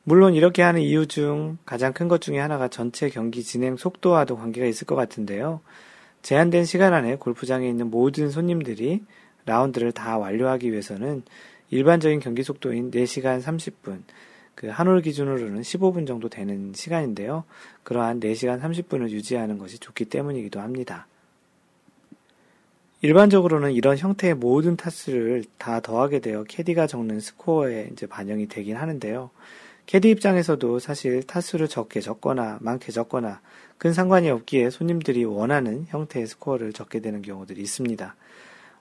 물론 0.04 0.34
이렇게 0.34 0.62
하는 0.62 0.80
이유 0.80 1.06
중 1.06 1.58
가장 1.66 1.92
큰 1.92 2.08
것 2.08 2.20
중에 2.20 2.38
하나가 2.38 2.68
전체 2.68 3.10
경기 3.10 3.42
진행 3.42 3.76
속도와도 3.76 4.36
관계가 4.36 4.66
있을 4.66 4.86
것 4.86 4.96
같은데요. 4.96 5.60
제한된 6.22 6.64
시간 6.64 6.94
안에 6.94 7.16
골프장에 7.16 7.68
있는 7.68 7.90
모든 7.90 8.30
손님들이 8.30 9.04
라운드를 9.46 9.92
다 9.92 10.18
완료하기 10.18 10.70
위해서는 10.70 11.22
일반적인 11.70 12.20
경기 12.20 12.42
속도인 12.42 12.90
4시간 12.90 13.42
30분, 13.42 14.02
그 14.54 14.68
한올 14.68 15.00
기준으로는 15.00 15.62
15분 15.62 16.06
정도 16.06 16.28
되는 16.28 16.72
시간인데요. 16.74 17.44
그러한 17.82 18.20
4시간 18.20 18.60
30분을 18.60 19.10
유지하는 19.10 19.58
것이 19.58 19.78
좋기 19.78 20.06
때문이기도 20.06 20.60
합니다. 20.60 21.06
일반적으로는 23.02 23.72
이런 23.72 23.96
형태의 23.96 24.34
모든 24.34 24.76
타수를 24.76 25.44
다 25.56 25.80
더하게 25.80 26.18
되어 26.18 26.44
캐디가 26.44 26.86
적는 26.86 27.20
스코어에 27.20 27.88
이제 27.92 28.06
반영이 28.06 28.48
되긴 28.48 28.76
하는데요. 28.76 29.30
캐디 29.86 30.10
입장에서도 30.10 30.78
사실 30.78 31.22
타수를 31.22 31.66
적게 31.66 32.00
적거나 32.00 32.58
많게 32.60 32.92
적거나 32.92 33.40
큰 33.78 33.94
상관이 33.94 34.28
없기에 34.28 34.68
손님들이 34.68 35.24
원하는 35.24 35.86
형태의 35.88 36.26
스코어를 36.26 36.74
적게 36.74 37.00
되는 37.00 37.22
경우들이 37.22 37.62
있습니다. 37.62 38.14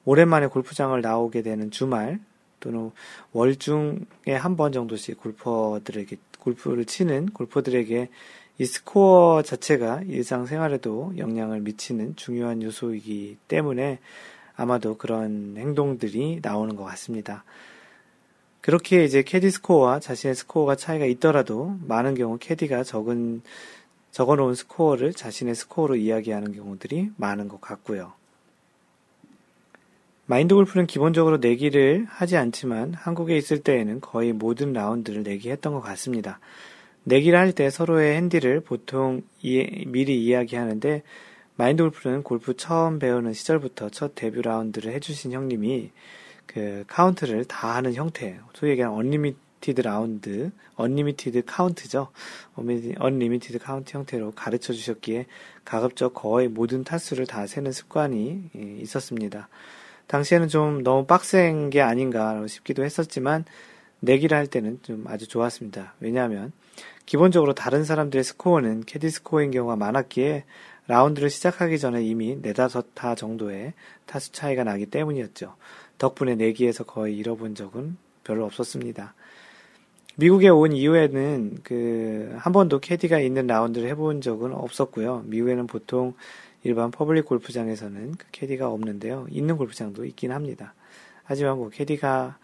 오랜만에 0.09 0.47
골프장을 0.47 0.99
나오게 0.99 1.43
되는 1.43 1.69
주말 1.69 2.19
또는 2.59 2.89
월중에 3.33 4.33
한 4.39 4.55
번 4.57 4.71
정도씩 4.71 5.19
골퍼들에게 5.19 6.17
골프를 6.39 6.85
치는 6.85 7.27
골퍼들에게 7.27 8.09
이 8.57 8.65
스코어 8.65 9.43
자체가 9.43 10.01
일상생활에도 10.07 11.13
영향을 11.19 11.59
미치는 11.59 12.15
중요한 12.15 12.63
요소이기 12.63 13.37
때문에 13.47 13.99
아마도 14.55 14.97
그런 14.97 15.53
행동들이 15.55 16.39
나오는 16.41 16.75
것 16.75 16.85
같습니다. 16.85 17.43
그렇게 18.61 19.03
이제 19.03 19.21
캐디 19.21 19.51
스코어와 19.51 19.99
자신의 19.99 20.33
스코어가 20.33 20.75
차이가 20.75 21.05
있더라도 21.05 21.75
많은 21.85 22.15
경우 22.15 22.39
캐디가 22.39 22.83
적은 22.83 23.43
적어 24.09 24.35
놓은 24.35 24.55
스코어를 24.55 25.13
자신의 25.13 25.53
스코어로 25.53 25.97
이야기하는 25.97 26.51
경우들이 26.53 27.11
많은 27.15 27.47
것 27.47 27.61
같고요. 27.61 28.18
마인드 30.29 30.53
골프는 30.53 30.85
기본적으로 30.85 31.37
내기를 31.37 32.05
하지 32.07 32.37
않지만 32.37 32.93
한국에 32.93 33.35
있을 33.35 33.63
때에는 33.63 33.99
거의 33.99 34.31
모든 34.31 34.73
라운드를 34.73 35.23
내기했던 35.23 35.73
것 35.73 35.81
같습니다. 35.81 36.39
내기를 37.03 37.39
할 37.39 37.51
때 37.51 37.71
서로의 37.71 38.15
핸디를 38.15 38.59
보통 38.59 39.23
이, 39.41 39.85
미리 39.87 40.23
이야기하는데 40.23 41.01
마인드 41.55 41.81
골프는 41.81 42.21
골프 42.21 42.55
처음 42.55 42.99
배우는 42.99 43.33
시절부터 43.33 43.89
첫 43.89 44.13
데뷔 44.13 44.43
라운드를 44.43 44.93
해주신 44.93 45.31
형님이 45.31 45.89
그 46.45 46.83
카운트를 46.85 47.45
다 47.45 47.73
하는 47.73 47.95
형태, 47.95 48.39
소위 48.53 48.73
얘기하는 48.73 48.95
unlimited 48.95 49.81
라운드, 49.81 50.51
unlimited 50.75 51.41
카운트죠. 51.47 52.09
unlimited 52.99 53.57
카운트 53.57 53.97
형태로 53.97 54.33
가르쳐 54.33 54.73
주셨기에 54.73 55.25
가급적 55.65 56.13
거의 56.13 56.47
모든 56.49 56.83
타수를 56.83 57.25
다 57.25 57.47
세는 57.47 57.71
습관이 57.71 58.43
예, 58.55 58.61
있었습니다. 58.81 59.49
당시에는 60.09 60.47
좀 60.47 60.83
너무 60.83 61.05
빡센 61.05 61.69
게 61.69 61.81
아닌가 61.81 62.45
싶기도 62.47 62.83
했었지만 62.83 63.45
내기를 63.99 64.35
할 64.35 64.47
때는 64.47 64.79
좀 64.81 65.05
아주 65.07 65.27
좋았습니다. 65.27 65.93
왜냐하면 65.99 66.51
기본적으로 67.05 67.53
다른 67.53 67.83
사람들의 67.83 68.23
스코어는 68.23 68.85
캐디 68.85 69.09
스코어인 69.09 69.51
경우가 69.51 69.75
많았기에 69.75 70.45
라운드를 70.87 71.29
시작하기 71.29 71.77
전에 71.77 72.03
이미 72.03 72.35
네다섯 72.41 72.95
타 72.95 73.13
정도의 73.13 73.73
타수 74.07 74.31
차이가 74.31 74.63
나기 74.63 74.87
때문이었죠. 74.87 75.55
덕분에 75.99 76.35
내기에서 76.35 76.85
거의 76.85 77.15
잃어본 77.15 77.53
적은 77.53 77.97
별로 78.23 78.45
없었습니다. 78.45 79.13
미국에 80.15 80.49
온 80.49 80.73
이후에는 80.73 81.59
그 81.63 82.09
한 82.39 82.53
번도 82.53 82.79
캐디가 82.79 83.19
있는 83.19 83.47
라운드를 83.47 83.87
해본 83.89 84.21
적은 84.21 84.53
없었고요. 84.53 85.23
미국에는 85.25 85.67
보통 85.67 86.13
일반 86.63 86.91
퍼블릭 86.91 87.25
골프장에서는 87.25 88.15
그 88.15 88.25
캐디가 88.31 88.69
없는데요. 88.69 89.27
있는 89.29 89.57
골프장도 89.57 90.05
있긴 90.05 90.31
합니다. 90.31 90.73
하지만 91.23 91.57
뭐 91.57 91.69
캐디가 91.69 92.37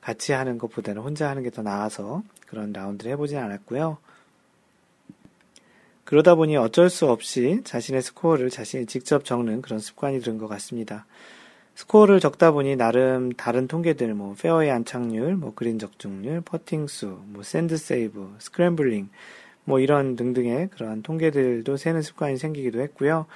같이 0.00 0.32
하는 0.32 0.58
것보다는 0.58 1.02
혼자 1.02 1.28
하는 1.28 1.42
게 1.42 1.50
더 1.50 1.62
나아서 1.62 2.22
그런 2.46 2.72
라운드를 2.72 3.12
해보진 3.12 3.38
않았고요. 3.38 3.98
그러다 6.04 6.36
보니 6.36 6.56
어쩔 6.56 6.88
수 6.88 7.10
없이 7.10 7.60
자신의 7.64 8.00
스코어를 8.00 8.48
자신이 8.48 8.86
직접 8.86 9.26
적는 9.26 9.60
그런 9.60 9.78
습관이 9.78 10.20
들은 10.20 10.38
것 10.38 10.48
같습니다. 10.48 11.04
스코어를 11.74 12.18
적다 12.18 12.50
보니 12.50 12.76
나름 12.76 13.30
다른 13.32 13.68
통계들, 13.68 14.14
뭐, 14.14 14.34
페어웨이 14.34 14.70
안착률, 14.70 15.36
뭐, 15.36 15.52
그린 15.54 15.78
적중률, 15.78 16.40
퍼팅 16.40 16.86
수, 16.86 17.20
뭐, 17.26 17.42
sand 17.42 17.76
save, 17.76 18.36
scrambling, 18.40 19.10
뭐, 19.64 19.78
이런 19.78 20.16
등등의 20.16 20.70
그러한 20.70 21.02
통계들도 21.02 21.76
세는 21.76 22.02
습관이 22.02 22.38
생기기도 22.38 22.80
했고요. 22.80 23.26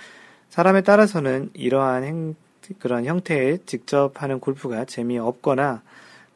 사람에 0.53 0.83
따라서는 0.83 1.49
이러한 1.55 2.05
행, 2.05 2.35
그런 2.79 3.07
형태의 3.07 3.61
직접 3.65 4.23
하는 4.23 4.39
골프가 4.39 4.85
재미없거나 4.85 5.81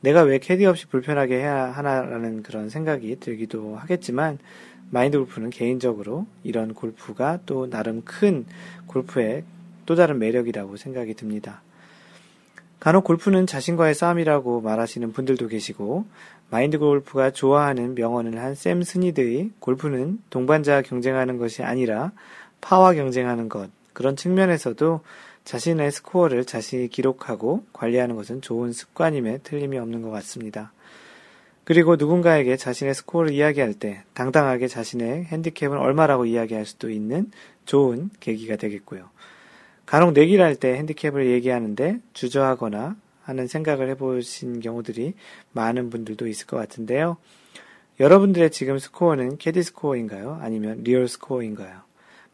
내가 0.00 0.22
왜 0.22 0.38
캐디 0.38 0.64
없이 0.64 0.86
불편하게 0.86 1.36
해야 1.36 1.66
하나라는 1.66 2.42
그런 2.42 2.70
생각이 2.70 3.20
들기도 3.20 3.76
하겠지만 3.76 4.38
마인드 4.90 5.18
골프는 5.18 5.50
개인적으로 5.50 6.26
이런 6.44 6.72
골프가 6.72 7.40
또 7.44 7.68
나름 7.68 8.00
큰 8.06 8.46
골프의 8.86 9.44
또 9.84 9.94
다른 9.96 10.18
매력이라고 10.18 10.78
생각이 10.78 11.12
듭니다. 11.12 11.60
간혹 12.80 13.04
골프는 13.04 13.46
자신과의 13.46 13.94
싸움이라고 13.94 14.62
말하시는 14.62 15.12
분들도 15.12 15.48
계시고 15.48 16.06
마인드 16.48 16.78
골프가 16.78 17.30
좋아하는 17.32 17.94
명언을 17.94 18.38
한 18.38 18.54
샘 18.54 18.82
스니드의 18.82 19.50
골프는 19.58 20.20
동반자와 20.30 20.80
경쟁하는 20.80 21.36
것이 21.36 21.62
아니라 21.62 22.12
파와 22.62 22.94
경쟁하는 22.94 23.50
것 23.50 23.75
그런 23.96 24.14
측면에서도 24.14 25.00
자신의 25.44 25.90
스코어를 25.90 26.44
자신이 26.44 26.88
기록하고 26.88 27.64
관리하는 27.72 28.14
것은 28.14 28.42
좋은 28.42 28.74
습관임에 28.74 29.38
틀림이 29.38 29.78
없는 29.78 30.02
것 30.02 30.10
같습니다. 30.10 30.70
그리고 31.64 31.96
누군가에게 31.96 32.58
자신의 32.58 32.94
스코어를 32.94 33.32
이야기할 33.32 33.72
때 33.72 34.02
당당하게 34.12 34.68
자신의 34.68 35.24
핸디캡은 35.24 35.78
얼마라고 35.78 36.26
이야기할 36.26 36.66
수도 36.66 36.90
있는 36.90 37.30
좋은 37.64 38.10
계기가 38.20 38.56
되겠고요. 38.56 39.08
간혹 39.86 40.12
내기를 40.12 40.44
할 40.44 40.56
때 40.56 40.74
핸디캡을 40.74 41.30
얘기하는데 41.30 41.98
주저하거나 42.12 42.96
하는 43.22 43.46
생각을 43.46 43.88
해보신 43.92 44.60
경우들이 44.60 45.14
많은 45.52 45.88
분들도 45.88 46.26
있을 46.26 46.46
것 46.46 46.58
같은데요. 46.58 47.16
여러분들의 47.98 48.50
지금 48.50 48.78
스코어는 48.78 49.38
캐디 49.38 49.62
스코어인가요? 49.62 50.38
아니면 50.42 50.82
real 50.84 51.08
스코어인가요? 51.08 51.85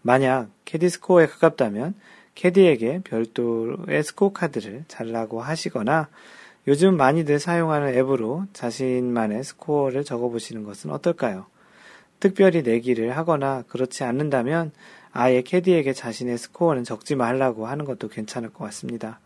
만약 0.02 0.48
캐디 0.64 0.88
스코어에 0.88 1.26
가깝다면 1.26 1.94
캐디에게 2.34 3.00
별도의 3.04 4.02
스코어 4.02 4.32
카드를 4.32 4.84
달라고 4.88 5.40
하시거나 5.40 6.08
요즘 6.68 6.96
많이들 6.96 7.38
사용하는 7.38 7.94
앱으로 7.94 8.44
자신만의 8.52 9.44
스코어를 9.44 10.04
적어보시는 10.04 10.64
것은 10.64 10.90
어떨까요? 10.90 11.46
특별히 12.20 12.62
내기를 12.62 13.16
하거나 13.16 13.64
그렇지 13.68 14.04
않는다면 14.04 14.70
아예 15.10 15.42
캐디에게 15.42 15.92
자신의 15.92 16.38
스코어는 16.38 16.84
적지 16.84 17.16
말라고 17.16 17.66
하는 17.66 17.84
것도 17.84 18.08
괜찮을 18.08 18.50
것 18.50 18.64
같습니다. 18.66 19.20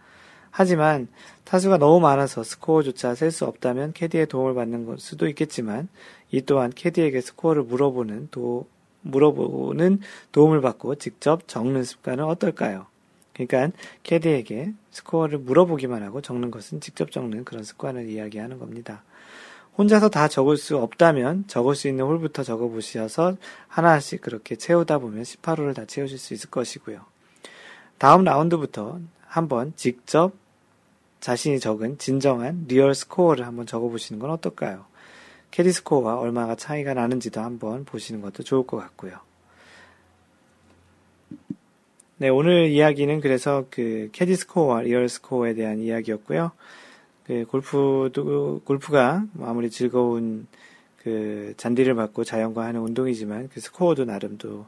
하지만 0.50 1.06
타수가 1.44 1.76
너무 1.76 2.00
많아서 2.00 2.42
스코어조차 2.42 3.14
셀 3.14 3.30
수 3.30 3.44
없다면 3.44 3.92
캐디의 3.92 4.26
도움을 4.26 4.54
받는 4.54 4.96
수도 4.96 5.28
있겠지만 5.28 5.88
이 6.30 6.40
또한 6.40 6.72
캐디에게 6.74 7.20
스코어를 7.20 7.64
물어보는 7.64 8.28
도, 8.30 8.66
물어보는 9.02 10.00
도움을 10.32 10.60
받고 10.60 10.96
직접 10.96 11.46
적는 11.48 11.84
습관은 11.84 12.24
어떨까요? 12.24 12.86
그러니까 13.32 13.76
캐디에게 14.02 14.72
스코어를 14.90 15.38
물어보기만 15.38 16.02
하고 16.02 16.22
적는 16.22 16.50
것은 16.50 16.80
직접 16.80 17.12
적는 17.12 17.44
그런 17.44 17.64
습관을 17.64 18.08
이야기하는 18.08 18.58
겁니다. 18.58 19.02
혼자서 19.76 20.08
다 20.08 20.26
적을 20.26 20.56
수 20.56 20.78
없다면 20.78 21.44
적을 21.46 21.74
수 21.74 21.88
있는 21.88 22.06
홀부터 22.06 22.42
적어 22.42 22.68
보셔서 22.68 23.36
하나씩 23.68 24.22
그렇게 24.22 24.56
채우다 24.56 24.98
보면 24.98 25.22
18홀을 25.22 25.74
다 25.74 25.84
채우실 25.84 26.18
수 26.18 26.32
있을 26.32 26.50
것이고요. 26.50 27.00
다음 27.98 28.24
라운드부터 28.24 29.00
한번 29.26 29.74
직접 29.76 30.32
자신이 31.20 31.60
적은 31.60 31.98
진정한 31.98 32.64
real 32.68 32.94
스코어를 32.94 33.46
한번 33.46 33.66
적어 33.66 33.88
보시는 33.88 34.18
건 34.18 34.30
어떨까요? 34.30 34.86
캐디 35.50 35.72
스코어와 35.72 36.18
얼마가 36.18 36.56
차이가 36.56 36.94
나는지도 36.94 37.40
한번 37.40 37.84
보시는 37.84 38.20
것도 38.20 38.42
좋을 38.42 38.66
것 38.66 38.76
같고요. 38.76 39.18
네, 42.18 42.28
오늘 42.28 42.68
이야기는 42.68 43.20
그래서 43.20 43.66
그 43.70 44.08
캐디 44.12 44.36
스코어와 44.36 44.82
real 44.82 45.08
스코어에 45.08 45.54
대한 45.54 45.80
이야기였고요. 45.80 46.52
그 47.24 47.44
골프도 47.46 48.62
골프가 48.64 49.24
아무리 49.40 49.70
즐거운 49.70 50.46
그 50.96 51.54
잔디를 51.56 51.94
밟고 51.94 52.24
자연과 52.24 52.64
하는 52.64 52.80
운동이지만 52.80 53.48
그 53.48 53.60
스코어도 53.60 54.04
나름 54.06 54.38
또 54.38 54.66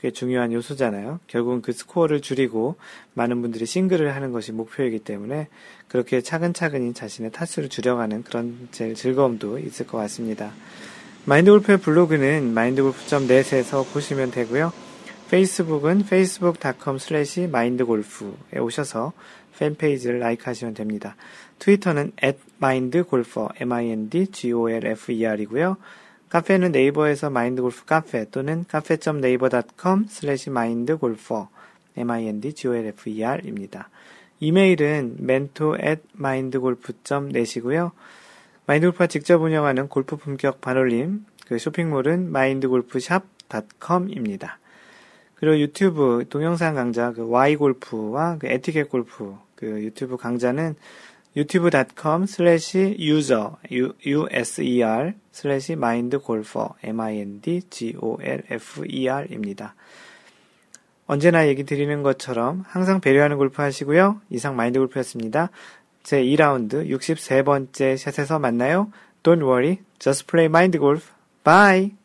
꽤 0.00 0.10
중요한 0.10 0.52
요소잖아요. 0.52 1.20
결국은 1.26 1.60
그 1.60 1.72
스코어를 1.72 2.22
줄이고 2.22 2.76
많은 3.14 3.42
분들이 3.42 3.66
싱글을 3.66 4.14
하는 4.14 4.32
것이 4.32 4.52
목표이기 4.52 5.00
때문에 5.00 5.48
그렇게 5.88 6.22
차근차근히 6.22 6.94
자신의 6.94 7.32
타수를 7.32 7.68
줄여가는 7.68 8.22
그런 8.22 8.68
제일 8.70 8.94
즐거움도 8.94 9.58
있을 9.58 9.86
것 9.86 9.98
같습니다. 9.98 10.52
마인드 11.26 11.50
골프의 11.50 11.78
블로그는 11.78 12.54
마인드골프.net에서 12.54 13.84
보시면 13.92 14.30
되고요. 14.30 14.72
페이스북은 15.30 16.00
facebook.com 16.00 16.96
slash 16.96 17.42
mindgolf에 17.42 18.58
오셔서 18.58 19.12
팬페이지를 19.58 20.18
라이크 20.18 20.44
하시면 20.46 20.72
됩니다. 20.74 21.14
트위터는 21.58 22.12
at 22.24 22.38
mindgolfer, 22.60 23.48
m-i-n-d-g-o-l-f-e-r 23.60 25.42
이고요. 25.42 25.76
카페는 26.30 26.72
네이버에서 26.72 27.28
마인드 27.28 27.60
골프 27.60 27.84
카페 27.84 28.24
또는 28.30 28.64
카페.naver.com 28.68 30.06
slash 30.08 30.48
mindgolfer, 30.48 31.48
m-i-n-d-g-o-l-f-e-r 31.96 33.42
입니다. 33.44 33.90
이메일은 34.38 35.16
mentor 35.20 35.84
at 35.84 36.02
mindgolf.net이고요. 36.16 37.90
마인드골프가 38.66 39.08
직접 39.08 39.42
운영하는 39.42 39.88
골프 39.88 40.16
품격 40.16 40.60
반올림, 40.60 41.26
그 41.48 41.58
쇼핑몰은 41.58 42.28
mindgolfshop.com입니다. 42.28 44.60
그리고 45.34 45.58
유튜브 45.58 46.24
동영상 46.28 46.76
강좌 46.76 47.12
그 47.12 47.28
Y 47.28 47.56
골프와 47.56 48.36
그 48.38 48.46
에티켓 48.46 48.88
골프 48.88 49.34
그 49.56 49.82
유튜브 49.82 50.16
강좌는 50.16 50.76
유튜브.com 51.36 52.26
slash 52.26 53.58
user 53.70 55.14
user 55.30 55.49
slash 55.49 55.72
m-i-n-d-g-o-l-f-e-r 56.82 56.86
입니다. 59.30 59.74
언제나 61.06 61.46
얘기 61.48 61.64
드리는 61.64 62.02
것처럼 62.02 62.64
항상 62.66 63.00
배려하는 63.00 63.36
골프 63.36 63.62
하시고요. 63.62 64.20
이상 64.30 64.56
마인드 64.56 64.78
골프였습니다. 64.78 65.50
제 66.02 66.22
2라운드 66.22 66.88
63번째 66.88 67.96
샷에서 67.96 68.38
만나요. 68.38 68.90
Don't 69.22 69.42
worry, 69.42 69.78
just 69.98 70.26
play 70.26 70.46
mind 70.46 70.78
golf. 70.78 71.12
Bye! 71.44 71.99